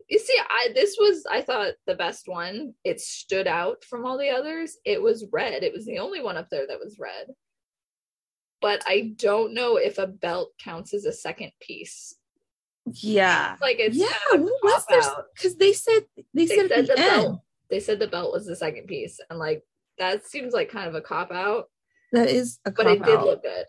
you 0.10 0.20
see, 0.20 0.38
I 0.40 0.70
this 0.74 0.96
was 0.98 1.26
I 1.30 1.42
thought 1.42 1.74
the 1.86 1.96
best 1.96 2.30
one. 2.30 2.74
It 2.86 3.02
stood 3.02 3.46
out 3.46 3.84
from 3.84 4.06
all 4.06 4.18
the 4.18 4.30
others. 4.30 4.78
It 4.86 5.02
was 5.02 5.28
red. 5.34 5.64
It 5.64 5.74
was 5.74 5.86
the 5.86 6.00
only 6.00 6.22
one 6.22 6.38
up 6.38 6.48
there 6.50 6.66
that 6.66 6.80
was 6.80 6.98
red. 6.98 7.28
But 8.62 8.84
I 8.88 9.12
don't 9.18 9.54
know 9.54 9.76
if 9.76 9.98
a 9.98 10.08
belt 10.08 10.54
counts 10.64 10.94
as 10.94 11.04
a 11.04 11.12
second 11.12 11.52
piece. 11.60 12.16
Yeah. 12.94 13.56
Like 13.62 13.78
it's 13.80 13.96
yeah. 13.96 14.08
What 14.32 14.54
was 14.64 14.86
there? 14.90 15.02
Because 15.36 15.56
they 15.58 15.74
said 15.74 16.02
they, 16.34 16.46
They 16.46 16.48
said, 16.48 16.70
said 16.70 16.88
the, 16.88 16.88
the 16.88 16.96
belt. 16.96 17.40
They 17.70 17.80
said 17.80 18.00
the 18.00 18.08
belt 18.08 18.34
was 18.34 18.46
the 18.46 18.56
second 18.56 18.88
piece, 18.88 19.20
and 19.30 19.38
like 19.38 19.64
that 19.98 20.26
seems 20.26 20.54
like 20.54 20.70
kind 20.70 20.88
of 20.88 20.96
a 20.96 21.02
cop 21.02 21.32
out. 21.32 21.70
that 22.12 22.30
is 22.30 22.60
a 22.66 22.72
cop 22.72 22.86
out. 22.86 23.00
But 23.00 23.10
it 23.10 23.12
did 23.12 23.22
look 23.22 23.44
good. 23.44 23.66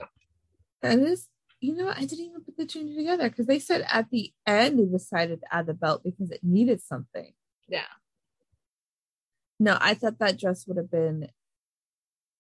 That 0.82 0.98
is, 1.00 1.26
you 1.60 1.76
know, 1.76 1.88
I 1.88 2.00
didn't 2.00 2.24
even 2.26 2.42
put 2.42 2.56
the 2.56 2.64
two 2.64 2.94
together 2.96 3.28
because 3.28 3.46
they 3.46 3.58
said 3.58 3.84
at 3.90 4.08
the 4.10 4.32
end 4.46 4.78
they 4.78 4.86
decided 4.86 5.40
to 5.40 5.54
add 5.54 5.66
the 5.66 5.74
belt 5.74 6.02
because 6.02 6.30
it 6.30 6.40
needed 6.42 6.80
something. 6.82 7.32
Yeah. 7.68 7.82
No, 9.58 9.76
I 9.78 9.92
thought 9.92 10.18
that 10.20 10.38
dress 10.38 10.66
would 10.66 10.78
have 10.78 10.90
been 10.90 11.28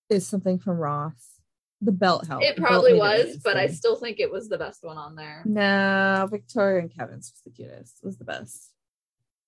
is 0.08 0.26
something 0.26 0.58
from 0.58 0.78
Ross. 0.78 1.39
The 1.82 1.92
belt 1.92 2.26
helped. 2.26 2.44
It 2.44 2.56
probably 2.56 2.94
was, 2.94 3.38
but 3.42 3.56
I 3.56 3.68
still 3.68 3.96
think 3.96 4.20
it 4.20 4.30
was 4.30 4.48
the 4.48 4.58
best 4.58 4.84
one 4.84 4.98
on 4.98 5.16
there. 5.16 5.42
no 5.46 6.28
Victoria 6.30 6.80
and 6.80 6.94
Kevin's 6.94 7.32
was 7.32 7.40
the 7.44 7.50
cutest. 7.50 8.00
It 8.02 8.06
was 8.06 8.18
the 8.18 8.24
best. 8.24 8.70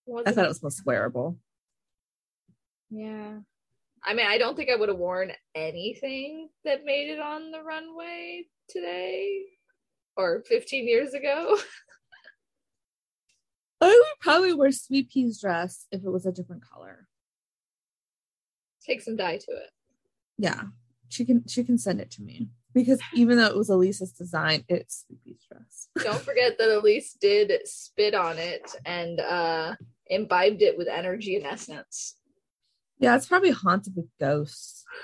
Was 0.06 0.24
I 0.26 0.32
thought 0.32 0.46
it 0.46 0.48
was 0.48 0.62
most 0.62 0.84
wearable. 0.86 1.38
Yeah. 2.90 3.38
I 4.04 4.14
mean, 4.14 4.26
I 4.26 4.38
don't 4.38 4.56
think 4.56 4.70
I 4.70 4.76
would 4.76 4.88
have 4.88 4.98
worn 4.98 5.32
anything 5.54 6.48
that 6.64 6.84
made 6.84 7.10
it 7.10 7.20
on 7.20 7.50
the 7.50 7.62
runway 7.62 8.46
today 8.68 9.42
or 10.16 10.42
15 10.46 10.88
years 10.88 11.14
ago. 11.14 11.56
I 13.80 13.86
would 13.88 14.20
probably 14.20 14.54
wear 14.54 14.72
Sweet 14.72 15.10
Pea's 15.10 15.40
dress 15.40 15.86
if 15.90 16.04
it 16.04 16.10
was 16.10 16.26
a 16.26 16.32
different 16.32 16.62
color. 16.68 17.08
Take 18.84 19.02
some 19.02 19.16
dye 19.16 19.38
to 19.38 19.50
it. 19.52 19.70
Yeah, 20.38 20.62
she 21.12 21.24
can 21.24 21.46
she 21.46 21.62
can 21.62 21.78
send 21.78 22.00
it 22.00 22.10
to 22.12 22.22
me 22.22 22.48
because 22.74 23.00
even 23.14 23.36
though 23.36 23.46
it 23.46 23.56
was 23.56 23.68
Elisa's 23.68 24.12
design, 24.12 24.64
it's 24.68 25.04
Pea's 25.24 25.44
dress. 25.50 25.88
Don't 26.02 26.22
forget 26.22 26.58
that 26.58 26.76
Elise 26.76 27.16
did 27.20 27.52
spit 27.66 28.14
on 28.14 28.38
it 28.38 28.74
and 28.86 29.20
uh 29.20 29.74
imbibed 30.06 30.62
it 30.62 30.78
with 30.78 30.88
energy 30.88 31.36
and 31.36 31.46
essence. 31.46 32.16
Yeah, 32.98 33.16
it's 33.16 33.26
probably 33.26 33.50
haunted 33.50 33.94
with 33.96 34.06
ghosts. 34.18 34.84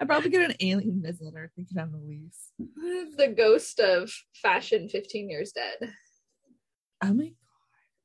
I 0.00 0.04
probably 0.04 0.30
get 0.30 0.50
an 0.50 0.56
alien 0.60 1.02
visitor 1.02 1.50
thinking 1.54 1.78
I'm 1.78 1.94
Elise. 1.94 2.50
The 3.16 3.32
ghost 3.34 3.80
of 3.80 4.10
fashion 4.34 4.88
15 4.88 5.30
years 5.30 5.52
dead. 5.52 5.92
Oh 7.02 7.14
my 7.14 7.24
god. 7.24 7.34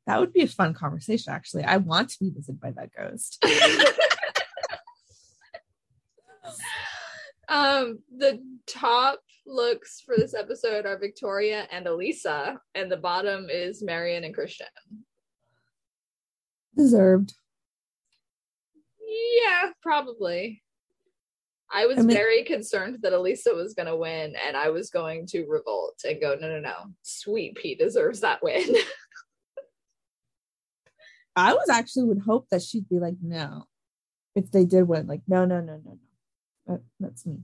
That 0.07 0.19
would 0.19 0.33
be 0.33 0.41
a 0.41 0.47
fun 0.47 0.73
conversation, 0.73 1.31
actually. 1.31 1.63
I 1.63 1.77
want 1.77 2.09
to 2.09 2.19
be 2.19 2.29
visited 2.29 2.59
by 2.59 2.71
that 2.71 2.89
ghost. 2.97 3.43
um, 7.49 7.99
the 8.17 8.41
top 8.67 9.19
looks 9.45 10.01
for 10.01 10.15
this 10.17 10.33
episode 10.33 10.85
are 10.85 10.97
Victoria 10.97 11.67
and 11.71 11.87
Elisa, 11.87 12.59
and 12.75 12.91
the 12.91 12.97
bottom 12.97 13.47
is 13.49 13.83
Marion 13.83 14.23
and 14.23 14.33
Christian. 14.33 14.67
Deserved. 16.77 17.33
Yeah, 19.05 19.71
probably. 19.81 20.61
I 21.73 21.85
was 21.85 21.99
I 21.99 22.01
mean- 22.01 22.15
very 22.15 22.43
concerned 22.43 22.99
that 23.01 23.13
Elisa 23.13 23.53
was 23.53 23.73
going 23.73 23.87
to 23.87 23.95
win, 23.95 24.35
and 24.45 24.57
I 24.57 24.69
was 24.69 24.89
going 24.89 25.25
to 25.27 25.45
revolt 25.45 26.01
and 26.03 26.19
go, 26.19 26.35
no, 26.39 26.49
no, 26.49 26.59
no. 26.59 26.73
Sweet 27.01 27.55
Pea 27.55 27.75
deserves 27.75 28.21
that 28.21 28.43
win. 28.43 28.75
I 31.35 31.53
was 31.53 31.69
actually 31.69 32.03
would 32.03 32.19
hope 32.19 32.47
that 32.51 32.61
she'd 32.61 32.89
be 32.89 32.99
like, 32.99 33.15
no. 33.21 33.65
If 34.35 34.51
they 34.51 34.65
did 34.65 34.87
win, 34.87 35.07
like, 35.07 35.21
no, 35.27 35.45
no, 35.45 35.61
no, 35.61 35.73
no, 35.73 35.91
no. 35.91 35.97
That, 36.67 36.81
that's 36.99 37.25
me. 37.25 37.39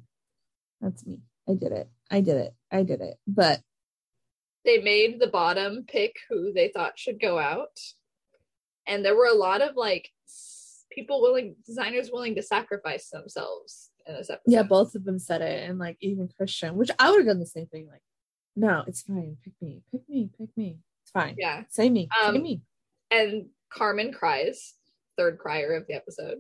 That's 0.81 1.05
me. 1.05 1.19
I 1.49 1.53
did 1.53 1.71
it. 1.71 1.89
I 2.11 2.21
did 2.21 2.37
it. 2.37 2.53
I 2.71 2.83
did 2.83 3.01
it. 3.01 3.15
But 3.27 3.61
they 4.65 4.79
made 4.79 5.19
the 5.19 5.27
bottom 5.27 5.85
pick 5.87 6.15
who 6.29 6.51
they 6.53 6.69
thought 6.69 6.99
should 6.99 7.19
go 7.21 7.39
out. 7.39 7.79
And 8.85 9.03
there 9.03 9.15
were 9.15 9.27
a 9.27 9.33
lot 9.35 9.61
of 9.61 9.75
like 9.75 10.09
people 10.91 11.21
willing, 11.21 11.55
designers 11.65 12.09
willing 12.11 12.35
to 12.35 12.41
sacrifice 12.43 13.09
themselves 13.09 13.89
in 14.05 14.15
this 14.15 14.29
episode. 14.29 14.51
yeah, 14.51 14.63
both 14.63 14.95
of 14.95 15.03
them 15.03 15.19
said 15.19 15.41
it. 15.41 15.69
And 15.69 15.79
like 15.79 15.97
even 16.01 16.29
Christian, 16.37 16.75
which 16.75 16.91
I 16.99 17.09
would 17.09 17.17
have 17.19 17.27
done 17.27 17.39
the 17.39 17.45
same 17.45 17.67
thing. 17.67 17.87
Like, 17.89 18.01
no, 18.55 18.83
it's 18.87 19.01
fine. 19.03 19.37
Pick 19.43 19.53
me. 19.61 19.81
Pick 19.91 20.01
me. 20.09 20.29
Pick 20.37 20.49
me. 20.57 20.77
It's 21.03 21.11
fine. 21.11 21.35
Yeah. 21.37 21.63
Say 21.69 21.89
me. 21.89 22.07
Say 22.21 22.27
Um, 22.27 22.41
me. 22.41 22.61
And 23.11 23.47
Carmen 23.69 24.11
cries, 24.11 24.73
third 25.17 25.37
crier 25.37 25.73
of 25.73 25.85
the 25.87 25.93
episode. 25.93 26.37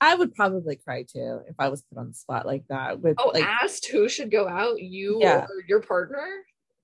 I 0.00 0.14
would 0.14 0.34
probably 0.34 0.76
cry 0.76 1.02
too 1.02 1.40
if 1.48 1.56
I 1.58 1.68
was 1.68 1.82
put 1.82 1.98
on 1.98 2.08
the 2.08 2.14
spot 2.14 2.46
like 2.46 2.64
that. 2.68 3.00
With 3.00 3.16
Oh, 3.18 3.30
like 3.34 3.44
asked 3.44 3.86
who 3.86 4.08
should 4.08 4.30
go 4.30 4.48
out, 4.48 4.80
you 4.80 5.18
Yeah. 5.20 5.44
or 5.44 5.62
your 5.68 5.80
partner? 5.82 6.26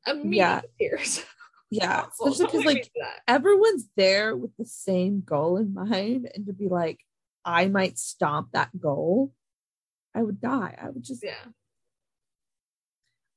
Immediate 0.06 0.36
Yeah. 0.36 0.60
tears. 0.78 1.24
yeah, 1.70 2.06
especially 2.12 2.46
because 2.46 2.64
like 2.64 2.92
everyone's 3.26 3.88
there 3.96 4.36
with 4.36 4.54
the 4.58 4.66
same 4.66 5.22
goal 5.24 5.56
in 5.56 5.72
mind, 5.74 6.30
and 6.34 6.46
to 6.46 6.52
be 6.52 6.68
like, 6.68 7.00
I 7.44 7.68
might 7.68 7.98
stomp 7.98 8.52
that 8.52 8.78
goal, 8.78 9.32
I 10.14 10.22
would 10.22 10.40
die. 10.40 10.76
I 10.80 10.90
would 10.90 11.02
just 11.02 11.24
Yeah. 11.24 11.34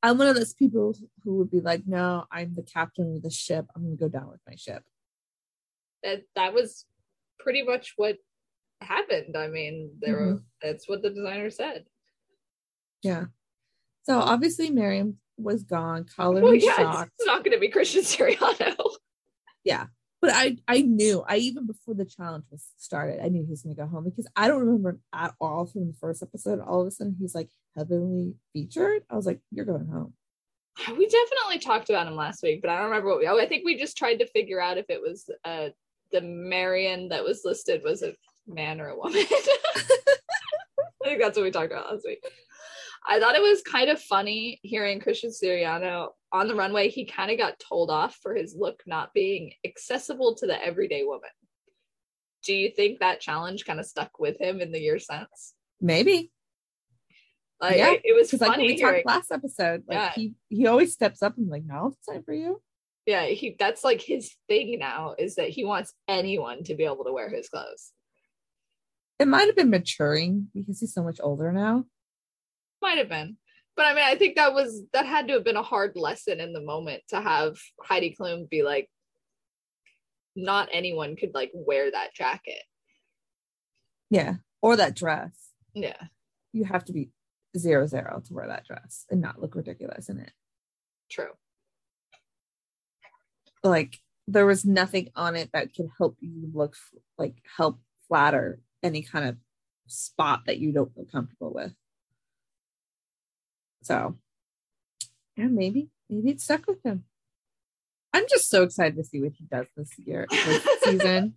I'm 0.02 0.18
one 0.18 0.28
of 0.28 0.36
those 0.36 0.54
people 0.54 0.96
who 1.24 1.36
would 1.38 1.52
be 1.52 1.60
like, 1.60 1.86
no, 1.86 2.26
I'm 2.32 2.56
the 2.56 2.64
captain 2.64 3.16
of 3.18 3.22
the 3.22 3.30
ship. 3.30 3.66
I'm 3.76 3.84
gonna 3.84 3.96
go 3.96 4.08
down 4.10 4.30
with 4.30 4.40
my 4.48 4.56
ship. 4.56 4.84
That 6.04 6.24
that 6.36 6.54
was 6.54 6.86
pretty 7.40 7.64
much 7.64 7.94
what 7.98 8.18
happened. 8.82 9.36
I 9.38 9.48
mean, 9.48 9.92
there 10.02 10.16
Mm-hmm. 10.16 10.32
were, 10.34 10.44
that's 10.62 10.88
what 10.88 11.02
the 11.02 11.10
designer 11.10 11.50
said. 11.50 11.86
Yeah. 13.04 13.26
So 14.04 14.20
obviously 14.20 14.70
Marion 14.70 15.18
was 15.38 15.64
gone, 15.64 16.06
color 16.16 16.42
Well, 16.42 16.56
yeah, 16.56 16.76
shocked. 16.76 17.12
it's 17.18 17.26
not 17.28 17.44
going 17.44 17.54
to 17.56 17.60
be 17.60 17.70
Christian 17.70 18.02
Siriano. 18.04 18.76
Yeah. 19.66 19.88
But 20.22 20.32
I 20.34 20.58
I 20.68 20.82
knew 20.82 21.24
I 21.28 21.38
even 21.38 21.66
before 21.68 21.94
the 21.94 22.06
challenge 22.06 22.46
was 22.52 22.66
started, 22.78 23.20
I 23.24 23.28
knew 23.30 23.44
he 23.44 23.50
was 23.52 23.62
gonna 23.62 23.76
go 23.76 23.86
home 23.88 24.04
because 24.06 24.28
I 24.36 24.48
don't 24.48 24.66
remember 24.66 25.00
at 25.14 25.34
all 25.40 25.66
from 25.66 25.88
the 25.88 25.94
first 26.00 26.22
episode. 26.24 26.60
All 26.60 26.82
of 26.82 26.88
a 26.88 26.92
sudden 26.92 27.16
he's 27.20 27.36
like 27.36 27.50
heavily 27.76 28.36
featured. 28.52 29.04
I 29.10 29.16
was 29.16 29.26
like, 29.26 29.40
You're 29.52 29.66
going 29.66 29.88
home. 29.88 30.14
we 30.98 31.08
definitely 31.08 31.60
talked 31.60 31.90
about 31.90 32.08
him 32.08 32.16
last 32.16 32.42
week, 32.44 32.62
but 32.62 32.70
I 32.70 32.76
don't 32.78 32.86
remember 32.90 33.10
what 33.10 33.20
we. 33.20 33.28
Oh, 33.28 33.38
I 33.40 33.48
think 33.48 33.64
we 33.66 33.78
just 33.78 33.98
tried 33.98 34.16
to 34.20 34.28
figure 34.28 34.62
out 34.62 34.78
if 34.78 34.86
it 34.90 35.02
was 35.02 35.30
uh 35.46 35.70
the 36.12 36.22
Marion 36.22 37.10
that 37.10 37.24
was 37.24 37.42
listed 37.46 37.82
was 37.86 38.02
a 38.02 38.14
man 38.50 38.82
or 38.82 38.90
a 38.90 38.98
woman. 38.98 39.24
I 39.30 41.08
think 41.08 41.22
that's 41.22 41.38
what 41.38 41.44
we 41.44 41.52
talked 41.52 41.72
about 41.72 41.92
last 41.92 42.04
week. 42.06 42.24
I 43.08 43.20
thought 43.20 43.36
it 43.36 43.42
was 43.42 43.62
kind 43.62 43.90
of 43.90 44.00
funny 44.02 44.60
hearing 44.64 45.00
Christian 45.00 45.32
Siriano 45.32 46.10
on 46.32 46.48
the 46.48 46.56
runway. 46.56 46.90
He 46.90 47.06
kind 47.06 47.32
of 47.32 47.38
got 47.38 47.60
told 47.60 47.90
off 47.90 48.18
for 48.22 48.36
his 48.36 48.56
look 48.58 48.82
not 48.86 49.14
being 49.14 49.54
accessible 49.66 50.36
to 50.36 50.46
the 50.48 50.64
everyday 50.64 51.04
woman. 51.04 51.30
Do 52.44 52.54
you 52.54 52.70
think 52.70 53.00
that 53.00 53.22
challenge 53.22 53.66
kind 53.66 53.80
of 53.80 53.86
stuck 53.86 54.20
with 54.20 54.40
him 54.40 54.60
in 54.62 54.72
the 54.72 54.80
year 54.80 55.00
since? 55.00 55.54
Maybe. 55.82 56.32
Like 57.62 57.78
Yeah, 57.78 57.94
it, 58.04 58.16
was 58.16 58.28
Because 58.28 58.42
like 58.42 58.52
funny 58.52 58.68
we 58.68 58.76
hearing. 58.76 59.04
talked 59.04 59.08
last 59.08 59.32
episode, 59.32 59.84
like 59.88 59.98
Yeah. 59.98 60.12
he 60.16 60.34
he 60.50 60.68
always 60.68 60.94
steps 60.94 61.22
up 61.24 61.38
and 61.38 61.50
like, 61.50 61.64
no, 61.66 61.88
it's 61.98 62.06
time 62.06 62.24
for 62.24 62.34
you. 62.34 62.62
yeah, 63.06 63.26
he 63.28 63.56
that's 63.58 63.84
like 63.84 64.02
his 64.02 64.34
thing 64.48 64.78
now 64.80 65.16
is 65.18 65.36
that 65.36 65.50
he 65.50 65.66
wants 65.66 65.94
anyone 66.08 66.64
to 66.66 66.76
be 66.76 66.84
able 66.86 67.04
to 67.06 67.12
wear 67.14 67.30
his 67.30 67.50
clothes. 67.50 67.92
It 69.20 69.28
might 69.28 69.48
have 69.48 69.56
been 69.56 69.70
maturing 69.70 70.48
because 70.54 70.80
he's 70.80 70.94
so 70.94 71.04
much 71.04 71.20
older 71.22 71.52
now. 71.52 71.84
Might 72.82 72.98
have 72.98 73.10
been. 73.10 73.38
But 73.76 73.86
I 73.86 73.94
mean, 73.94 74.06
I 74.06 74.16
think 74.16 74.38
that 74.38 74.54
was 74.54 74.82
that 74.94 75.06
had 75.06 75.28
to 75.28 75.34
have 75.34 75.44
been 75.44 75.58
a 75.58 75.64
hard 75.64 75.94
lesson 75.96 76.40
in 76.40 76.54
the 76.54 76.62
moment 76.62 77.04
to 77.10 77.22
have 77.22 77.58
Heidi 77.82 78.16
Klum 78.20 78.50
be 78.50 78.64
like, 78.64 78.90
not 80.36 80.70
anyone 80.72 81.16
could 81.16 81.34
like 81.34 81.52
wear 81.54 81.92
that 81.92 82.14
jacket. 82.14 82.62
Yeah. 84.10 84.36
Or 84.62 84.76
that 84.76 84.96
dress. 84.96 85.52
Yeah. 85.74 86.02
You 86.52 86.66
have 86.66 86.86
to 86.86 86.94
be 86.94 87.12
zero 87.58 87.88
zero 87.88 88.22
to 88.26 88.34
wear 88.34 88.48
that 88.48 88.66
dress 88.66 89.06
and 89.10 89.22
not 89.22 89.42
look 89.42 89.56
ridiculous 89.56 90.10
in 90.10 90.20
it. 90.20 90.32
True. 91.10 91.32
Like 93.64 94.00
there 94.28 94.46
was 94.46 94.66
nothing 94.66 95.10
on 95.16 95.36
it 95.36 95.50
that 95.54 95.74
could 95.74 95.90
help 95.98 96.18
you 96.20 96.50
look 96.54 96.76
f- 96.76 97.02
like 97.18 97.36
help 97.58 97.80
flatter 98.08 98.60
any 98.84 99.02
kind 99.02 99.26
of 99.26 99.38
spot 99.88 100.42
that 100.46 100.60
you 100.60 100.72
don't 100.72 100.94
feel 100.94 101.06
comfortable 101.06 101.54
with. 101.54 101.74
So 103.82 104.18
yeah, 105.36 105.48
maybe, 105.48 105.90
maybe 106.10 106.32
it 106.32 106.42
stuck 106.42 106.68
with 106.68 106.84
him. 106.84 107.06
I'm 108.14 108.26
just 108.30 108.50
so 108.50 108.64
excited 108.64 108.96
to 108.98 109.04
see 109.04 109.22
what 109.22 109.34
he 109.34 109.46
does 109.46 109.68
this 109.78 109.92
year, 110.00 110.28
this 110.30 110.68
season. 110.84 111.36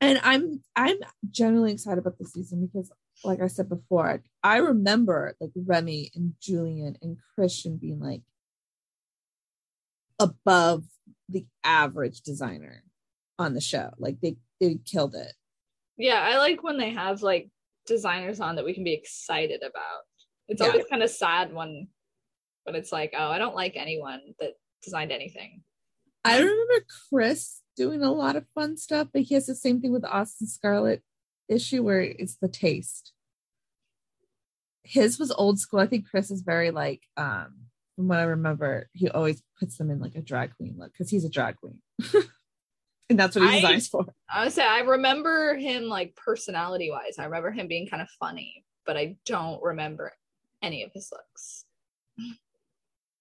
And 0.00 0.20
I'm 0.24 0.62
I'm 0.74 0.96
generally 1.30 1.72
excited 1.72 1.98
about 1.98 2.18
the 2.18 2.24
season 2.24 2.66
because, 2.66 2.90
like 3.24 3.40
I 3.40 3.46
said 3.46 3.68
before, 3.68 4.22
I 4.42 4.56
remember 4.56 5.36
like 5.40 5.52
Remy 5.54 6.10
and 6.14 6.34
Julian 6.40 6.98
and 7.00 7.18
Christian 7.34 7.76
being 7.76 8.00
like 8.00 8.22
above 10.18 10.84
the 11.28 11.46
average 11.64 12.22
designer 12.22 12.82
on 13.38 13.54
the 13.54 13.60
show. 13.60 13.90
Like 13.98 14.20
they 14.20 14.36
they 14.60 14.80
killed 14.84 15.14
it. 15.14 15.32
Yeah, 15.96 16.20
I 16.20 16.38
like 16.38 16.62
when 16.62 16.78
they 16.78 16.90
have 16.90 17.22
like 17.22 17.50
designers 17.86 18.40
on 18.40 18.56
that 18.56 18.64
we 18.64 18.74
can 18.74 18.84
be 18.84 18.94
excited 18.94 19.62
about. 19.62 20.02
It's 20.48 20.60
Yeah. 20.60 20.68
always 20.68 20.86
kind 20.90 21.02
of 21.02 21.10
sad 21.10 21.52
when 21.52 21.88
when 22.64 22.76
it's 22.76 22.92
like, 22.92 23.12
oh, 23.16 23.28
I 23.28 23.38
don't 23.38 23.56
like 23.56 23.72
anyone 23.76 24.20
that 24.38 24.52
designed 24.84 25.10
anything. 25.10 25.64
I 26.24 26.38
remember 26.38 26.84
Chris 27.08 27.60
doing 27.76 28.02
a 28.02 28.12
lot 28.12 28.36
of 28.36 28.46
fun 28.54 28.76
stuff, 28.76 29.08
but 29.12 29.22
he 29.22 29.34
has 29.34 29.46
the 29.46 29.56
same 29.56 29.80
thing 29.80 29.92
with 29.92 30.04
Austin 30.04 30.46
Scarlett 30.46 31.02
issue 31.48 31.82
where 31.82 32.00
it's 32.02 32.36
the 32.36 32.46
taste. 32.48 33.12
His 34.84 35.18
was 35.18 35.32
old 35.32 35.58
school. 35.58 35.80
I 35.80 35.86
think 35.88 36.08
Chris 36.08 36.30
is 36.30 36.42
very 36.42 36.70
like, 36.70 37.02
um, 37.16 37.54
from 37.96 38.06
what 38.06 38.18
I 38.20 38.24
remember, 38.24 38.88
he 38.92 39.08
always 39.08 39.42
puts 39.58 39.76
them 39.76 39.90
in 39.90 39.98
like 39.98 40.14
a 40.14 40.22
drag 40.22 40.56
queen 40.56 40.76
look 40.78 40.92
because 40.92 41.10
he's 41.10 41.24
a 41.24 41.30
drag 41.30 41.56
queen. 41.56 41.80
and 43.10 43.18
that's 43.18 43.36
what 43.36 43.48
he 43.48 43.56
I- 43.56 43.60
designs 43.60 43.88
for. 43.88 44.06
I 44.28 44.44
would 44.44 44.52
say 44.52 44.66
I 44.66 44.80
remember 44.80 45.54
him 45.56 45.84
like 45.84 46.16
personality 46.16 46.90
wise. 46.90 47.18
I 47.18 47.24
remember 47.24 47.50
him 47.50 47.68
being 47.68 47.86
kind 47.88 48.02
of 48.02 48.08
funny, 48.18 48.64
but 48.86 48.96
I 48.96 49.16
don't 49.26 49.62
remember 49.62 50.12
any 50.62 50.82
of 50.84 50.90
his 50.94 51.10
looks. 51.12 51.64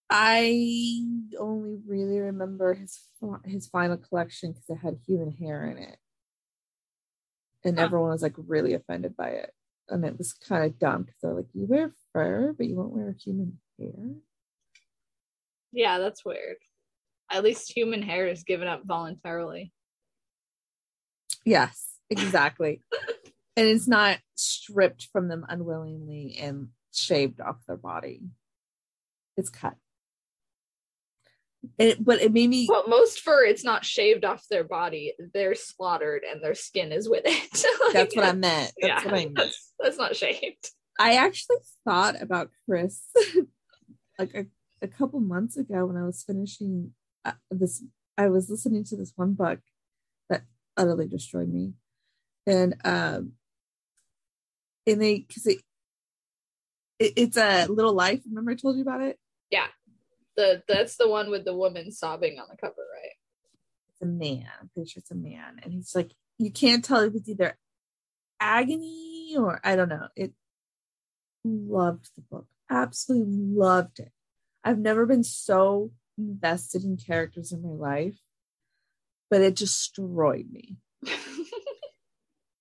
I 0.10 1.02
only 1.40 1.78
really 1.88 2.20
remember 2.20 2.74
his 2.74 3.00
his 3.46 3.68
final 3.68 3.98
collection 3.98 4.52
because 4.52 4.70
it 4.70 4.76
had 4.84 5.00
human 5.08 5.32
hair 5.32 5.66
in 5.66 5.78
it, 5.78 5.98
and 7.64 7.78
Huh. 7.78 7.86
everyone 7.86 8.10
was 8.10 8.22
like 8.22 8.36
really 8.38 8.74
offended 8.74 9.16
by 9.16 9.30
it, 9.30 9.54
and 9.88 10.04
it 10.04 10.18
was 10.18 10.34
kind 10.34 10.66
of 10.66 10.78
dumb 10.80 11.04
because 11.04 11.16
they're 11.22 11.34
like, 11.34 11.48
"You 11.54 11.66
wear 11.66 11.94
fur, 12.12 12.54
but 12.54 12.66
you 12.68 12.76
won't 12.76 12.92
wear 12.92 13.14
human 13.24 13.60
hair." 13.80 14.16
Yeah, 15.72 16.00
that's 16.00 16.26
weird. 16.26 16.58
At 17.32 17.44
least 17.44 17.76
human 17.76 18.02
hair 18.02 18.28
is 18.28 18.44
given 18.44 18.68
up 18.68 18.82
voluntarily. 18.86 19.72
Yes, 21.46 21.96
exactly. 22.10 22.82
and 23.56 23.68
it's 23.68 23.88
not 23.88 24.20
stripped 24.36 25.08
from 25.12 25.28
them 25.28 25.46
unwillingly 25.48 26.38
and 26.40 26.70
shaved 26.92 27.40
off 27.42 27.58
their 27.68 27.78
body. 27.78 28.22
It's 29.38 29.50
cut. 29.50 29.76
It, 31.78 32.04
but 32.04 32.22
it 32.22 32.34
made 32.34 32.50
me 32.50 32.68
Well, 32.68 32.88
most 32.88 33.22
fur, 33.22 33.46
it's 33.46 33.64
not 33.64 33.86
shaved 33.86 34.26
off 34.26 34.46
their 34.50 34.64
body. 34.64 35.14
They're 35.34 35.54
slaughtered 35.54 36.24
and 36.30 36.44
their 36.44 36.56
skin 36.56 36.92
is 36.92 37.08
with 37.08 37.24
it. 37.26 37.66
Like, 37.84 37.94
that's 37.94 38.16
what 38.16 38.26
I 38.26 38.34
meant. 38.34 38.72
That's 38.82 39.04
yeah, 39.04 39.12
what 39.12 39.14
I 39.14 39.18
meant. 39.26 39.36
that's, 39.36 39.74
that's 39.80 39.98
not 39.98 40.16
shaved. 40.16 40.70
I 41.00 41.16
actually 41.16 41.58
thought 41.86 42.22
about 42.22 42.50
Chris 42.66 43.04
like 44.20 44.34
a, 44.34 44.46
a 44.82 44.88
couple 44.88 45.20
months 45.20 45.58
ago 45.58 45.86
when 45.86 45.98
I 45.98 46.06
was 46.06 46.24
finishing 46.24 46.94
uh, 47.26 47.34
this. 47.49 47.84
I 48.17 48.28
was 48.28 48.49
listening 48.49 48.84
to 48.86 48.97
this 48.97 49.13
one 49.15 49.34
book 49.34 49.59
that 50.30 50.43
utterly 50.78 51.07
destroyed 51.07 51.49
me, 51.49 51.74
and 52.45 52.76
um, 52.84 53.34
and 54.88 55.01
they 55.01 55.19
because 55.19 55.45
it, 55.47 55.61
it 56.99 57.13
it's 57.15 57.38
a 57.38 57.67
little 57.67 57.93
life. 57.93 58.22
Remember 58.28 58.51
I 58.51 58.55
told 58.55 58.76
you 58.76 58.82
about 58.82 59.01
it? 59.01 59.19
Yeah, 59.49 59.67
the 60.36 60.63
that's 60.67 60.97
the 60.97 61.09
one 61.09 61.30
with 61.30 61.45
the 61.45 61.55
woman 61.55 61.91
sobbing 61.91 62.39
on 62.39 62.47
the 62.49 62.57
cover, 62.57 62.76
right? 62.93 63.13
It's 63.91 64.01
a 64.01 64.05
man. 64.05 64.47
I'm 64.59 64.69
pretty 64.74 64.89
sure 64.89 65.01
it's 65.01 65.11
a 65.11 65.15
man, 65.15 65.59
and 65.63 65.74
he's 65.74 65.95
like 65.95 66.11
you 66.38 66.51
can't 66.51 66.84
tell 66.84 67.01
if 67.01 67.15
it's 67.15 67.30
either 67.30 67.57
agony 68.39 69.36
or 69.38 69.59
I 69.63 69.76
don't 69.76 69.89
know. 69.89 70.07
It 70.15 70.34
loved 71.43 72.09
the 72.15 72.22
book. 72.22 72.47
Absolutely 72.69 73.34
loved 73.36 73.99
it. 73.99 74.11
I've 74.63 74.80
never 74.80 75.05
been 75.05 75.24
so 75.24 75.91
invested 76.30 76.84
in 76.84 76.97
characters 76.97 77.51
in 77.51 77.61
my 77.61 77.69
life, 77.69 78.19
but 79.30 79.41
it 79.41 79.55
destroyed 79.55 80.47
me. 80.51 80.78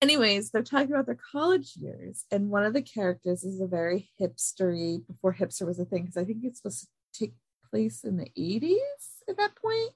Anyways, 0.02 0.50
they're 0.50 0.62
talking 0.62 0.92
about 0.92 1.06
their 1.06 1.18
college 1.32 1.76
years, 1.76 2.24
and 2.30 2.50
one 2.50 2.64
of 2.64 2.72
the 2.72 2.82
characters 2.82 3.44
is 3.44 3.60
a 3.60 3.66
very 3.66 4.10
hipstery 4.18 5.06
before 5.06 5.34
hipster 5.34 5.66
was 5.66 5.78
a 5.78 5.84
thing 5.84 6.02
because 6.02 6.16
I 6.16 6.24
think 6.24 6.38
it's 6.42 6.58
supposed 6.60 6.88
to 7.12 7.18
take 7.18 7.34
place 7.70 8.02
in 8.02 8.16
the 8.16 8.30
80s 8.38 8.76
at 9.28 9.36
that 9.36 9.54
point. 9.56 9.92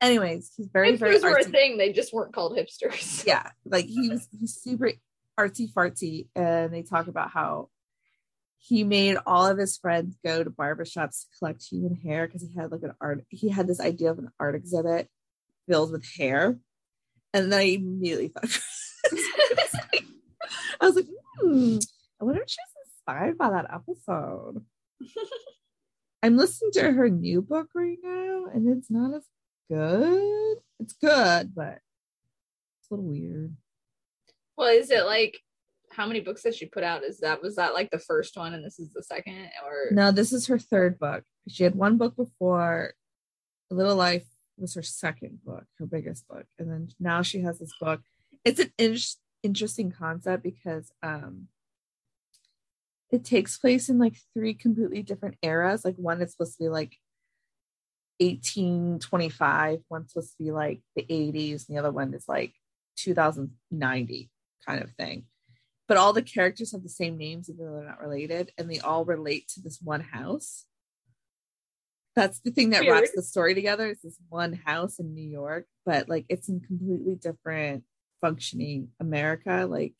Anyways, 0.00 0.52
he's 0.56 0.68
very, 0.68 0.96
very 0.96 1.16
hipsters 1.16 1.22
were 1.22 1.38
a 1.38 1.44
thing. 1.44 1.76
They 1.76 1.92
just 1.92 2.12
weren't 2.12 2.32
called 2.32 2.56
hipsters. 2.56 3.26
yeah 3.26 3.50
like 3.64 3.86
he 3.86 4.10
was 4.10 4.28
he's 4.38 4.54
super 4.54 4.92
artsy 5.38 5.72
fartsy 5.72 6.28
and 6.36 6.72
they 6.72 6.82
talk 6.82 7.08
about 7.08 7.30
how 7.30 7.68
he 8.66 8.82
made 8.82 9.18
all 9.26 9.46
of 9.46 9.58
his 9.58 9.76
friends 9.76 10.16
go 10.24 10.42
to 10.42 10.50
barbershops 10.50 11.20
to 11.20 11.38
collect 11.38 11.62
human 11.62 11.94
hair 11.94 12.26
because 12.26 12.42
he 12.42 12.58
had 12.58 12.72
like 12.72 12.82
an 12.82 12.94
art 12.98 13.22
he 13.28 13.50
had 13.50 13.66
this 13.66 13.80
idea 13.80 14.10
of 14.10 14.18
an 14.18 14.30
art 14.40 14.54
exhibit 14.54 15.08
filled 15.68 15.92
with 15.92 16.06
hair. 16.16 16.58
And 17.34 17.52
then 17.52 17.58
i 17.58 17.62
immediately 17.62 18.28
thought 18.28 18.44
i 20.80 20.86
was 20.86 20.96
like 20.96 21.08
hmm, 21.40 21.78
i 22.20 22.24
wonder 22.24 22.42
if 22.42 22.48
she 22.48 22.58
was 22.60 22.90
inspired 22.96 23.36
by 23.36 23.50
that 23.50 23.70
episode. 23.72 24.64
I'm 26.22 26.38
listening 26.38 26.70
to 26.74 26.92
her 26.92 27.10
new 27.10 27.42
book 27.42 27.68
right 27.74 27.98
now 28.02 28.46
and 28.54 28.66
it's 28.74 28.90
not 28.90 29.14
as 29.14 29.26
good. 29.68 30.58
It's 30.80 30.94
good 30.94 31.54
but 31.54 31.80
it's 32.80 32.90
a 32.90 32.94
little 32.94 33.10
weird. 33.10 33.56
Well, 34.56 34.68
is 34.68 34.90
it 34.90 35.04
like 35.04 35.40
how 35.94 36.06
many 36.06 36.20
books 36.20 36.44
has 36.44 36.56
she 36.56 36.66
put 36.66 36.82
out? 36.82 37.04
Is 37.04 37.20
that 37.20 37.42
was 37.42 37.56
that 37.56 37.74
like 37.74 37.90
the 37.90 37.98
first 37.98 38.36
one 38.36 38.54
and 38.54 38.64
this 38.64 38.78
is 38.78 38.90
the 38.92 39.02
second 39.02 39.50
or 39.64 39.88
No, 39.90 40.10
this 40.10 40.32
is 40.32 40.46
her 40.46 40.58
third 40.58 40.98
book. 40.98 41.24
She 41.48 41.64
had 41.64 41.74
one 41.74 41.96
book 41.96 42.16
before. 42.16 42.94
A 43.70 43.74
Little 43.74 43.96
Life 43.96 44.26
was 44.58 44.74
her 44.74 44.82
second 44.82 45.40
book, 45.44 45.64
her 45.78 45.86
biggest 45.86 46.28
book, 46.28 46.46
and 46.58 46.70
then 46.70 46.88
now 47.00 47.22
she 47.22 47.40
has 47.40 47.58
this 47.58 47.72
book. 47.80 48.00
It's 48.44 48.60
an 48.60 48.72
in- 48.78 48.98
interesting 49.42 49.90
concept 49.90 50.42
because 50.42 50.92
um, 51.02 51.48
it 53.10 53.24
takes 53.24 53.56
place 53.56 53.88
in 53.88 53.98
like 53.98 54.16
three 54.34 54.54
completely 54.54 55.02
different 55.02 55.36
eras. 55.42 55.84
Like 55.84 55.96
one 55.96 56.20
is 56.20 56.32
supposed 56.32 56.58
to 56.58 56.64
be 56.64 56.68
like 56.68 56.98
1825, 58.18 59.80
one's 59.88 60.12
supposed 60.12 60.32
to 60.32 60.44
be 60.44 60.50
like 60.50 60.80
the 60.94 61.02
80s, 61.02 61.66
and 61.66 61.76
the 61.76 61.80
other 61.80 61.90
one 61.90 62.12
is 62.14 62.28
like 62.28 62.52
2090 62.96 64.30
kind 64.66 64.82
of 64.82 64.90
thing. 64.92 65.24
But 65.86 65.96
all 65.96 66.12
the 66.12 66.22
characters 66.22 66.72
have 66.72 66.82
the 66.82 66.88
same 66.88 67.18
names, 67.18 67.50
even 67.50 67.64
though 67.64 67.72
they're 67.76 67.88
not 67.88 68.00
related, 68.00 68.52
and 68.56 68.70
they 68.70 68.80
all 68.80 69.04
relate 69.04 69.48
to 69.48 69.60
this 69.60 69.80
one 69.82 70.00
house. 70.00 70.64
That's 72.16 72.40
the 72.40 72.50
thing 72.50 72.70
that 72.70 72.82
Weird. 72.82 72.92
wraps 72.92 73.12
the 73.14 73.22
story 73.22 73.54
together. 73.54 73.88
Is 73.88 74.00
this 74.02 74.18
one 74.28 74.52
house 74.52 74.98
in 74.98 75.14
New 75.14 75.28
York, 75.28 75.66
but 75.84 76.08
like 76.08 76.26
it's 76.28 76.48
in 76.48 76.60
completely 76.60 77.16
different 77.16 77.84
functioning 78.20 78.88
America. 79.00 79.66
Like 79.68 79.94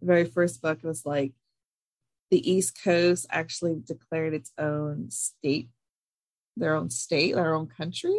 the 0.00 0.06
very 0.06 0.24
first 0.24 0.62
book 0.62 0.82
was 0.82 1.06
like 1.06 1.32
the 2.30 2.50
East 2.50 2.82
Coast 2.82 3.26
actually 3.30 3.80
declared 3.86 4.34
its 4.34 4.50
own 4.58 5.10
state, 5.10 5.68
their 6.56 6.74
own 6.74 6.88
state, 6.90 7.34
their 7.34 7.54
own 7.54 7.68
country, 7.68 8.18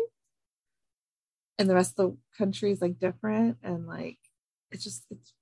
and 1.57 1.69
the 1.69 1.75
rest 1.75 1.99
of 1.99 2.11
the 2.11 2.17
country 2.37 2.71
is 2.71 2.81
like 2.81 2.99
different, 2.99 3.57
and 3.63 3.87
like 3.87 4.19
it's 4.71 4.83
just 4.83 5.05
it's 5.09 5.33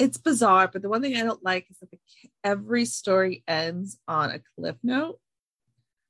it's 0.00 0.16
bizarre. 0.16 0.68
But 0.72 0.82
the 0.82 0.88
one 0.88 1.02
thing 1.02 1.16
I 1.16 1.22
don't 1.22 1.44
like 1.44 1.66
is 1.70 1.78
that 1.78 1.90
the, 1.90 1.98
every 2.42 2.86
story 2.86 3.44
ends 3.46 3.98
on 4.08 4.30
a 4.30 4.40
cliff 4.56 4.76
note, 4.82 5.20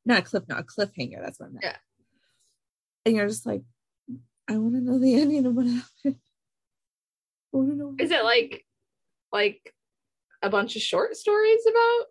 not 0.06 0.20
a 0.20 0.22
cliff 0.22 0.44
note, 0.48 0.60
a 0.60 0.62
cliffhanger. 0.62 1.20
That's 1.22 1.40
what 1.40 1.48
I 1.48 1.52
meant. 1.52 1.64
Yeah. 1.64 1.76
And 3.04 3.16
you're 3.16 3.28
just 3.28 3.46
like, 3.46 3.62
I 4.48 4.56
want 4.56 4.74
to 4.74 4.80
know 4.80 4.98
the 4.98 5.20
ending 5.20 5.44
of 5.44 5.54
what 5.54 5.66
happened. 5.66 6.16
I 7.52 7.56
want 7.56 7.70
to 7.70 7.76
know. 7.76 7.94
is 7.98 8.12
it 8.12 8.22
like 8.22 8.64
like 9.32 9.74
a 10.42 10.48
bunch 10.48 10.76
of 10.76 10.82
short 10.82 11.16
stories 11.16 11.60
about 11.68 12.06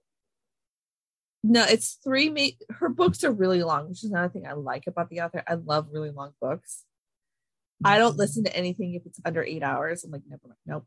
No, 1.43 1.63
it's 1.63 1.97
three. 2.03 2.29
Ma- 2.29 2.75
her 2.75 2.89
books 2.89 3.23
are 3.23 3.31
really 3.31 3.63
long, 3.63 3.87
which 3.87 4.03
is 4.03 4.11
another 4.11 4.29
thing 4.29 4.45
I 4.45 4.53
like 4.53 4.85
about 4.85 5.09
the 5.09 5.21
author. 5.21 5.43
I 5.47 5.53
love 5.53 5.87
really 5.91 6.11
long 6.11 6.33
books. 6.41 6.83
I 7.83 7.97
don't 7.97 8.17
listen 8.17 8.43
to 8.43 8.55
anything 8.55 8.95
if 8.95 9.05
it's 9.05 9.21
under 9.23 9.41
eight 9.41 9.63
hours. 9.63 10.03
I'm 10.03 10.11
like, 10.11 10.23
never 10.27 10.41
mind. 10.45 10.57
Nope. 10.65 10.85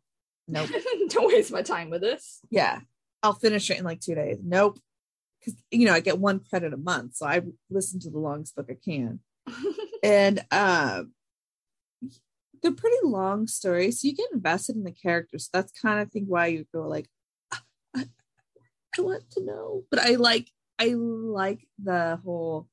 Nope. 0.49 0.71
don't 1.09 1.29
waste 1.29 1.53
my 1.53 1.63
time 1.63 1.91
with 1.91 2.01
this. 2.01 2.41
yeah. 2.51 2.81
I'll 3.25 3.35
finish 3.35 3.71
it 3.71 3.79
in 3.79 3.85
like 3.85 4.01
two 4.01 4.17
days. 4.17 4.39
Nope. 4.43 4.81
Because, 5.39 5.55
you 5.71 5.87
know, 5.87 5.93
I 5.93 6.01
get 6.01 6.19
one 6.19 6.41
credit 6.41 6.73
a 6.73 6.77
month. 6.77 7.17
So 7.17 7.27
I 7.27 7.43
listen 7.71 8.01
to 8.01 8.11
the 8.11 8.19
longest 8.19 8.57
book 8.57 8.69
I 8.71 8.77
can. 8.85 9.21
And 10.05 10.41
um, 10.51 11.13
they're 12.61 12.73
pretty 12.73 12.97
long 13.05 13.47
stories. 13.47 14.01
So 14.01 14.09
you 14.09 14.17
get 14.17 14.33
invested 14.33 14.75
in 14.75 14.83
the 14.83 14.91
characters. 14.91 15.49
That's 15.53 15.71
kind 15.71 16.01
of 16.01 16.11
think 16.11 16.27
why 16.27 16.47
you 16.49 16.67
go 16.75 16.89
like, 16.89 17.09
"Ah, 17.53 17.63
I, 17.95 18.07
I 18.99 19.01
want 19.01 19.31
to 19.31 19.45
know. 19.45 19.85
But 19.93 20.01
I 20.01 20.17
like, 20.17 20.51
I 20.81 20.95
like 20.97 21.69
the 21.81 22.19
whole 22.25 22.67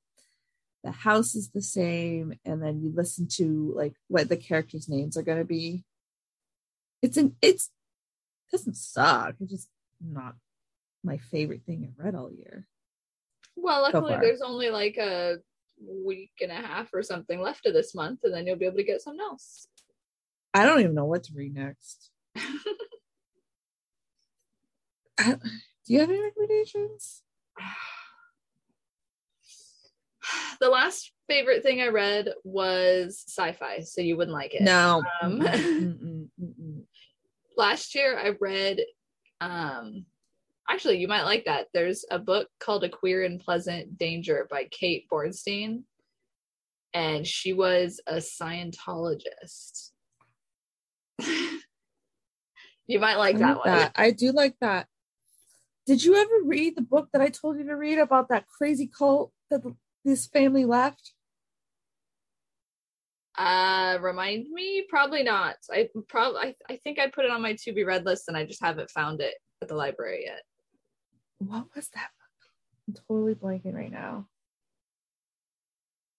the 0.84 0.92
house 0.92 1.36
is 1.36 1.50
the 1.50 1.62
same 1.62 2.34
and 2.46 2.64
then 2.64 2.82
you 2.82 2.92
listen 2.96 3.28
to 3.28 3.74
like 3.76 3.94
what 4.08 4.30
the 4.30 4.38
characters 4.38 4.88
names 4.88 5.18
are 5.18 5.24
going 5.24 5.38
to 5.38 5.44
be 5.44 5.84
it's 7.02 7.18
an 7.18 7.36
it's 7.41 7.70
it 8.47 8.52
doesn't 8.58 8.76
suck 8.76 9.36
it's 9.39 9.52
just 9.52 9.70
not 10.02 10.36
my 11.04 11.18
favorite 11.18 11.62
thing 11.66 11.88
i've 11.88 12.04
read 12.04 12.16
all 12.16 12.32
year 12.32 12.66
well, 13.62 13.82
luckily 13.82 14.14
far. 14.14 14.22
there's 14.22 14.41
only 14.41 14.70
like 14.70 14.95
a 14.97 15.38
week 15.86 16.32
and 16.41 16.52
a 16.52 16.56
half 16.56 16.89
or 16.93 17.04
something 17.04 17.41
left 17.41 17.66
of 17.66 17.74
this 17.74 17.93
month, 17.95 18.20
and 18.24 18.34
then 18.34 18.45
you'll 18.47 18.56
be 18.58 18.66
able 18.66 18.78
to 18.78 18.84
get 18.84 19.02
something 19.02 19.22
else. 19.22 19.68
i 20.54 20.66
don't 20.66 20.80
even 20.80 20.95
know 20.95 21.06
what 21.06 21.24
to 21.24 21.34
read 21.34 21.54
next 21.54 22.10
I, 25.18 25.34
do 25.34 25.39
you 25.88 26.00
have 26.00 26.10
any 26.10 26.22
recommendations 26.22 27.22
the 30.62 30.70
last 30.70 31.12
favorite 31.28 31.64
thing 31.64 31.82
I 31.82 31.88
read 31.88 32.30
was 32.43 33.24
sci-fi, 33.28 33.82
so 33.82 34.02
you 34.02 34.18
wouldn't 34.18 34.36
like 34.36 34.54
it. 34.54 34.62
no 34.62 35.04
Um. 35.22 35.41
last 37.60 37.93
year 37.93 38.18
I 38.18 38.34
read 38.39 38.80
um 39.41 40.05
actually 40.68 40.97
you 40.97 41.07
might 41.07 41.24
like 41.24 41.45
that. 41.45 41.68
There's 41.74 42.05
a 42.10 42.18
book 42.18 42.47
called 42.60 42.84
A 42.84 42.89
Queer 42.89 43.24
and 43.24 43.39
Pleasant 43.39 43.97
Danger 43.97 44.47
by 44.49 44.68
Kate 44.72 45.05
Bornstein. 45.12 45.84
And 46.93 47.28
she 47.28 47.53
was 47.53 48.01
a 48.07 48.16
Scientologist. 48.16 49.91
you 52.88 52.99
might 52.99 53.18
like 53.18 53.36
I 53.36 53.39
that 53.39 53.57
one. 53.57 53.68
that. 53.68 53.91
I 53.95 54.12
do 54.12 54.32
like 54.32 54.55
that. 54.62 54.88
Did 55.86 56.03
you 56.03 56.16
ever 56.16 56.45
read 56.45 56.76
the 56.76 56.82
book 56.82 57.10
that 57.14 57.22
I 57.22 57.30
told 57.30 57.57
you 57.57 57.66
to 57.66 57.76
read 57.76 57.99
about 57.99 58.30
that 58.30 58.45
crazy 58.47 58.88
cult 58.88 59.32
that 59.51 59.62
this 60.05 60.28
family 60.28 60.66
left? 60.66 61.14
Uh 63.40 63.98
remind 64.02 64.50
me? 64.50 64.86
Probably 64.90 65.24
not. 65.24 65.56
I 65.72 65.88
probably 66.10 66.40
I, 66.42 66.56
I 66.70 66.76
think 66.84 67.00
I 67.00 67.08
put 67.08 67.24
it 67.24 67.32
on 67.32 67.42
my 67.42 67.56
to 67.64 67.74
be 67.74 67.86
read 67.86 68.06
list 68.06 68.26
and 68.28 68.36
I 68.36 68.46
just 68.46 68.62
haven't 68.62 68.92
found 68.92 69.22
it 69.22 69.36
at 69.62 69.70
the 69.70 69.76
library 69.76 70.26
yet. 70.26 70.42
What 71.38 71.68
was 71.74 71.88
that? 71.96 72.10
I'm 72.88 72.96
totally 73.08 73.36
blanking 73.36 73.74
right 73.74 73.92
now. 73.92 74.28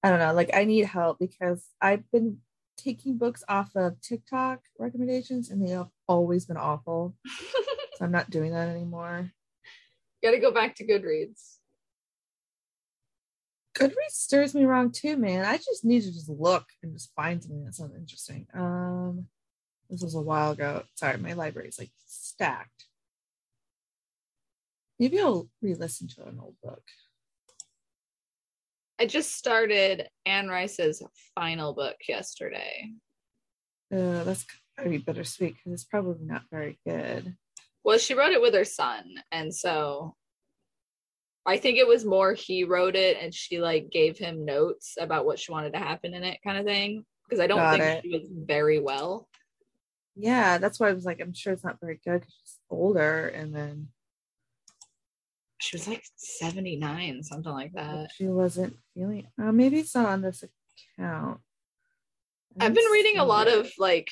I 0.03 0.09
don't 0.09 0.19
know. 0.19 0.33
Like 0.33 0.51
I 0.55 0.65
need 0.65 0.87
help 0.87 1.19
because 1.19 1.63
I've 1.83 2.11
been 2.11 2.39
taking 2.79 3.19
books 3.19 3.45
off 3.49 3.77
of 3.77 4.01
TikTok 4.01 4.61
recommendations 4.79 5.51
and 5.51 5.63
they 5.63 5.73
have 5.73 5.91
always 6.09 6.47
been 6.47 6.57
awful. 6.57 7.15
so 7.27 8.05
I'm 8.05 8.13
not 8.13 8.31
doing 8.31 8.53
that 8.53 8.69
anymore. 8.69 9.31
Got 10.23 10.31
to 10.31 10.39
go 10.39 10.53
back 10.53 10.77
to 10.77 10.87
Goodreads. 10.87 11.60
Goodreads 13.81 14.11
stirs 14.11 14.55
me 14.55 14.65
wrong 14.65 14.91
too, 14.91 15.17
man. 15.17 15.45
I 15.45 15.57
just 15.57 15.85
need 15.85 16.03
to 16.03 16.13
just 16.13 16.29
look 16.29 16.67
and 16.83 16.93
just 16.93 17.15
find 17.15 17.43
something 17.43 17.65
that 17.65 17.75
sounds 17.75 17.97
interesting. 17.97 18.47
Um, 18.53 19.27
this 19.89 20.03
was 20.03 20.15
a 20.15 20.21
while 20.21 20.53
ago. 20.53 20.83
Sorry, 20.95 21.17
my 21.17 21.33
library 21.33 21.69
is 21.69 21.79
like 21.79 21.91
stacked. 22.07 22.87
Maybe 24.99 25.19
I'll 25.19 25.49
re-listen 25.63 26.09
to 26.09 26.27
an 26.27 26.39
old 26.43 26.57
book. 26.63 26.83
I 29.01 29.07
just 29.07 29.35
started 29.35 30.09
Anne 30.27 30.49
Rice's 30.49 31.03
final 31.35 31.73
book 31.73 31.97
yesterday. 32.07 32.91
Uh, 33.91 34.25
that's 34.25 34.45
gotta 34.77 34.91
be 34.91 34.99
bittersweet 34.99 35.55
because 35.55 35.73
it's 35.73 35.85
probably 35.85 36.27
not 36.27 36.43
very 36.53 36.79
good. 36.87 37.35
Well, 37.83 37.97
she 37.97 38.13
wrote 38.13 38.33
it 38.33 38.43
with 38.43 38.53
her 38.53 38.67
son, 38.67 39.05
and 39.33 39.55
so 39.55 40.17
I 41.47 41.57
think 41.57 41.79
it 41.79 41.87
was 41.89 42.05
more 42.05 42.35
he 42.35 42.65
wrote 42.65 42.97
it 42.97 43.17
and 43.21 43.35
she 43.35 43.61
like 43.61 43.91
gave 43.91 44.19
him 44.19 44.45
notes 44.45 44.97
about 45.01 45.25
what 45.25 45.39
she 45.39 45.53
wanted 45.53 45.73
to 45.73 45.79
happen 45.79 46.15
in 46.15 46.23
it, 46.23 46.39
kind 46.45 46.59
of 46.59 46.65
thing. 46.67 47.05
Because 47.25 47.41
I 47.41 47.47
don't 47.47 47.59
Got 47.59 47.79
think 47.79 47.85
it. 47.85 48.03
she 48.03 48.11
was 48.11 48.29
very 48.31 48.79
well. 48.79 49.29
Yeah, 50.17 50.59
that's 50.59 50.79
why 50.81 50.89
I 50.89 50.93
was 50.93 51.05
like, 51.05 51.21
I'm 51.21 51.33
sure 51.33 51.53
it's 51.53 51.65
not 51.65 51.81
very 51.81 51.99
good 52.05 52.21
because 52.21 52.35
she's 52.45 52.59
older, 52.69 53.29
and 53.29 53.55
then 53.55 53.89
She 55.61 55.77
was 55.77 55.87
like 55.89 56.03
79, 56.17 57.23
something 57.23 57.53
like 57.53 57.73
that. 57.75 58.11
she 58.17 58.27
wasn't 58.27 58.77
feeling. 58.95 59.29
Uh, 59.41 59.53
maybe 59.53 59.79
it's 59.79 59.95
not 59.95 60.07
on 60.09 60.21
this 60.23 60.43
account. 60.99 61.41
I've 62.59 62.75
been 62.75 62.91
reading 62.93 63.19
a 63.19 63.25
lot 63.25 63.47
of 63.47 63.71
like 63.79 64.11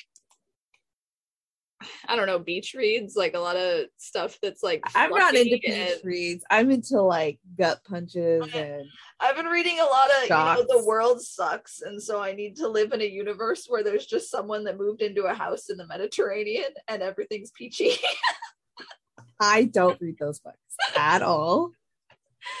I 2.07 2.15
don't 2.17 2.27
know, 2.27 2.39
beach 2.39 2.73
reads, 2.77 3.15
like 3.15 3.35
a 3.35 3.39
lot 3.39 3.55
of 3.55 3.85
stuff 3.97 4.37
that's 4.41 4.61
like 4.61 4.81
I'm 4.95 5.11
not 5.11 5.33
into 5.33 5.51
beach 5.57 5.63
and- 5.67 5.99
reads. 6.03 6.43
I'm 6.49 6.71
into 6.71 7.01
like 7.01 7.39
gut 7.57 7.79
punches 7.87 8.53
and 8.53 8.85
I've 9.19 9.35
been 9.35 9.45
reading 9.45 9.79
a 9.79 9.85
lot 9.85 10.09
of 10.21 10.27
Shocks. 10.27 10.59
you 10.61 10.67
know 10.67 10.79
the 10.79 10.85
world 10.85 11.21
sucks 11.21 11.81
and 11.81 12.01
so 12.01 12.21
I 12.21 12.33
need 12.33 12.57
to 12.57 12.67
live 12.67 12.91
in 12.91 13.01
a 13.01 13.05
universe 13.05 13.65
where 13.67 13.83
there's 13.83 14.05
just 14.05 14.29
someone 14.29 14.65
that 14.65 14.77
moved 14.77 15.01
into 15.01 15.23
a 15.23 15.33
house 15.33 15.69
in 15.69 15.77
the 15.77 15.87
Mediterranean 15.87 16.71
and 16.87 17.01
everything's 17.01 17.51
peachy. 17.51 17.91
I 19.39 19.63
don't 19.63 19.99
read 20.01 20.17
those 20.19 20.39
books 20.39 20.57
at 20.97 21.21
all. 21.21 21.71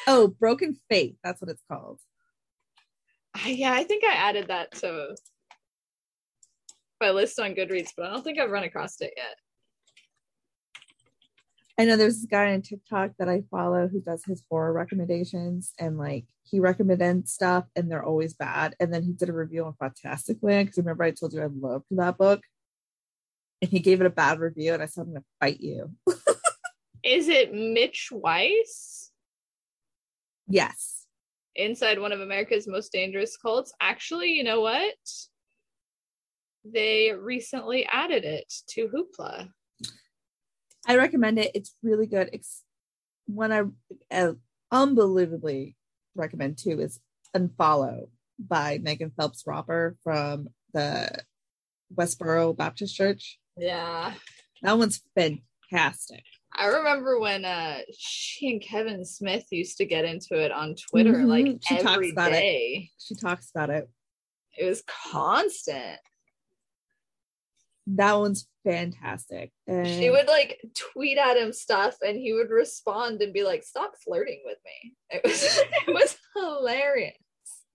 Oh, 0.07 0.27
Broken 0.27 0.77
Faith. 0.89 1.15
That's 1.23 1.41
what 1.41 1.49
it's 1.49 1.63
called. 1.69 1.99
yeah, 3.45 3.73
I 3.73 3.83
think 3.83 4.03
I 4.05 4.13
added 4.13 4.47
that 4.47 4.71
to 4.79 5.15
my 7.01 7.11
list 7.11 7.39
on 7.39 7.55
Goodreads, 7.55 7.91
but 7.95 8.07
I 8.07 8.13
don't 8.13 8.23
think 8.23 8.39
I've 8.39 8.49
run 8.49 8.63
across 8.63 9.01
it 9.01 9.13
yet. 9.15 9.35
I 11.79 11.85
know 11.85 11.95
there's 11.95 12.17
this 12.17 12.25
guy 12.25 12.53
on 12.53 12.61
TikTok 12.61 13.11
that 13.19 13.29
I 13.29 13.43
follow 13.49 13.87
who 13.87 14.01
does 14.01 14.25
his 14.25 14.43
horror 14.49 14.73
recommendations 14.73 15.71
and 15.79 15.97
like 15.97 16.25
he 16.43 16.59
recommends 16.59 17.31
stuff 17.31 17.65
and 17.73 17.89
they're 17.89 18.03
always 18.03 18.33
bad. 18.33 18.75
And 18.81 18.93
then 18.93 19.01
he 19.01 19.13
did 19.13 19.29
a 19.29 19.33
review 19.33 19.63
on 19.63 19.75
Fantastic 19.79 20.39
Land 20.41 20.67
because 20.67 20.77
remember 20.79 21.05
I 21.05 21.11
told 21.11 21.31
you 21.31 21.41
I 21.41 21.47
loved 21.47 21.85
that 21.91 22.17
book. 22.17 22.41
And 23.61 23.71
he 23.71 23.79
gave 23.79 24.01
it 24.01 24.07
a 24.07 24.09
bad 24.09 24.39
review 24.39 24.73
and 24.73 24.83
I 24.83 24.87
said 24.87 25.03
I'm 25.03 25.13
gonna 25.13 25.23
fight 25.39 25.61
you. 25.61 25.91
Is 27.03 27.29
it 27.29 27.53
Mitch 27.53 28.09
Weiss? 28.11 29.11
yes. 30.49 31.05
inside 31.55 31.99
one 31.99 32.11
of 32.11 32.19
America's 32.19 32.67
most 32.67 32.91
dangerous 32.91 33.37
cults. 33.37 33.71
Actually, 33.79 34.31
you 34.31 34.43
know 34.43 34.59
what? 34.59 34.95
They 36.73 37.11
recently 37.13 37.85
added 37.85 38.25
it 38.25 38.51
to 38.69 38.87
Hoopla. 38.89 39.49
I 40.87 40.95
recommend 40.97 41.39
it. 41.39 41.51
It's 41.53 41.75
really 41.83 42.07
good. 42.07 42.29
It's 42.33 42.63
one 43.27 43.51
I 43.51 43.63
uh, 44.11 44.33
unbelievably 44.71 45.75
recommend 46.15 46.57
too 46.57 46.79
is 46.79 46.99
Unfollow 47.35 48.09
by 48.39 48.79
Megan 48.81 49.11
Phelps 49.15 49.43
Roper 49.45 49.97
from 50.03 50.49
the 50.73 51.09
Westboro 51.93 52.55
Baptist 52.55 52.95
Church. 52.95 53.39
Yeah. 53.57 54.13
That 54.61 54.77
one's 54.77 55.01
fantastic. 55.15 56.23
I 56.55 56.65
remember 56.67 57.19
when 57.19 57.45
uh 57.45 57.79
she 57.97 58.49
and 58.51 58.61
Kevin 58.61 59.05
Smith 59.05 59.45
used 59.51 59.77
to 59.77 59.85
get 59.85 60.05
into 60.05 60.35
it 60.43 60.51
on 60.51 60.75
Twitter 60.89 61.13
Mhm. 61.13 61.27
like 61.27 61.45
She 61.63 61.75
talks 61.77 61.93
every 61.93 62.09
about 62.11 62.31
it. 62.33 62.89
She 62.99 63.15
talks 63.15 63.51
about 63.51 63.69
it. 63.69 63.87
It. 64.57 64.65
was 64.65 64.83
constant. 65.11 65.99
That 67.95 68.13
one's 68.13 68.47
fantastic. 68.63 69.51
And 69.67 69.87
She 69.87 70.09
would 70.09 70.27
like 70.27 70.61
tweet 70.93 71.17
at 71.17 71.37
him 71.37 71.51
stuff 71.53 71.95
and 72.05 72.17
he 72.17 72.33
would 72.33 72.49
respond 72.49 73.21
and 73.21 73.33
be 73.33 73.43
like, 73.43 73.63
Stop 73.63 73.93
flirting 74.03 74.41
with 74.45 74.57
me. 74.65 74.93
It 75.11 75.21
was 75.23 75.43
it 75.87 75.93
was 75.93 76.17
hilarious. 76.35 77.15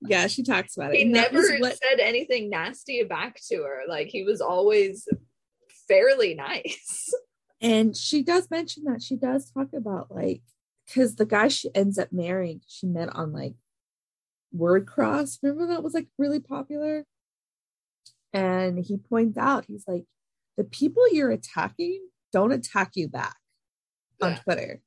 yeah, 0.03 0.27
she 0.29 0.43
talks 0.45 0.77
about 0.77 0.95
it. 0.95 0.99
he 0.99 1.05
never 1.05 1.43
what 1.59 1.77
said 1.83 1.99
anything 2.01 2.49
nasty 2.51 3.03
back 3.03 3.41
to 3.49 3.57
her. 3.63 3.83
Like 3.89 4.07
he 4.09 4.23
was 4.25 4.41
always 4.41 5.09
fairly 5.89 6.35
nice. 6.35 7.13
and 7.61 7.97
she 7.97 8.23
does 8.23 8.51
mention 8.51 8.85
that 8.85 9.03
she 9.03 9.17
does 9.17 9.51
talk 9.51 9.69
about 9.75 10.11
like 10.15 10.43
because 10.87 11.17
the 11.17 11.27
guy 11.27 11.49
she 11.49 11.69
ends 11.75 11.99
up 11.99 12.13
marrying 12.13 12.61
she 12.67 12.87
met 12.87 13.09
on 13.15 13.33
like 13.33 13.55
word 14.53 14.87
cross 14.87 15.39
remember 15.43 15.67
that 15.73 15.83
was 15.83 15.95
like 15.95 16.07
really 16.19 16.41
popular 16.41 17.05
and 18.35 18.79
he 18.85 18.97
points 18.99 19.39
out 19.39 19.65
he's 19.67 19.85
like 19.89 20.05
the 20.59 20.65
people 20.65 21.03
you're 21.11 21.31
attacking 21.31 22.01
don't 22.33 22.53
attack 22.53 22.91
you 22.97 23.09
back 23.09 23.37
on 24.21 24.33
Yeah. 24.33 24.39
twitter 24.41 24.83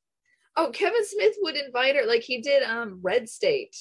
Oh, 0.60 0.70
Kevin 0.72 1.04
Smith 1.04 1.36
would 1.42 1.54
invite 1.54 1.94
her, 1.94 2.04
like 2.04 2.22
he 2.22 2.40
did 2.40 2.64
um 2.64 2.98
Red 3.00 3.28
State. 3.28 3.76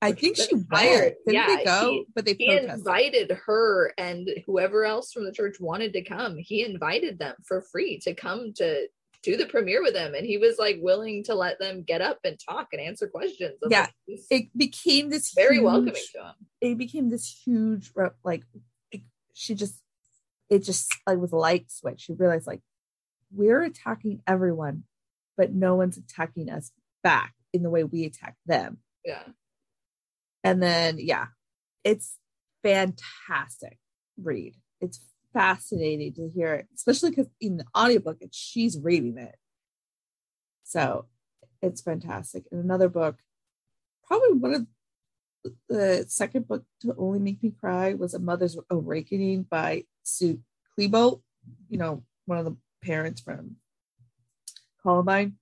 i 0.00 0.10
think 0.12 0.36
she 0.38 0.56
fired. 0.70 1.14
didn't 1.26 1.34
Yeah, 1.34 1.56
they 1.56 1.64
go 1.64 1.90
he- 1.90 2.06
but 2.14 2.24
they 2.24 2.32
He 2.38 2.46
protested 2.46 2.78
invited 2.78 3.30
her 3.44 3.92
and 3.98 4.30
whoever 4.46 4.86
else 4.86 5.12
from 5.12 5.24
the 5.26 5.32
church 5.32 5.60
wanted 5.60 5.92
to 5.92 6.02
come. 6.02 6.38
He 6.38 6.64
invited 6.64 7.18
them 7.18 7.34
for 7.44 7.60
free 7.60 7.98
to 8.04 8.14
come 8.14 8.54
to 8.54 8.86
do 9.22 9.36
the 9.36 9.44
premiere 9.46 9.82
with 9.82 9.94
him, 9.94 10.14
and 10.14 10.24
he 10.26 10.38
was 10.38 10.58
like 10.58 10.78
willing 10.80 11.24
to 11.24 11.34
let 11.34 11.58
them 11.58 11.82
get 11.82 12.00
up 12.00 12.20
and 12.24 12.38
talk 12.40 12.68
and 12.72 12.80
answer 12.80 13.06
questions. 13.06 13.58
And, 13.60 13.70
Yeah, 13.70 13.88
like, 14.08 14.20
it 14.30 14.48
became 14.56 15.10
this 15.10 15.32
very 15.34 15.56
huge- 15.56 15.64
welcoming 15.64 15.94
to 16.14 16.22
him. 16.28 16.34
it 16.62 16.78
became 16.78 17.10
this 17.10 17.26
huge 17.44 17.90
like 18.24 18.44
she 19.34 19.54
just 19.54 19.82
it 20.48 20.60
just 20.60 20.94
like 21.06 21.18
was 21.18 21.32
a 21.32 21.36
light 21.36 21.70
switch 21.70 22.02
she 22.02 22.12
realized 22.14 22.46
like 22.46 22.62
we're 23.30 23.62
attacking 23.62 24.22
everyone 24.26 24.84
but 25.36 25.52
no 25.52 25.74
one's 25.74 25.98
attacking 25.98 26.48
us 26.48 26.70
back 27.02 27.34
in 27.52 27.62
the 27.62 27.70
way 27.70 27.84
we 27.84 28.04
attack 28.04 28.36
them. 28.46 28.78
Yeah, 29.04 29.22
and 30.42 30.62
then 30.62 30.96
yeah 30.98 31.26
it's 31.82 32.18
fantastic 32.62 33.78
read. 34.20 34.54
It's 34.80 35.00
fascinating 35.32 36.14
to 36.14 36.30
hear 36.34 36.54
it 36.54 36.68
especially 36.74 37.10
because 37.10 37.28
in 37.40 37.58
the 37.58 37.64
audiobook 37.76 38.18
it's 38.20 38.36
she's 38.36 38.78
reading 38.80 39.18
it. 39.18 39.36
So 40.62 41.06
it's 41.60 41.82
fantastic. 41.82 42.44
And 42.50 42.64
another 42.64 42.88
book 42.88 43.16
probably 44.06 44.32
one 44.32 44.54
of 44.54 44.66
the 45.68 46.04
second 46.08 46.48
book 46.48 46.64
to 46.80 46.94
only 46.96 47.18
make 47.18 47.42
me 47.42 47.52
cry 47.60 47.94
was 47.94 48.14
a 48.14 48.18
mother's 48.18 48.56
awakening 48.70 49.42
by 49.42 49.84
sue 50.02 50.40
klebold 50.78 51.20
you 51.68 51.78
know 51.78 52.02
one 52.26 52.38
of 52.38 52.44
the 52.44 52.56
parents 52.82 53.20
from 53.20 53.56
columbine 54.82 55.36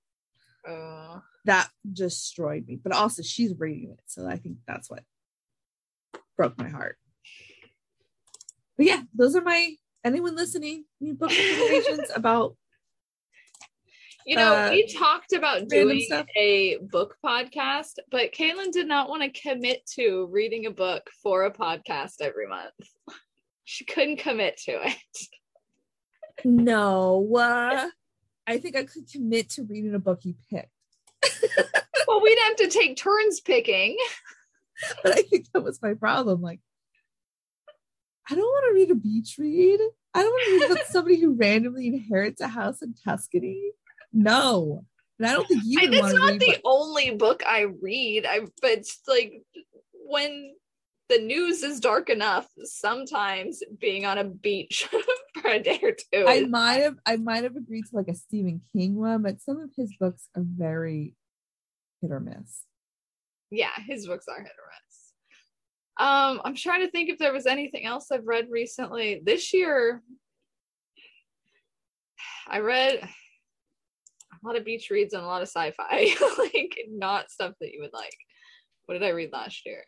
uh, 0.69 1.19
that 1.45 1.69
destroyed 1.93 2.67
me. 2.67 2.79
But 2.83 2.93
also, 2.93 3.23
she's 3.23 3.59
reading 3.59 3.91
it, 3.91 4.01
so 4.07 4.27
I 4.27 4.37
think 4.37 4.59
that's 4.67 4.91
what 4.91 5.03
broke 6.37 6.57
my 6.59 6.69
heart. 6.69 6.97
But 8.77 8.87
yeah, 8.87 9.03
those 9.15 9.37
are 9.37 9.43
my 9.43 9.75
anyone 10.05 10.37
listening. 10.37 10.85
Any 11.01 11.13
book 11.13 11.31
recommendations 11.31 12.11
about? 12.17 12.57
You 14.27 14.37
know, 14.37 14.55
Uh, 14.55 14.71
we 14.71 14.87
talked 14.93 15.33
about 15.33 15.69
doing 15.69 16.01
stuff. 16.01 16.27
a 16.37 16.79
book 16.79 17.17
podcast, 17.25 17.99
but 18.11 18.33
Caitlin 18.33 18.73
did 18.73 18.87
not 18.87 19.09
want 19.09 19.23
to 19.23 19.41
commit 19.41 19.85
to 19.95 20.27
reading 20.31 20.67
a 20.67 20.71
book 20.71 21.09
for 21.23 21.45
a 21.45 21.53
podcast 21.53 22.21
every 22.21 22.47
month. 22.47 22.73
She 23.65 23.85
couldn't 23.85 24.19
commit 24.19 24.57
to 24.65 24.73
it. 24.73 24.97
No, 26.45 27.29
uh, 27.37 27.89
I 28.47 28.59
think 28.59 28.77
I 28.77 28.85
could 28.85 29.09
commit 29.11 29.51
to 29.51 29.63
reading 29.65 29.95
a 29.95 29.99
book 29.99 30.21
you 30.25 30.35
picked, 30.51 30.71
well, 32.09 32.21
we'd 32.23 32.39
have 32.47 32.57
to 32.57 32.69
take 32.69 32.97
turns 32.97 33.41
picking. 33.41 33.97
but 35.03 35.19
I 35.19 35.23
think 35.23 35.47
that 35.53 35.63
was 35.63 35.81
my 35.83 35.95
problem. 35.95 36.41
Like, 36.43 36.61
I 38.29 38.35
don't 38.35 38.43
want 38.45 38.67
to 38.69 38.75
read 38.75 38.91
a 38.91 38.95
beach 38.95 39.37
read. 39.39 39.81
I 40.15 40.23
don't 40.23 40.31
want 40.31 40.45
to 40.45 40.53
read 40.53 40.71
about 40.73 40.87
somebody 40.91 41.21
who 41.21 41.35
randomly 41.35 41.89
inherits 41.89 42.41
a 42.41 42.49
house 42.49 42.83
in 42.83 42.95
Tuscany. 43.05 43.63
No, 44.13 44.85
and 45.19 45.29
I 45.29 45.33
don't 45.33 45.47
think 45.49 45.63
you 45.65 45.81
would 45.81 45.95
it's 45.95 46.13
not 46.13 46.31
read. 46.33 46.41
the 46.41 46.47
what- 46.47 46.61
only 46.65 47.11
book 47.11 47.43
I 47.47 47.67
read. 47.81 48.27
I 48.27 48.41
but 48.61 48.71
it's 48.73 49.01
like 49.09 49.43
when 49.93 50.55
the 51.09 51.19
news 51.19 51.63
is 51.63 51.81
dark 51.81 52.09
enough. 52.11 52.47
Sometimes 52.65 53.63
being 53.79 54.05
on 54.07 54.19
a 54.19 54.25
beach 54.25 54.89
for 55.43 55.51
a 55.51 55.59
day 55.59 55.79
or 55.83 55.93
two. 55.93 56.27
I 56.27 56.45
might 56.47 56.81
have 56.83 56.97
I 57.07 57.17
might 57.17 57.45
have 57.45 57.57
agreed 57.57 57.87
to 57.91 57.97
like 57.97 58.09
a 58.09 58.15
Stephen 58.15 58.63
King 58.73 58.97
one, 58.97 59.23
but 59.23 59.41
some 59.41 59.59
of 59.61 59.71
his 59.77 59.93
books 59.99 60.29
are 60.37 60.45
very 60.45 61.15
hit 62.01 62.11
or 62.11 62.21
miss. 62.21 62.63
Yeah, 63.51 63.71
his 63.87 64.07
books 64.07 64.27
are 64.29 64.39
hit 64.41 64.47
or 64.47 64.71
miss. 64.87 65.13
Um, 65.99 66.41
I'm 66.45 66.55
trying 66.55 66.81
to 66.87 66.91
think 66.91 67.11
if 67.11 67.19
there 67.19 67.35
was 67.35 67.47
anything 67.47 67.85
else 67.85 68.11
I've 68.11 68.27
read 68.27 68.47
recently. 68.51 69.21
This 69.23 69.53
year, 69.53 70.03
I 72.49 72.61
read 72.61 73.07
a 74.43 74.47
lot 74.47 74.57
of 74.57 74.65
beach 74.65 74.91
reads 74.91 75.15
and 75.15 75.23
a 75.23 75.27
lot 75.27 75.43
of 75.43 75.49
sci-fi, 75.49 76.15
like 76.39 76.77
not 76.91 77.31
stuff 77.31 77.55
that 77.61 77.73
you 77.73 77.81
would 77.81 77.93
like. 77.93 78.17
What 78.87 78.95
did 78.95 79.05
I 79.05 79.11
read 79.11 79.33
last 79.33 79.65
year? 79.65 79.85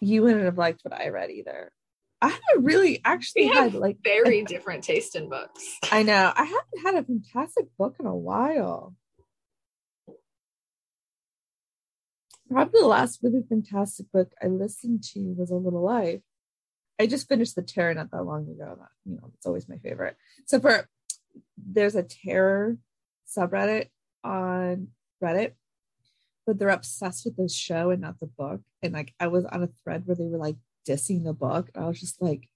You 0.00 0.22
wouldn't 0.22 0.44
have 0.44 0.58
liked 0.58 0.80
what 0.82 0.98
I 0.98 1.08
read 1.08 1.30
either. 1.30 1.72
I 2.20 2.28
haven't 2.28 2.64
really 2.64 3.00
actually 3.04 3.46
had 3.46 3.74
like 3.74 3.98
Very 4.02 4.44
different 4.46 4.84
taste 4.84 5.16
in 5.16 5.28
books. 5.28 5.78
I 5.90 6.04
know 6.04 6.32
I 6.34 6.44
haven't 6.44 6.84
had 6.84 6.94
a 6.94 7.04
fantastic 7.04 7.66
book 7.76 7.96
in 7.98 8.06
a 8.06 8.14
while. 8.14 8.94
Probably 12.48 12.80
the 12.80 12.86
last 12.86 13.20
really 13.22 13.42
fantastic 13.48 14.06
book 14.12 14.32
I 14.42 14.46
listened 14.46 15.02
to 15.14 15.34
was 15.36 15.50
A 15.50 15.56
Little 15.56 15.82
Life. 15.82 16.20
I 17.00 17.06
just 17.06 17.28
finished 17.28 17.56
The 17.56 17.62
Terror 17.62 17.94
not 17.94 18.10
that 18.10 18.22
long 18.22 18.42
ago. 18.42 18.76
That, 18.78 18.88
you 19.04 19.16
know, 19.16 19.30
it's 19.34 19.46
always 19.46 19.68
my 19.68 19.78
favorite. 19.78 20.16
So 20.46 20.60
for 20.60 20.88
there's 21.56 21.94
a 21.94 22.02
terror 22.02 22.76
subreddit 23.26 23.88
on 24.24 24.88
Reddit, 25.22 25.52
but 26.46 26.58
they're 26.58 26.68
obsessed 26.68 27.24
with 27.24 27.36
the 27.36 27.48
show 27.48 27.90
and 27.90 28.00
not 28.00 28.20
the 28.20 28.26
book. 28.26 28.60
And 28.82 28.92
like 28.92 29.14
I 29.18 29.28
was 29.28 29.44
on 29.46 29.62
a 29.62 29.68
thread 29.82 30.02
where 30.06 30.16
they 30.16 30.26
were 30.26 30.38
like 30.38 30.56
dissing 30.86 31.24
the 31.24 31.32
book. 31.32 31.70
I 31.76 31.84
was 31.86 32.00
just 32.00 32.20
like, 32.20 32.48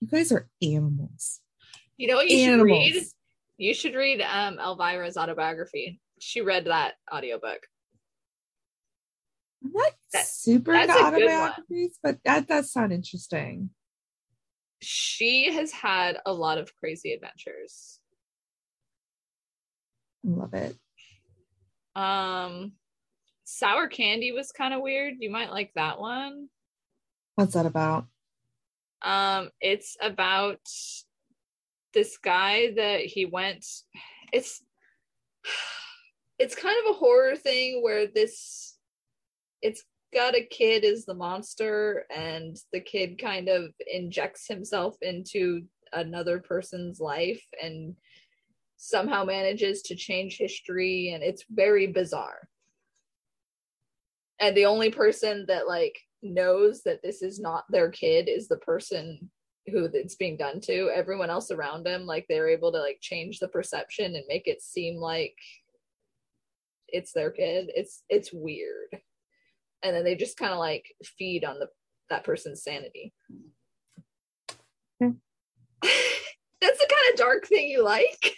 you 0.00 0.08
guys 0.08 0.32
are 0.32 0.48
animals. 0.62 1.40
You 1.96 2.08
know 2.08 2.16
what 2.16 2.28
you 2.28 2.44
should 2.44 2.62
read? 2.62 3.04
You 3.56 3.74
should 3.74 3.94
read 3.94 4.20
um 4.20 4.58
Elvira's 4.58 5.16
autobiography. 5.16 6.00
She 6.20 6.40
read 6.40 6.66
that 6.66 6.94
audiobook. 7.12 7.66
I'm 9.64 9.72
not 9.72 9.92
That- 10.12 10.26
super 10.26 10.72
that's 10.72 10.90
into 10.90 11.06
a 11.06 11.10
good 11.10 11.24
one. 11.26 11.34
autobiographies, 11.34 11.98
but 12.02 12.18
that 12.24 12.46
does 12.46 12.72
sound 12.72 12.92
interesting. 12.92 13.70
She 14.80 15.52
has 15.52 15.72
had 15.72 16.18
a 16.24 16.32
lot 16.32 16.58
of 16.58 16.74
crazy 16.76 17.12
adventures. 17.12 17.98
I 20.24 20.30
love 20.30 20.54
it. 20.54 20.76
Um 21.96 22.72
Sour 23.44 23.88
Candy 23.88 24.30
was 24.32 24.52
kind 24.52 24.74
of 24.74 24.82
weird. 24.82 25.14
You 25.20 25.30
might 25.30 25.50
like 25.50 25.72
that 25.74 25.98
one. 25.98 26.48
What's 27.34 27.54
that 27.54 27.64
about? 27.66 28.06
Um, 29.00 29.48
it's 29.60 29.96
about 30.02 30.60
this 31.94 32.18
guy 32.18 32.72
that 32.76 33.00
he 33.06 33.24
went. 33.24 33.64
It's 34.32 34.62
it's 36.38 36.54
kind 36.54 36.76
of 36.84 36.94
a 36.94 36.98
horror 36.98 37.36
thing 37.36 37.82
where 37.82 38.06
this 38.06 38.76
it's 39.62 39.84
got 40.12 40.36
a 40.36 40.44
kid 40.44 40.84
as 40.84 41.04
the 41.04 41.14
monster, 41.14 42.06
and 42.14 42.56
the 42.72 42.80
kid 42.80 43.20
kind 43.20 43.48
of 43.48 43.70
injects 43.92 44.46
himself 44.48 44.96
into 45.02 45.62
another 45.92 46.38
person's 46.38 47.00
life 47.00 47.42
and 47.62 47.94
somehow 48.76 49.24
manages 49.24 49.82
to 49.82 49.96
change 49.96 50.38
history, 50.38 51.10
and 51.12 51.22
it's 51.22 51.44
very 51.50 51.86
bizarre. 51.86 52.48
And 54.40 54.56
the 54.56 54.66
only 54.66 54.90
person 54.90 55.44
that 55.48 55.66
like 55.66 55.98
knows 56.22 56.82
that 56.84 57.02
this 57.02 57.22
is 57.22 57.40
not 57.40 57.64
their 57.70 57.90
kid 57.90 58.28
is 58.28 58.48
the 58.48 58.58
person 58.58 59.30
who 59.66 59.88
it's 59.92 60.14
being 60.14 60.36
done 60.36 60.60
to. 60.60 60.90
Everyone 60.94 61.28
else 61.28 61.50
around 61.50 61.86
him 61.86 62.06
like 62.06 62.24
they're 62.28 62.48
able 62.48 62.72
to 62.72 62.78
like 62.78 62.98
change 63.00 63.40
the 63.40 63.48
perception 63.48 64.14
and 64.14 64.24
make 64.28 64.46
it 64.46 64.62
seem 64.62 64.96
like 64.96 65.34
it's 66.86 67.12
their 67.12 67.30
kid. 67.30 67.70
It's 67.74 68.04
it's 68.08 68.32
weird 68.32 69.00
and 69.82 69.94
then 69.94 70.04
they 70.04 70.14
just 70.14 70.36
kind 70.36 70.52
of 70.52 70.58
like 70.58 70.84
feed 71.04 71.44
on 71.44 71.58
the 71.58 71.68
that 72.10 72.24
person's 72.24 72.62
sanity 72.62 73.12
Hmm. 75.00 75.10
that's 75.82 76.78
the 76.78 76.88
kind 76.90 77.12
of 77.12 77.18
dark 77.18 77.46
thing 77.46 77.68
you 77.68 77.84
like 77.84 78.34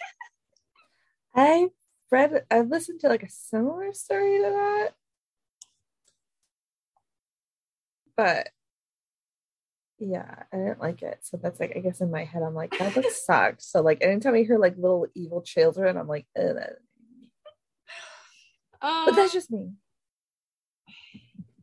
I 1.35 1.69
read, 2.11 2.43
I've 2.51 2.67
listened 2.69 2.99
to 3.01 3.07
like 3.07 3.23
a 3.23 3.29
similar 3.29 3.93
story 3.93 4.37
to 4.39 4.49
that, 4.49 4.89
but 8.17 8.49
yeah, 9.97 10.43
I 10.51 10.57
didn't 10.57 10.81
like 10.81 11.03
it. 11.03 11.19
So 11.21 11.37
that's 11.41 11.59
like, 11.59 11.73
I 11.75 11.79
guess 11.79 12.01
in 12.01 12.11
my 12.11 12.25
head, 12.25 12.41
I'm 12.43 12.55
like, 12.55 12.77
that 12.77 12.95
book 12.95 13.05
sucks. 13.11 13.65
So 13.67 13.81
like, 13.81 13.99
anytime 14.01 14.33
I 14.33 14.39
hear 14.43 14.57
like 14.57 14.75
little 14.75 15.07
evil 15.15 15.41
children, 15.41 15.95
I'm 15.97 16.07
like, 16.07 16.25
Ugh. 16.37 16.57
um, 18.81 19.05
but 19.05 19.15
that's 19.15 19.31
just 19.33 19.51
me. 19.51 19.71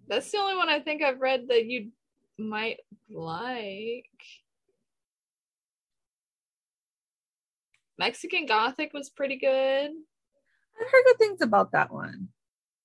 That's 0.08 0.30
the 0.32 0.38
only 0.38 0.56
one 0.56 0.68
i 0.68 0.80
think 0.80 1.02
i've 1.02 1.20
read 1.20 1.48
that 1.48 1.66
you 1.66 1.90
might 2.38 2.78
like 3.10 4.06
mexican 7.98 8.46
gothic 8.46 8.92
was 8.92 9.10
pretty 9.10 9.36
good 9.36 9.90
I've 10.80 10.92
heard 10.92 11.04
good 11.06 11.18
things 11.18 11.40
about 11.42 11.72
that 11.72 11.92
one. 11.92 12.28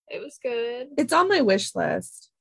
it 0.09 0.19
was 0.19 0.39
good 0.41 0.87
It's 0.97 1.13
on 1.13 1.29
my 1.29 1.41
wish 1.41 1.75
list. 1.75 2.31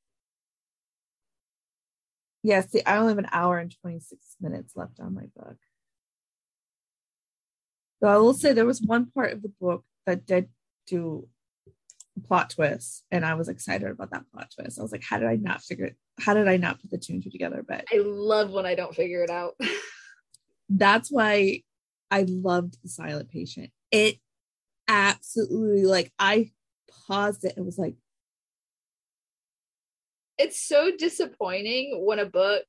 Yes, 2.42 2.70
see, 2.70 2.82
I 2.84 2.96
only 2.96 3.10
have 3.10 3.18
an 3.18 3.28
hour 3.30 3.58
and 3.58 3.74
26 3.82 4.36
minutes 4.40 4.74
left 4.74 4.98
on 4.98 5.14
my 5.14 5.26
book. 5.36 5.56
So 8.00 8.08
I 8.08 8.16
will 8.16 8.34
say 8.34 8.52
there 8.52 8.66
was 8.66 8.82
one 8.82 9.06
part 9.06 9.32
of 9.32 9.42
the 9.42 9.52
book 9.60 9.84
that 10.06 10.26
did 10.26 10.48
do 10.88 11.28
plot 12.26 12.50
twist, 12.50 13.04
and 13.10 13.24
I 13.24 13.34
was 13.34 13.48
excited 13.48 13.90
about 13.90 14.10
that 14.10 14.24
plot 14.32 14.52
twist. 14.54 14.78
I 14.78 14.82
was 14.82 14.92
like, 14.92 15.04
how 15.08 15.18
did 15.18 15.28
I 15.28 15.36
not 15.36 15.62
figure 15.62 15.86
it? 15.86 15.96
How 16.20 16.34
did 16.34 16.48
I 16.48 16.56
not 16.56 16.80
put 16.80 16.90
the 16.90 16.98
two 16.98 17.14
and 17.14 17.22
two 17.22 17.30
together? 17.30 17.64
But 17.66 17.84
i 17.92 17.96
love 17.98 18.50
when 18.50 18.66
i 18.66 18.74
don't 18.74 18.94
figure 18.94 19.22
it 19.22 19.30
out 19.30 19.54
that's 20.68 21.10
why 21.10 21.62
I 22.10 22.26
loved 22.28 22.76
The 22.82 22.90
Silent 22.90 23.30
Patient. 23.30 23.70
It 23.90 24.16
absolutely 24.86 25.86
like 25.86 26.12
I 26.18 26.50
paused 27.06 27.44
it 27.44 27.54
and 27.56 27.64
was 27.64 27.78
like, 27.78 27.94
it's 30.38 30.60
so 30.60 30.90
disappointing 30.96 32.02
when 32.04 32.18
a 32.18 32.26
book 32.26 32.64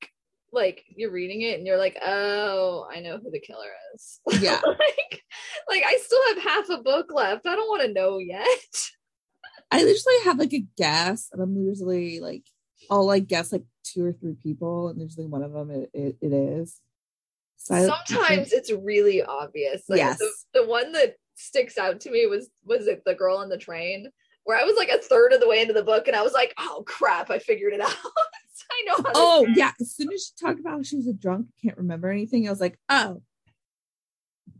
like 0.52 0.86
you're 0.96 1.12
reading 1.12 1.41
it 1.41 1.58
and 1.58 1.66
you're 1.66 1.80
like 1.80 1.98
oh 2.06 2.88
i 2.94 3.00
know 3.00 3.18
who 3.18 3.32
the 3.32 3.39
killer 3.39 3.72
is 3.96 4.20
Yeah. 4.39 4.60
like 4.64 5.22
like 5.68 5.82
i 5.84 5.98
still 6.00 6.22
have 6.28 6.44
half 6.44 6.70
a 6.70 6.84
book 6.84 7.12
left 7.12 7.48
i 7.48 7.56
don't 7.56 7.70
want 7.70 7.82
to 7.82 7.91
know 7.94 8.20
yet 8.20 8.46
I 9.74 9.80
usually 9.82 10.19
have 10.26 10.39
like 10.39 10.53
a 10.53 10.65
guess, 10.78 11.30
and 11.32 11.41
I'm 11.41 11.55
usually 11.57 12.19
like, 12.19 12.43
I'll 12.89 13.05
like 13.05 13.28
guess 13.28 13.51
like 13.51 13.63
two 13.84 14.05
or 14.05 14.13
three 14.13 14.36
people, 14.41 14.89
and 14.89 15.01
usually 15.01 15.26
one 15.28 15.43
of 15.43 15.53
them 15.53 15.71
it, 15.71 15.89
it, 15.93 16.17
it 16.21 16.34
is. 16.34 16.80
Silent 17.57 17.93
sometimes 18.07 18.49
Patient- 18.49 18.53
it's 18.53 18.71
really 18.71 19.24
obvious 19.24 19.84
like 19.88 19.97
Yes. 19.99 20.17
the, 20.19 20.30
the 20.61 20.65
one 20.67 20.91
that 20.91 21.15
sticks 21.36 21.78
out 21.78 22.01
to 22.01 22.11
me 22.11 22.26
was 22.26 22.49
was 22.65 22.88
it 22.88 23.01
the 23.05 23.15
girl 23.15 23.38
on 23.38 23.47
the 23.49 23.57
train 23.57 24.09
where 24.43 24.57
i 24.59 24.63
was 24.65 24.76
like 24.76 24.89
a 24.89 24.97
third 24.97 25.32
of 25.34 25.39
the 25.39 25.47
way 25.47 25.61
into 25.61 25.74
the 25.74 25.82
book 25.82 26.07
and 26.07 26.15
i 26.15 26.21
was 26.21 26.34
like 26.34 26.53
oh 26.59 26.84
crap 26.86 27.30
i 27.32 27.39
figured 27.39 27.71
it 27.74 27.80
out 27.82 27.89
i 28.71 28.84
know 28.86 28.95
how 28.97 29.11
Oh 29.15 29.47
yeah, 29.55 29.71
as 29.80 29.95
soon 29.95 30.11
as 30.11 30.26
she 30.26 30.45
talked 30.45 30.59
about 30.59 30.71
how 30.74 30.84
she 30.84 30.97
was 30.97 31.07
a 31.07 31.13
drunk, 31.13 31.47
can't 31.61 31.78
remember 31.78 32.09
anything, 32.11 32.45
I 32.47 32.51
was 32.51 32.59
like, 32.61 32.78
oh, 32.89 33.21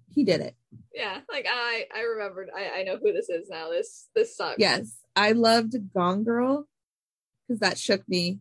he 0.10 0.24
did 0.24 0.40
it. 0.42 0.56
yeah 0.96 1.20
like 1.30 1.46
i 1.50 1.86
i 1.94 2.02
remembered 2.02 2.50
i 2.56 2.80
i 2.80 2.84
know 2.84 2.98
who 3.02 3.12
this 3.12 3.30
is 3.30 3.50
now 3.50 3.70
this 3.70 4.08
this 4.16 4.36
sucks 4.38 4.60
Yes, 4.60 4.98
I 5.16 5.32
loved 5.32 5.76
Gone 5.94 6.24
Girl 6.24 6.68
because 7.48 7.60
that 7.60 7.78
shook 7.78 8.08
me, 8.08 8.40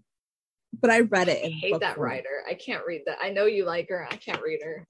but 0.80 0.90
I 0.90 1.00
read 1.00 1.28
it. 1.28 1.42
I 1.44 1.46
In 1.46 1.52
hate 1.52 1.72
book 1.72 1.80
that 1.82 1.96
form. 1.96 2.08
writer. 2.08 2.42
I 2.48 2.54
can't 2.54 2.84
read 2.86 3.02
that. 3.06 3.18
I 3.22 3.30
know 3.30 3.46
you 3.46 3.64
like 3.64 3.88
her. 3.90 4.06
I 4.10 4.16
can't 4.16 4.42
read 4.42 4.60
her. 4.64 4.86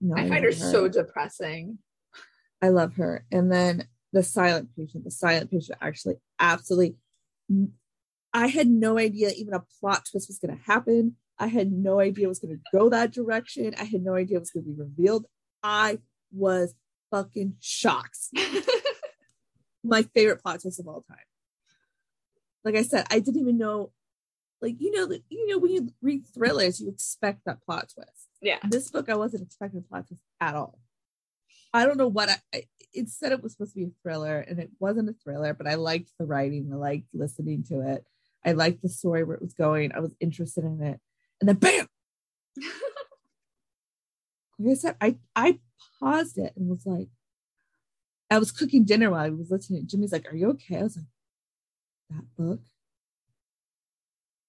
No, 0.00 0.16
I 0.16 0.28
find 0.28 0.44
her 0.44 0.50
love 0.50 0.58
so 0.58 0.88
depressing. 0.88 1.78
I 2.60 2.68
love 2.68 2.94
her. 2.94 3.24
And 3.30 3.50
then 3.52 3.86
the 4.12 4.22
silent 4.22 4.70
patient, 4.76 5.04
the 5.04 5.10
silent 5.10 5.50
patient 5.50 5.78
actually 5.80 6.16
absolutely 6.38 6.96
I 8.34 8.46
had 8.46 8.68
no 8.68 8.98
idea 8.98 9.30
even 9.36 9.54
a 9.54 9.62
plot 9.80 10.06
twist 10.10 10.28
was 10.28 10.38
gonna 10.38 10.58
happen. 10.64 11.16
I 11.38 11.48
had 11.48 11.70
no 11.72 12.00
idea 12.00 12.26
it 12.26 12.28
was 12.28 12.38
gonna 12.38 12.58
go 12.72 12.88
that 12.88 13.12
direction. 13.12 13.74
I 13.78 13.84
had 13.84 14.02
no 14.02 14.14
idea 14.14 14.36
it 14.38 14.40
was 14.40 14.50
gonna 14.50 14.64
be 14.66 14.72
revealed. 14.72 15.26
I 15.62 15.98
was 16.32 16.74
fucking 17.10 17.56
shocked. 17.60 18.18
My 19.84 20.02
favorite 20.02 20.42
plot 20.42 20.60
twist 20.60 20.80
of 20.80 20.88
all 20.88 21.02
time. 21.02 21.16
Like 22.64 22.76
I 22.76 22.82
said, 22.82 23.06
I 23.10 23.18
didn't 23.18 23.40
even 23.40 23.58
know, 23.58 23.90
like 24.60 24.76
you 24.78 24.92
know, 24.92 25.12
you 25.28 25.46
know, 25.48 25.58
when 25.58 25.72
you 25.72 25.88
read 26.00 26.24
thrillers, 26.32 26.80
you 26.80 26.88
expect 26.88 27.40
that 27.46 27.62
plot 27.64 27.90
twist. 27.92 28.28
yeah. 28.40 28.58
This 28.62 28.90
book, 28.90 29.08
I 29.08 29.16
wasn't 29.16 29.42
expecting 29.42 29.80
a 29.80 29.82
plot 29.82 30.06
twist 30.06 30.22
at 30.40 30.54
all. 30.54 30.78
I 31.74 31.86
don't 31.86 31.96
know 31.96 32.08
what 32.08 32.30
I, 32.54 32.64
it 32.92 33.08
said 33.08 33.32
it 33.32 33.42
was 33.42 33.52
supposed 33.52 33.72
to 33.72 33.80
be 33.80 33.86
a 33.86 33.90
thriller 34.02 34.38
and 34.40 34.58
it 34.58 34.70
wasn't 34.78 35.08
a 35.08 35.14
thriller, 35.24 35.54
but 35.54 35.66
I 35.66 35.74
liked 35.74 36.10
the 36.18 36.26
writing. 36.26 36.70
I 36.72 36.76
liked 36.76 37.06
listening 37.14 37.64
to 37.68 37.80
it. 37.80 38.04
I 38.44 38.52
liked 38.52 38.82
the 38.82 38.88
story 38.88 39.24
where 39.24 39.36
it 39.36 39.42
was 39.42 39.54
going. 39.54 39.92
I 39.92 40.00
was 40.00 40.14
interested 40.20 40.64
in 40.64 40.82
it. 40.82 41.00
And 41.40 41.48
then 41.48 41.56
bam. 41.56 41.86
like 44.58 44.72
I 44.72 44.74
said, 44.74 44.96
I, 45.00 45.16
I 45.34 45.60
paused 45.98 46.38
it 46.38 46.52
and 46.56 46.68
was 46.68 46.84
like, 46.84 47.08
I 48.32 48.38
was 48.38 48.50
cooking 48.50 48.84
dinner 48.84 49.10
while 49.10 49.20
I 49.20 49.30
was 49.30 49.50
listening. 49.50 49.86
Jimmy's 49.86 50.12
like, 50.12 50.30
Are 50.32 50.36
you 50.36 50.50
okay? 50.50 50.78
I 50.78 50.82
was 50.82 50.96
like, 50.96 51.06
That 52.10 52.24
book? 52.36 52.60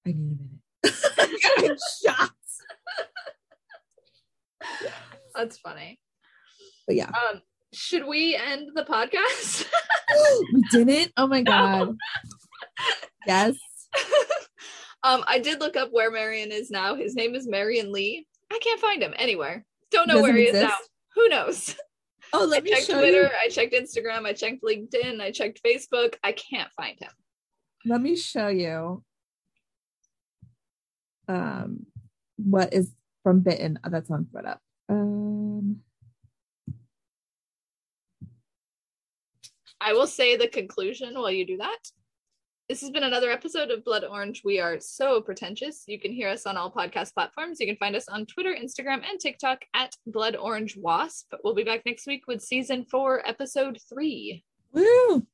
I 0.06 0.10
need 0.10 0.38
a 0.40 0.44
minute. 0.44 0.60
I'm 1.58 1.78
shocked. 2.04 2.34
That's 5.36 5.58
funny. 5.58 6.00
But 6.88 6.96
yeah. 6.96 7.10
Um, 7.10 7.42
should 7.74 8.06
we 8.06 8.36
end 8.36 8.70
the 8.76 8.84
podcast? 8.84 9.66
we 10.54 10.62
didn't? 10.72 11.12
Oh 11.18 11.28
my 11.28 11.42
God. 11.42 11.96
yes. 13.28 13.56
um, 15.04 15.24
I 15.28 15.40
did 15.40 15.60
look 15.60 15.76
up 15.76 15.90
where 15.92 16.12
Marion 16.12 16.52
is 16.52 16.72
now. 16.72 16.96
His 16.96 17.16
name 17.16 17.36
is 17.36 17.48
Marion 17.48 17.92
Lee. 17.92 18.28
I 18.52 18.60
can't 18.60 18.80
find 18.80 19.02
him 19.02 19.14
anywhere. 19.18 19.66
Don't 19.92 20.08
know 20.08 20.16
Doesn't 20.16 20.30
where 20.30 20.38
he 20.38 20.48
exist? 20.48 20.64
is 20.64 20.70
now. 20.70 20.78
Who 21.16 21.30
knows? 21.30 21.76
Oh, 22.36 22.44
I 22.44 22.46
let 22.46 22.64
me 22.64 22.72
checked 22.72 22.88
show 22.88 23.00
Twitter, 23.00 23.22
you. 23.24 23.30
I 23.44 23.48
checked 23.48 23.74
Instagram, 23.74 24.26
I 24.26 24.34
checked 24.34 24.64
LinkedIn, 24.64 25.22
I 25.22 25.30
checked 25.32 25.62
Facebook. 25.64 26.16
I 26.24 26.32
can't 26.32 26.72
find 26.76 27.00
him. 27.00 27.12
Let 27.86 28.02
me 28.02 28.16
show 28.16 28.48
you 28.48 29.04
um 31.28 31.86
what 32.38 32.74
is 32.74 32.92
from 33.22 33.42
Bitten. 33.42 33.80
Oh, 33.84 33.90
that's 33.90 34.10
on 34.10 34.26
thredUP. 34.26 34.58
Um 34.90 35.82
I 39.80 39.94
will 39.94 40.08
say 40.08 40.36
the 40.36 40.48
conclusion 40.48 41.14
while 41.14 41.32
you 41.32 41.46
do 41.46 41.58
that. 41.58 41.80
This 42.74 42.82
has 42.82 42.90
been 42.90 43.04
another 43.04 43.30
episode 43.30 43.70
of 43.70 43.86
Blood 43.86 44.04
Orange. 44.04 44.42
We 44.44 44.60
are 44.60 44.80
so 44.80 45.22
pretentious. 45.22 45.84
You 45.86 46.00
can 46.00 46.12
hear 46.12 46.28
us 46.28 46.48
on 46.48 46.58
all 46.58 46.72
podcast 46.72 47.14
platforms. 47.14 47.60
You 47.60 47.68
can 47.68 47.76
find 47.76 47.96
us 47.96 48.08
on 48.10 48.26
Twitter, 48.26 48.50
Instagram, 48.60 49.08
and 49.08 49.20
TikTok 49.20 49.60
at 49.76 49.96
Blood 50.08 50.36
Orange 50.36 50.76
Wasp. 50.76 51.32
We'll 51.44 51.54
be 51.54 51.64
back 51.64 51.84
next 51.86 52.08
week 52.08 52.24
with 52.28 52.42
season 52.42 52.84
four, 52.90 53.22
episode 53.30 53.78
three. 53.88 54.44
woo 54.72 55.28